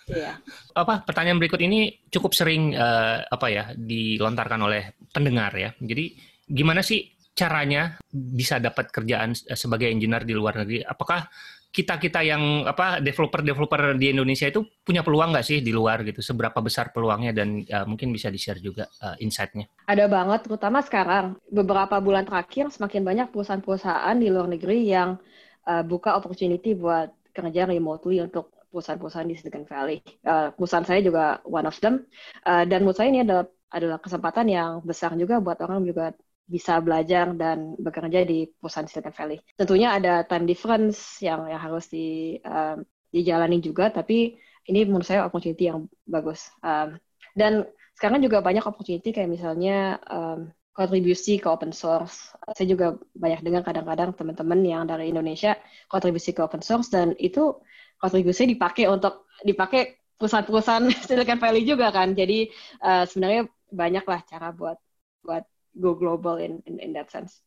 Iya. 0.09 0.33
apa 0.75 1.07
pertanyaan 1.07 1.39
berikut 1.39 1.61
ini 1.63 2.09
cukup 2.09 2.33
sering 2.33 2.75
uh, 2.75 3.23
apa 3.29 3.47
ya 3.53 3.65
dilontarkan 3.77 4.61
oleh 4.65 4.99
pendengar 5.13 5.53
ya. 5.55 5.71
Jadi 5.79 6.19
gimana 6.49 6.81
sih 6.81 7.05
caranya 7.39 7.95
bisa 8.11 8.59
dapat 8.59 8.91
kerjaan 8.91 9.31
sebagai 9.35 9.87
engineer 9.87 10.27
di 10.27 10.35
luar 10.35 10.59
negeri? 10.65 10.83
Apakah 10.83 11.31
kita 11.79 11.95
kita 12.03 12.27
yang 12.27 12.67
apa 12.67 12.99
developer 12.99 13.39
developer 13.39 13.95
di 13.95 14.11
Indonesia 14.11 14.51
itu 14.51 14.67
punya 14.83 15.07
peluang 15.07 15.31
nggak 15.31 15.47
sih 15.47 15.63
di 15.63 15.71
luar 15.71 16.03
gitu? 16.03 16.19
Seberapa 16.19 16.59
besar 16.59 16.91
peluangnya 16.91 17.31
dan 17.31 17.63
uh, 17.71 17.87
mungkin 17.87 18.11
bisa 18.11 18.35
di 18.35 18.39
share 18.43 18.59
juga 18.59 18.91
uh, 18.99 19.15
insight-nya? 19.23 19.71
Ada 19.87 20.11
banget, 20.11 20.51
terutama 20.51 20.83
sekarang 20.83 21.39
beberapa 21.47 22.03
bulan 22.03 22.27
terakhir 22.27 22.75
semakin 22.75 23.07
banyak 23.07 23.27
perusahaan-perusahaan 23.31 24.17
di 24.19 24.27
luar 24.27 24.51
negeri 24.51 24.91
yang 24.91 25.23
uh, 25.71 25.87
buka 25.87 26.19
opportunity 26.19 26.75
buat 26.75 27.15
kerja 27.31 27.71
remotely 27.71 28.19
untuk 28.19 28.51
perusahaan-perusahaan 28.75 29.31
di 29.31 29.39
Silicon 29.39 29.63
Valley. 29.63 30.03
Uh, 30.27 30.51
perusahaan 30.59 30.83
saya 30.83 30.99
juga 30.99 31.39
one 31.47 31.71
of 31.71 31.79
them. 31.79 32.03
Uh, 32.43 32.67
dan 32.67 32.83
menurut 32.83 32.99
saya 32.99 33.15
ini 33.15 33.23
adalah 33.23 33.47
adalah 33.69 34.01
kesempatan 34.01 34.49
yang 34.49 34.81
besar 34.81 35.13
juga 35.15 35.39
buat 35.45 35.61
orang 35.61 35.85
juga 35.85 36.17
bisa 36.49 36.81
belajar 36.81 37.37
dan 37.37 37.77
bekerja 37.77 38.25
di 38.25 38.49
perusahaan 38.49 38.89
Silicon 38.89 39.13
Valley. 39.13 39.39
Tentunya 39.55 39.93
ada 39.93 40.25
time 40.25 40.49
difference 40.49 41.21
yang 41.21 41.45
yang 41.45 41.61
harus 41.61 41.93
di 41.93 42.41
uh, 42.41 42.81
dijalani 43.13 43.61
juga, 43.61 43.93
tapi 43.93 44.41
ini 44.69 44.89
menurut 44.89 45.05
saya 45.05 45.29
opportunity 45.29 45.69
yang 45.69 45.85
bagus. 46.09 46.49
Um, 46.65 46.97
dan 47.37 47.69
sekarang 47.97 48.25
juga 48.25 48.41
banyak 48.41 48.65
opportunity 48.65 49.13
kayak 49.13 49.29
misalnya 49.29 50.01
um, 50.09 50.49
kontribusi 50.73 51.37
ke 51.37 51.51
open 51.51 51.75
source. 51.75 52.33
Saya 52.57 52.67
juga 52.71 52.97
banyak 53.13 53.45
dengar 53.45 53.67
kadang-kadang 53.67 54.15
teman-teman 54.15 54.61
yang 54.65 54.83
dari 54.89 55.11
Indonesia 55.11 55.59
kontribusi 55.91 56.33
ke 56.33 56.41
open 56.41 56.65
source 56.65 56.89
dan 56.89 57.19
itu 57.21 57.59
kontribusi 57.99 58.47
dipakai 58.47 58.87
untuk 58.87 59.27
dipakai 59.43 59.99
perusahaan-perusahaan 60.17 60.87
Silicon 61.09 61.43
Valley 61.43 61.67
juga 61.67 61.91
kan. 61.91 62.15
Jadi 62.15 62.49
uh, 62.81 63.05
sebenarnya 63.05 63.51
banyak 63.69 64.05
lah 64.07 64.21
cara 64.25 64.49
buat 64.55 64.79
buat 65.21 65.45
go 65.79 65.95
global 65.95 66.37
in 66.43 66.61
in, 66.67 66.83
in 66.83 66.91
that 66.93 67.09
sense. 67.09 67.43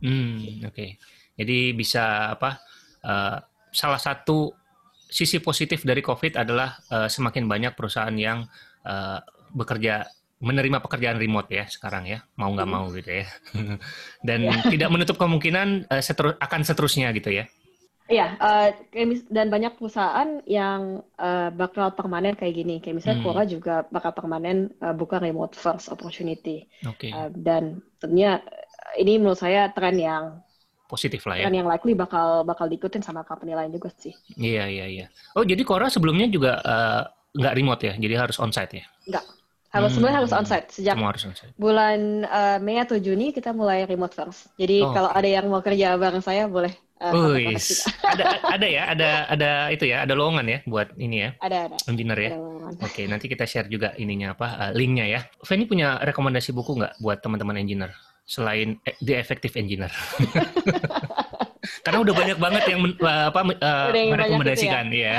Hmm, 0.00 0.64
oke. 0.64 0.72
Okay. 0.72 0.96
Jadi 1.36 1.72
bisa 1.76 2.36
apa? 2.36 2.60
Uh, 3.00 3.40
salah 3.72 4.00
satu 4.00 4.52
sisi 5.10 5.42
positif 5.42 5.82
dari 5.82 6.04
COVID 6.04 6.38
adalah 6.38 6.78
uh, 6.92 7.08
semakin 7.10 7.50
banyak 7.50 7.72
perusahaan 7.74 8.14
yang 8.14 8.46
uh, 8.86 9.18
bekerja 9.50 10.06
menerima 10.40 10.80
pekerjaan 10.80 11.20
remote 11.20 11.52
ya 11.52 11.68
sekarang 11.68 12.08
ya 12.08 12.24
mau 12.40 12.48
nggak 12.56 12.64
hmm. 12.64 12.76
mau 12.80 12.88
gitu 12.96 13.10
ya 13.12 13.26
dan 14.28 14.40
yeah. 14.48 14.64
tidak 14.72 14.88
menutup 14.88 15.20
kemungkinan 15.20 15.84
uh, 15.92 16.00
seterus, 16.00 16.32
akan 16.40 16.60
seterusnya 16.64 17.12
gitu 17.12 17.28
ya 17.28 17.44
Iya, 18.10 18.34
uh, 18.42 18.68
dan 19.30 19.46
banyak 19.54 19.78
perusahaan 19.78 20.42
yang 20.42 20.98
uh, 21.14 21.54
bakal 21.54 21.94
permanen 21.94 22.34
kayak 22.34 22.58
gini. 22.58 22.82
Kayak 22.82 22.98
misalnya 22.98 23.18
hmm. 23.22 23.26
Quora 23.30 23.42
juga 23.46 23.86
bakal 23.86 24.10
permanen 24.18 24.74
uh, 24.82 24.90
buka 24.90 25.22
remote 25.22 25.54
first 25.54 25.94
opportunity. 25.94 26.66
Okay. 26.82 27.14
Uh, 27.14 27.30
dan 27.30 27.78
tentunya 28.02 28.42
ini 28.98 29.22
menurut 29.22 29.38
saya 29.38 29.70
tren 29.70 29.94
yang 29.94 30.42
positif 30.90 31.22
lah 31.30 31.38
ya. 31.38 31.46
Dan 31.46 31.62
yang 31.62 31.70
likely 31.70 31.94
bakal 31.94 32.42
bakal 32.42 32.66
diikutin 32.66 32.98
sama 32.98 33.22
company 33.22 33.54
lain 33.54 33.70
juga 33.70 33.94
sih. 33.94 34.10
Iya 34.34 34.66
iya 34.66 34.86
iya. 34.90 35.06
Oh 35.38 35.46
jadi 35.46 35.62
Cora 35.62 35.86
sebelumnya 35.86 36.26
juga 36.26 36.58
uh, 36.66 37.06
nggak 37.30 37.54
remote 37.54 37.82
ya, 37.86 37.94
jadi 37.94 38.26
harus 38.26 38.42
onsite 38.42 38.82
ya? 38.82 38.84
Nggak. 39.06 39.24
Harus 39.70 39.86
hmm. 39.86 39.94
sebenarnya 39.94 40.18
harus 40.18 40.34
onsite 40.34 40.66
sejak 40.74 40.98
harus 40.98 41.22
onsite. 41.30 41.54
bulan 41.54 42.26
uh, 42.26 42.58
Mei 42.58 42.82
atau 42.82 42.98
Juni 42.98 43.30
kita 43.30 43.54
mulai 43.54 43.86
remote 43.86 44.18
first. 44.18 44.50
Jadi 44.58 44.82
oh. 44.82 44.90
kalau 44.90 45.14
ada 45.14 45.30
yang 45.30 45.46
mau 45.46 45.62
kerja 45.62 45.94
bareng 45.94 46.26
saya 46.26 46.50
boleh 46.50 46.74
Uh, 47.00 47.56
ada 48.04 48.24
ada 48.44 48.66
ya, 48.68 48.82
ada 48.92 49.10
ada 49.32 49.50
itu 49.72 49.88
ya, 49.88 50.04
ada 50.04 50.12
lowongan 50.12 50.44
ya 50.44 50.58
buat 50.68 50.92
ini 51.00 51.16
ya. 51.24 51.30
Ada 51.40 51.72
ada. 51.72 51.76
Engineer 51.88 52.20
ya. 52.20 52.32
Oke, 52.84 53.08
nanti 53.08 53.24
kita 53.24 53.48
share 53.48 53.72
juga 53.72 53.96
ininya 53.96 54.36
apa 54.36 54.46
uh, 54.68 54.72
linknya 54.76 55.08
ya. 55.08 55.20
Feni 55.40 55.64
punya 55.64 55.96
rekomendasi 56.04 56.52
buku 56.52 56.76
nggak 56.76 57.00
buat 57.00 57.24
teman-teman 57.24 57.56
engineer 57.56 57.96
selain 58.30 58.78
eh, 58.86 58.94
The 59.02 59.18
Effective 59.18 59.56
Engineer? 59.58 59.90
Karena 61.84 61.98
udah 62.04 62.14
banyak 62.14 62.38
banget 62.38 62.62
yang 62.70 62.80
men, 62.84 62.92
uh, 63.02 63.32
apa 63.32 63.40
uh, 63.42 63.88
merekomendasikan 63.90 64.92
ya. 64.94 65.18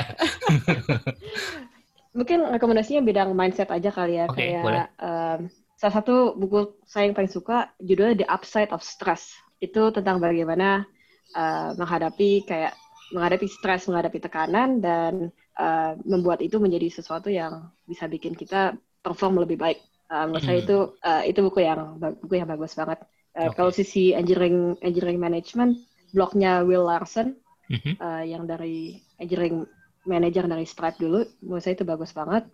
Mungkin 2.18 2.44
rekomendasinya 2.56 3.02
bidang 3.04 3.30
mindset 3.36 3.68
aja 3.68 3.90
kali 3.92 4.20
ya 4.20 4.26
okay, 4.28 4.56
kayak 4.56 4.62
boleh. 4.64 4.86
Um, 5.00 5.40
salah 5.76 5.94
satu 6.00 6.38
buku 6.38 6.78
saya 6.86 7.08
yang 7.08 7.16
paling 7.16 7.32
suka 7.32 7.72
judulnya 7.82 8.24
The 8.24 8.28
Upside 8.28 8.70
of 8.72 8.80
Stress. 8.80 9.34
Itu 9.62 9.94
tentang 9.94 10.18
bagaimana 10.18 10.86
uh, 11.34 11.76
menghadapi 11.76 12.46
kayak 12.46 12.76
menghadapi 13.12 13.46
stres, 13.46 13.86
menghadapi 13.86 14.18
tekanan 14.18 14.80
dan 14.80 15.28
uh, 15.60 15.92
membuat 16.02 16.40
itu 16.40 16.56
menjadi 16.56 16.88
sesuatu 16.88 17.28
yang 17.28 17.68
bisa 17.84 18.08
bikin 18.08 18.32
kita 18.32 18.76
perform 19.04 19.40
lebih 19.42 19.60
baik. 19.60 19.78
Uh, 20.08 20.28
menurut 20.28 20.44
saya 20.44 20.58
itu 20.60 20.78
uh, 21.04 21.22
itu 21.24 21.40
buku 21.40 21.64
yang 21.64 22.00
buku 22.00 22.34
yang 22.40 22.48
bagus 22.48 22.76
banget. 22.76 23.04
Uh, 23.32 23.48
okay. 23.48 23.56
Kalau 23.56 23.72
sisi 23.72 24.12
engineering 24.12 24.76
engineering 24.84 25.20
management, 25.20 25.80
blognya 26.12 26.64
Will 26.64 26.84
Larson 26.84 27.36
mm 27.68 27.78
-hmm. 27.80 27.94
uh, 28.00 28.24
yang 28.24 28.44
dari 28.44 29.00
engineering 29.20 29.64
manager 30.04 30.44
dari 30.48 30.66
Stripe 30.66 30.98
dulu, 30.98 31.24
menurut 31.44 31.62
saya 31.62 31.78
itu 31.78 31.86
bagus 31.86 32.10
banget. 32.12 32.44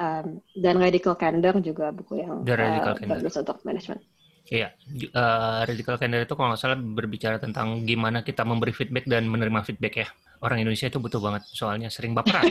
Um, 0.00 0.40
dan 0.56 0.80
Radical 0.80 1.12
Candor 1.12 1.60
juga 1.60 1.92
buku 1.92 2.24
yang 2.24 2.40
uh, 2.40 2.96
bagus 3.04 3.36
untuk 3.36 3.60
management. 3.68 4.00
Iya, 4.50 4.74
uh, 5.14 5.62
radical 5.62 5.94
candor 5.94 6.26
itu 6.26 6.34
kalau 6.34 6.50
nggak 6.50 6.58
salah 6.58 6.74
berbicara 6.74 7.38
tentang 7.38 7.86
gimana 7.86 8.26
kita 8.26 8.42
memberi 8.42 8.74
feedback 8.74 9.06
dan 9.06 9.30
menerima 9.30 9.62
feedback 9.62 9.94
ya. 10.02 10.08
Orang 10.42 10.58
Indonesia 10.58 10.90
itu 10.90 10.98
butuh 10.98 11.22
banget, 11.22 11.46
soalnya 11.54 11.86
sering 11.86 12.18
baperan. 12.18 12.50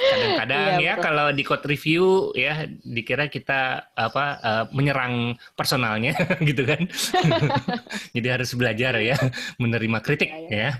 Kadang-kadang 0.00 0.80
iya, 0.80 0.80
ya 0.80 0.92
betul. 0.96 1.04
kalau 1.04 1.26
di 1.36 1.42
code 1.44 1.66
review 1.68 2.32
ya 2.32 2.64
dikira 2.80 3.28
kita 3.28 3.92
apa 3.92 4.24
uh, 4.40 4.64
menyerang 4.72 5.36
personalnya 5.52 6.16
gitu 6.48 6.64
kan. 6.64 6.80
Jadi 8.16 8.28
harus 8.32 8.56
belajar 8.56 8.96
ya 8.96 9.20
menerima 9.60 10.00
kritik 10.00 10.32
iya. 10.48 10.48
ya. 10.48 10.70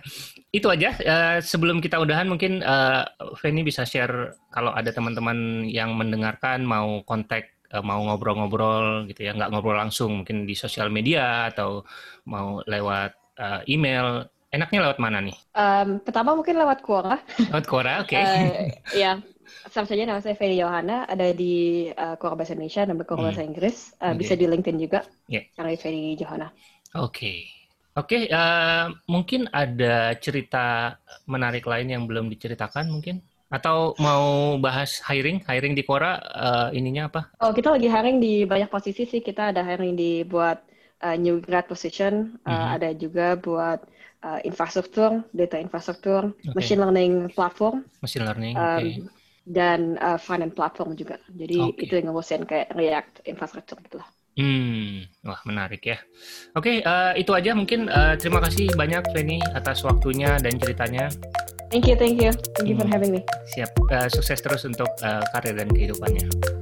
Itu 0.57 0.73
aja. 0.73 0.97
Uh, 1.05 1.39
sebelum 1.45 1.85
kita 1.85 2.01
udahan 2.01 2.33
mungkin 2.33 2.65
uh, 2.65 3.05
Feni 3.37 3.61
bisa 3.61 3.85
share 3.85 4.41
kalau 4.49 4.73
ada 4.73 4.89
teman-teman 4.89 5.69
yang 5.69 5.93
mendengarkan 5.93 6.65
mau 6.65 7.05
kontak 7.05 7.60
mau 7.87 8.03
ngobrol-ngobrol 8.03 9.07
gitu 9.07 9.31
ya, 9.31 9.33
nggak 9.33 9.55
ngobrol 9.55 9.79
langsung, 9.79 10.23
mungkin 10.23 10.43
di 10.43 10.59
sosial 10.59 10.91
media 10.91 11.47
atau 11.55 11.87
mau 12.27 12.59
lewat 12.67 13.15
uh, 13.39 13.63
email, 13.71 14.27
enaknya 14.51 14.91
lewat 14.91 14.99
mana 14.99 15.23
nih? 15.23 15.37
Um, 15.55 16.03
pertama 16.03 16.35
mungkin 16.35 16.59
lewat 16.59 16.83
Quora. 16.83 17.23
Lewat 17.39 17.67
Quora, 17.71 18.03
oke. 18.03 18.11
Okay. 18.11 18.25
uh, 18.27 18.55
ya, 18.91 19.13
sama 19.71 19.87
saja 19.87 20.03
nama 20.03 20.19
saya 20.19 20.35
Feli 20.35 20.59
Yohana, 20.59 21.07
ada 21.07 21.31
di 21.31 21.87
uh, 21.95 22.19
Quora 22.19 22.35
Bahasa 22.35 22.59
Indonesia 22.59 22.83
dan 22.83 22.99
Quora 23.07 23.23
hmm. 23.23 23.27
Bahasa 23.31 23.43
Inggris. 23.47 23.95
Uh, 24.03 24.11
okay. 24.11 24.19
Bisa 24.19 24.33
di 24.35 24.51
LinkedIn 24.51 24.79
juga, 24.83 25.07
yeah. 25.31 25.47
cari 25.55 25.79
Feli 25.79 26.19
Yohana. 26.19 26.51
Oke. 26.99 27.15
Okay. 27.15 27.41
Oke, 27.99 28.31
okay, 28.31 28.31
uh, 28.31 28.87
mungkin 29.11 29.51
ada 29.51 30.15
cerita 30.23 30.95
menarik 31.27 31.67
lain 31.67 31.91
yang 31.91 32.07
belum 32.07 32.31
diceritakan 32.31 32.87
mungkin? 32.87 33.19
Atau 33.51 33.99
mau 33.99 34.55
bahas 34.63 35.03
hiring, 35.03 35.43
hiring 35.43 35.75
di 35.75 35.83
Quora 35.83 36.23
uh, 36.23 36.69
ininya 36.71 37.11
apa? 37.11 37.35
Oh, 37.43 37.51
kita 37.51 37.75
lagi 37.75 37.91
hiring 37.91 38.23
di 38.23 38.47
banyak 38.47 38.71
posisi 38.71 39.03
sih. 39.03 39.19
Kita 39.19 39.51
ada 39.51 39.67
hiring 39.67 39.99
di 39.99 40.23
buat 40.23 40.63
uh, 41.03 41.17
new 41.19 41.43
grad 41.43 41.67
position, 41.67 42.39
uh, 42.47 42.51
mm-hmm. 42.51 42.75
ada 42.79 42.89
juga 42.95 43.27
buat 43.35 43.83
uh, 44.23 44.41
infrastruktur, 44.47 45.27
data 45.35 45.59
infrastruktur, 45.59 46.31
okay. 46.31 46.55
machine 46.55 46.81
learning 46.81 47.13
platform. 47.35 47.83
Machine 47.99 48.25
learning. 48.25 48.55
Um, 48.55 48.63
okay. 48.63 48.91
Dan 49.51 49.99
uh, 49.99 50.21
finance 50.21 50.55
platform 50.55 50.95
juga. 50.95 51.19
Jadi 51.35 51.59
okay. 51.59 51.91
itu 51.91 51.93
yang 51.99 52.15
ngurusin 52.15 52.47
kayak 52.47 52.71
React 52.77 53.27
infrastruktur 53.27 53.83
gitu 53.83 53.99
lah. 53.99 54.09
Hmm, 54.39 55.11
wah 55.27 55.43
menarik 55.43 55.83
ya. 55.83 55.99
Oke, 56.55 56.81
okay, 56.81 56.87
uh, 56.87 57.13
itu 57.19 57.35
aja 57.35 57.51
mungkin. 57.51 57.91
Uh, 57.91 58.15
terima 58.15 58.39
kasih 58.39 58.71
banyak 58.79 59.03
Feni 59.11 59.43
atas 59.59 59.83
waktunya 59.83 60.39
dan 60.39 60.55
ceritanya. 60.55 61.11
Thank 61.71 61.87
you, 61.87 61.95
thank 61.95 62.19
you. 62.19 62.35
Thank 62.59 62.69
you 62.69 62.77
for 62.77 62.87
hmm. 62.87 62.93
having 62.93 63.11
me. 63.15 63.21
Siap. 63.55 63.71
Uh, 63.79 64.11
sukses 64.11 64.43
terus 64.43 64.67
untuk 64.67 64.91
uh, 65.07 65.23
karir 65.31 65.55
dan 65.55 65.71
kehidupannya. 65.71 66.60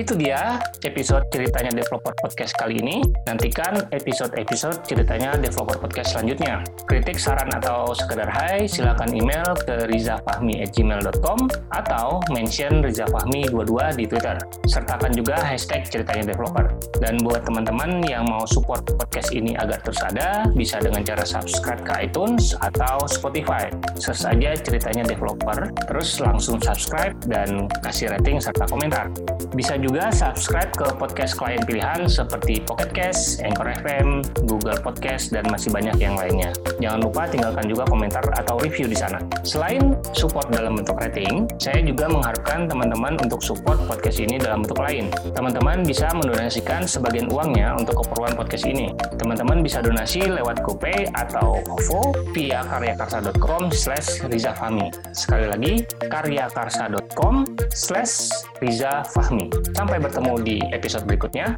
Itu 0.00 0.16
dia 0.16 0.56
episode 0.88 1.28
ceritanya 1.28 1.68
Developer 1.76 2.16
Podcast 2.24 2.56
kali 2.56 2.80
ini. 2.80 3.04
Nantikan 3.28 3.92
episode-episode 3.92 4.80
ceritanya 4.88 5.36
Developer 5.36 5.76
Podcast 5.84 6.16
selanjutnya. 6.16 6.64
Kritik, 6.88 7.20
saran, 7.20 7.52
atau 7.52 7.92
sekedar 7.92 8.24
hai, 8.32 8.64
silakan 8.64 9.12
email 9.12 9.44
ke 9.68 9.84
rizafahmi@gmail.com 9.92 11.38
atau 11.76 12.24
mention 12.32 12.80
rizafahmi22 12.80 14.00
di 14.00 14.04
Twitter. 14.08 14.40
Sertakan 14.64 15.12
juga 15.12 15.36
hashtag 15.44 15.84
ceritanya 15.84 16.32
developer. 16.32 16.72
Dan 16.96 17.20
buat 17.20 17.44
teman-teman 17.44 18.00
yang 18.08 18.24
mau 18.24 18.48
support 18.48 18.88
podcast 18.96 19.28
ini 19.36 19.52
agar 19.60 19.76
terus 19.84 20.00
ada, 20.00 20.48
bisa 20.56 20.80
dengan 20.80 21.04
cara 21.04 21.28
subscribe 21.28 21.84
ke 21.84 22.08
iTunes 22.08 22.56
atau 22.64 23.04
Spotify. 23.04 23.68
Search 24.00 24.24
saja 24.24 24.56
ceritanya 24.56 25.04
developer, 25.04 25.68
terus 25.84 26.16
langsung 26.16 26.56
subscribe 26.64 27.12
dan 27.28 27.68
kasih 27.84 28.08
rating 28.08 28.40
serta 28.40 28.64
komentar. 28.64 29.12
Bisa 29.52 29.81
juga 29.82 30.14
subscribe 30.14 30.70
ke 30.70 30.86
podcast 30.94 31.34
klien 31.34 31.58
pilihan 31.66 32.06
seperti 32.06 32.62
Pocket 32.62 32.94
Cast, 32.94 33.42
Anchor 33.42 33.66
FM, 33.82 34.22
Google 34.46 34.78
Podcast, 34.78 35.34
dan 35.34 35.42
masih 35.50 35.74
banyak 35.74 35.98
yang 35.98 36.14
lainnya. 36.14 36.54
Jangan 36.78 37.02
lupa 37.02 37.26
tinggalkan 37.26 37.66
juga 37.66 37.82
komentar 37.90 38.22
atau 38.38 38.56
review 38.62 38.86
di 38.86 38.94
sana. 38.94 39.18
Selain 39.42 39.98
support 40.14 40.48
dalam 40.54 40.78
bentuk 40.78 40.94
rating, 41.02 41.50
saya 41.58 41.82
juga 41.82 42.06
mengharapkan 42.06 42.70
teman-teman 42.70 43.18
untuk 43.18 43.42
support 43.42 43.82
podcast 43.90 44.22
ini 44.22 44.38
dalam 44.38 44.62
bentuk 44.62 44.78
lain. 44.78 45.10
Teman-teman 45.34 45.82
bisa 45.82 46.06
mendonasikan 46.14 46.86
sebagian 46.86 47.26
uangnya 47.34 47.74
untuk 47.74 48.06
keperluan 48.06 48.38
podcast 48.38 48.64
ini. 48.70 48.94
Teman-teman 49.18 49.66
bisa 49.66 49.82
donasi 49.82 50.22
lewat 50.22 50.62
GoPay 50.62 51.10
atau 51.18 51.58
OVO 51.66 52.14
via 52.30 52.62
karyakarsa.com 52.62 53.74
slash 53.74 54.22
rizafahmi. 54.30 54.94
Sekali 55.10 55.46
lagi, 55.50 55.72
karyakarsa.com 56.06 57.50
slash 57.74 58.30
rizafahmi. 58.62 59.71
Sampai 59.72 59.98
bertemu 59.98 60.32
di 60.44 60.56
episode 60.72 61.04
berikutnya. 61.08 61.56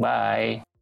Bye. 0.00 0.73